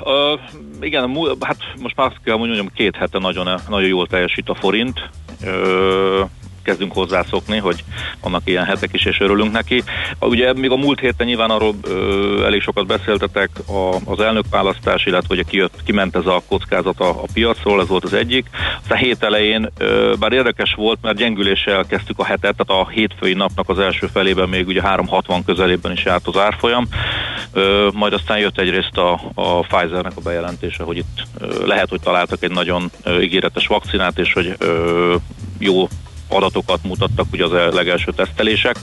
[0.01, 0.41] Uh,
[0.81, 5.11] igen, hát most már azt kell mondjam, két hete nagyon, nagyon jól teljesít a forint.
[5.43, 6.29] Uh,
[6.63, 7.85] kezdünk hozzászokni, hogy
[8.21, 9.83] vannak ilyen hetek is, és örülünk neki.
[10.21, 15.35] Ugye még a múlt héten nyilván arról ö, elég sokat beszéltetek a, az elnökválasztás, illetve
[15.35, 18.47] hogy kijött, kiment ez a kockázat a, a piacról, ez volt az egyik.
[18.89, 23.33] A hét elején, ö, bár érdekes volt, mert gyengüléssel kezdtük a hetet, tehát a hétfői
[23.33, 26.89] napnak az első felében még ugye 360 közelében is járt az árfolyam,
[27.53, 32.01] ö, majd aztán jött egyrészt a, a Pfizernek a bejelentése, hogy itt ö, lehet, hogy
[32.01, 35.15] találtak egy nagyon ö, ígéretes vakcinát, és hogy ö,
[35.59, 35.89] jó
[36.33, 38.77] adatokat mutattak ugye az legelső tesztelések,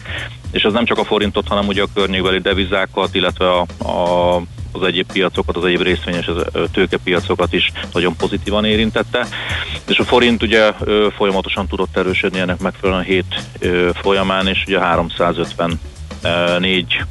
[0.52, 4.84] és ez nem csak a forintot, hanem ugye a környékbeli devizákat, illetve a, a az
[4.84, 6.30] egyéb piacokat, az egyéb részvényes
[6.72, 9.28] tőkepiacokat is nagyon pozitívan érintette.
[9.88, 10.74] És a forint ugye
[11.16, 13.44] folyamatosan tudott erősödni ennek megfelelően hét
[13.94, 17.04] folyamán, és ugye 354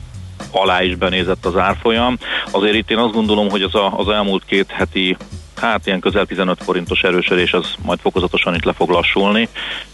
[0.51, 2.19] alá is benézett az árfolyam.
[2.51, 5.17] Azért itt én azt gondolom, hogy az, a, az elmúlt két heti
[5.59, 9.49] hát ilyen közel 15 forintos erősödés az majd fokozatosan itt le fog lassulni.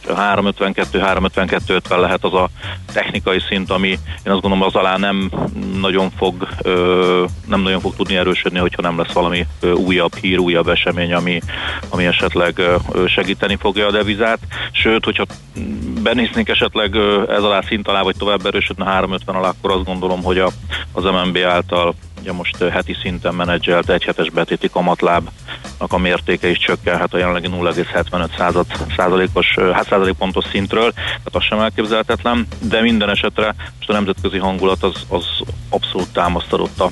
[0.07, 2.49] 352-352-50 lehet az a
[2.93, 5.31] technikai szint, ami én azt gondolom az alá nem
[5.81, 6.49] nagyon fog,
[7.47, 11.41] nem nagyon fog tudni erősödni, hogyha nem lesz valami újabb hír, újabb esemény, ami,
[11.89, 12.62] ami esetleg
[13.07, 14.39] segíteni fogja a devizát.
[14.73, 15.24] Sőt, hogyha
[16.03, 16.97] benéznénk esetleg
[17.28, 20.51] ez alá szint alá, vagy tovább erősödne 350 alá, akkor azt gondolom, hogy a,
[20.93, 21.95] az MNB által
[22.25, 25.33] ugye most heti szinten menedzselt egyhetes betéti kamatlábnak
[25.93, 32.47] a mértéke is csökkenhet a jelenlegi 0,75 százalékos, hát százalékpontos szintről, tehát az sem elképzelhetetlen,
[32.59, 35.25] de minden esetre most a nemzetközi hangulat az, az
[35.69, 36.91] abszolút támasztadott a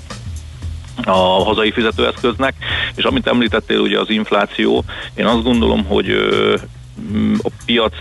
[1.04, 2.54] a hazai fizetőeszköznek,
[2.94, 4.84] és amit említettél, ugye az infláció,
[5.14, 6.10] én azt gondolom, hogy
[7.42, 7.94] a piac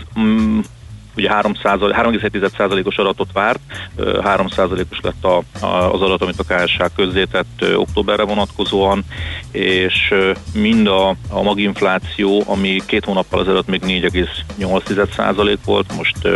[1.16, 3.60] ugye 3,1%-os adatot várt,
[3.98, 5.36] 3%-os lett a,
[5.66, 9.04] a, az adat, amit a KSH közzétett októberre vonatkozóan,
[9.50, 10.14] és
[10.54, 16.28] mind a, a maginfláció, ami két hónappal ezelőtt még 4,8% volt, most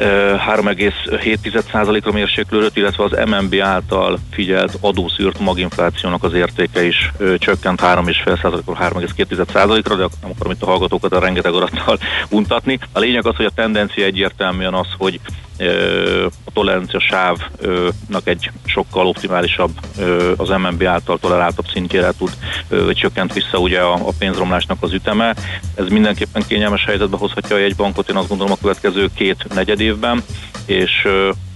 [0.00, 9.94] 3,7%-ra mérséklődött, illetve az MNB által figyelt adószűrt maginflációnak az értéke is csökkent 3,5%-ról 3,2%-ra,
[9.94, 11.98] de nem akarom itt a hallgatókat a rengeteg adattal
[12.38, 12.78] untatni.
[12.92, 15.20] A lényeg az, hogy a tendencia egyértelműen az, hogy
[16.44, 19.70] a tolerancia sávnak egy sokkal optimálisabb
[20.36, 22.30] az MNB által toleráltabb szintjére tud,
[22.68, 25.34] vagy csökkent vissza ugye a, pénzromlásnak az üteme.
[25.74, 30.22] Ez mindenképpen kényelmes helyzetbe hozhatja a jegybankot, én azt gondolom a következő két negyed évben,
[30.66, 31.08] és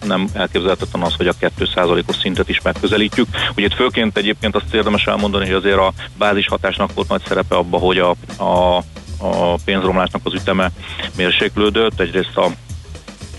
[0.06, 3.28] nem elképzelhetetlen az, hogy a 2%-os szintet is megközelítjük.
[3.56, 7.56] Ugye itt főként egyébként azt érdemes elmondani, hogy azért a bázis hatásnak volt nagy szerepe
[7.56, 8.10] abba, hogy a,
[8.44, 8.82] a
[9.18, 10.70] a pénzromlásnak az üteme
[11.16, 12.01] mérséklődött.
[12.01, 12.51] Egyrészt a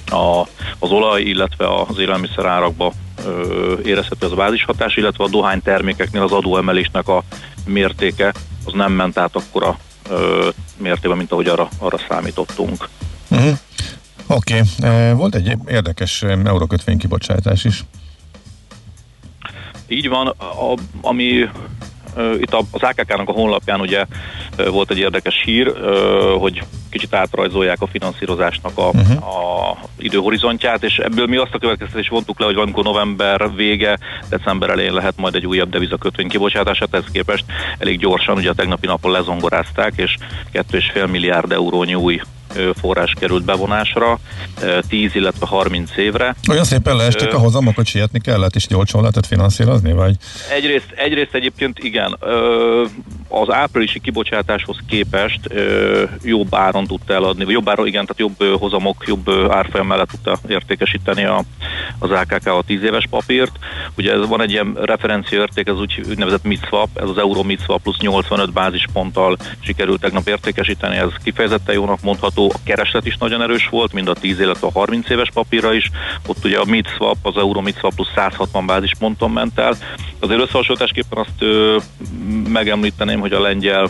[0.10, 0.42] a,
[0.80, 2.94] az olaj, illetve az élelmiszer árakba
[3.84, 7.24] érezhető az a bázishatás, illetve a dohány termékeknél az adóemelésnek a
[7.66, 8.34] mértéke
[8.66, 9.78] az nem ment át akkora
[10.10, 12.90] ö, mértében, mint ahogy arra, arra számítottunk.
[13.32, 13.58] Uh-huh.
[14.28, 15.14] Oké, okay.
[15.14, 17.84] volt egy érdekes eurókötvény kibocsátás is.
[19.88, 21.50] Így van, a, ami
[22.40, 24.06] itt az AKK-nak a honlapján ugye
[24.70, 25.74] volt egy érdekes hír,
[26.40, 29.28] hogy kicsit átrajzolják a finanszírozásnak a, uh-huh.
[29.28, 33.98] a időhorizontját, és ebből mi azt a következtetést vontuk le, hogy valamikor november vége,
[34.30, 37.46] december elején lehet majd egy újabb devizakötvény kibocsátását, ez képest
[37.78, 40.16] elég gyorsan, ugye a tegnapi napon lezongorázták, és
[40.54, 42.20] 2,5 milliárd eurónyi új
[42.82, 44.20] forrás került bevonásra,
[44.88, 46.36] 10, illetve 30 évre.
[46.50, 50.16] Olyan szépen leestek a hozamok, hogy sietni kellett, és gyorsan lehetett finanszírozni, vagy?
[50.52, 52.18] Egyrészt, egyrészt egyébként igen,
[53.28, 55.40] az áprilisi kibocsátáshoz képest
[56.24, 60.38] jobb áron tudta eladni, vagy jobb áron, igen, tehát jobb hozamok, jobb árfolyam mellett tudta
[60.48, 61.44] értékesíteni a,
[62.00, 63.52] az AKK a 10 éves papírt.
[63.98, 67.82] Ugye ez van egy ilyen referencia érték, ez úgy, úgynevezett MITSWAP, ez az Euro MITSWAP
[67.82, 73.94] plusz 85 bázisponttal sikerült tegnap értékesíteni, ez kifejezetten jónak mondható kereslet is nagyon erős volt,
[73.94, 75.92] mind a 10, illetve a 30 éves papírra is.
[76.28, 79.78] Ott ugye a mid swap, az euro mid swap plusz 160 bázisponton ment el.
[80.20, 81.78] Azért összehasonlításképpen azt ö,
[82.48, 83.90] megemlíteném, hogy a lengyel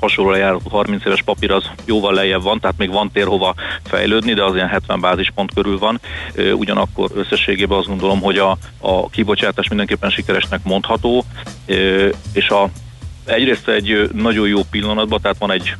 [0.00, 3.54] hasonló lejáratú 30 éves papír az jóval lejjebb van, tehát még van tér hova
[3.84, 6.00] fejlődni, de az ilyen 70 bázispont körül van.
[6.54, 11.24] Ugyanakkor összességében azt gondolom, hogy a, a kibocsátás mindenképpen sikeresnek mondható,
[12.32, 12.68] és a
[13.24, 15.76] egyrészt egy nagyon jó pillanatban, tehát van egy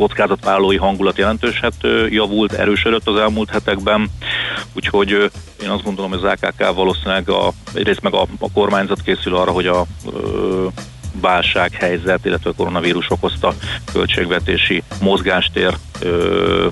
[0.00, 1.74] kockázatvállalói hangulat jelentőset
[2.08, 4.10] javult, erősödött az elmúlt hetekben,
[4.72, 5.10] úgyhogy
[5.62, 9.50] én azt gondolom, hogy az AKK valószínűleg a, egyrészt meg a, a kormányzat készül arra,
[9.50, 10.66] hogy a ö,
[11.20, 13.54] válsághelyzet, illetve a koronavírus okozta
[13.92, 15.76] költségvetési mozgástér,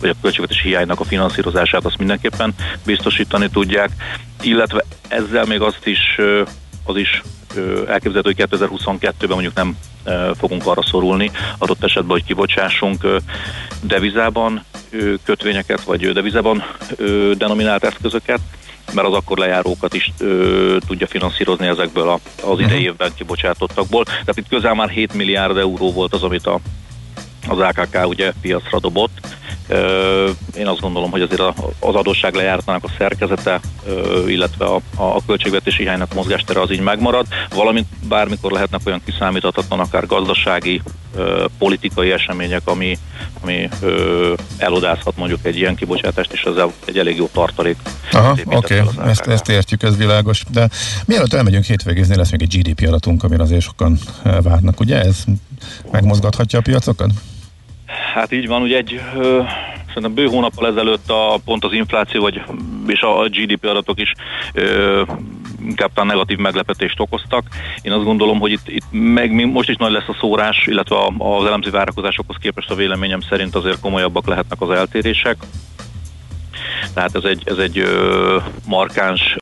[0.01, 3.91] vagy a költségvetési hiánynak a finanszírozását azt mindenképpen biztosítani tudják,
[4.43, 6.21] illetve ezzel még azt is,
[6.89, 7.23] az is
[7.87, 9.77] elképzelhető, hogy 2022-ben mondjuk nem
[10.39, 13.07] fogunk arra szorulni, adott esetben, hogy kibocsássunk
[13.83, 14.65] devizában
[15.25, 16.65] kötvényeket, vagy devizában
[17.37, 18.41] denominált eszközöket,
[18.93, 24.05] mert az akkor lejárókat is ö, tudja finanszírozni ezekből a, az idei évben kibocsátottakból.
[24.05, 26.61] Tehát itt közel már 7 milliárd euró volt az, amit a,
[27.49, 29.37] az AKK ugye piacra dobott.
[30.57, 31.41] Én azt gondolom, hogy azért
[31.81, 33.61] az adósság lejártának a szerkezete,
[34.27, 40.07] illetve a, a költségvetési hiánynak mozgástere az így megmarad, valamint bármikor lehetnek olyan kiszámíthatatlan, akár
[40.07, 40.83] gazdasági,
[41.59, 42.99] politikai események, ami,
[43.41, 43.69] ami
[44.57, 47.77] elodázhat mondjuk egy ilyen kibocsátást, és ezzel egy elég jó tartalék.
[48.13, 49.09] Aha, oké, okay.
[49.11, 50.43] ezt, ezt értjük, ez világos.
[50.51, 50.69] De
[51.05, 55.01] mielőtt elmegyünk hétvégézni, lesz még egy GDP adatunk, amire azért sokan várnak, ugye?
[55.01, 55.25] Ez
[55.91, 57.11] megmozgathatja a piacokat?
[57.89, 59.43] Hát így van, ugye egy ö,
[59.87, 62.43] szerintem bő hónappal ezelőtt a, pont az infláció vagy,
[62.87, 64.13] és a GDP adatok is
[64.53, 65.03] ö,
[65.67, 67.45] inkább talán negatív meglepetést okoztak.
[67.83, 71.47] Én azt gondolom, hogy itt, itt meg most is nagy lesz a szórás, illetve az
[71.47, 75.37] elemző várakozásokhoz képest a véleményem szerint azért komolyabbak lehetnek az eltérések.
[76.95, 78.37] Tehát ez egy, ez egy ö,
[78.67, 79.37] markáns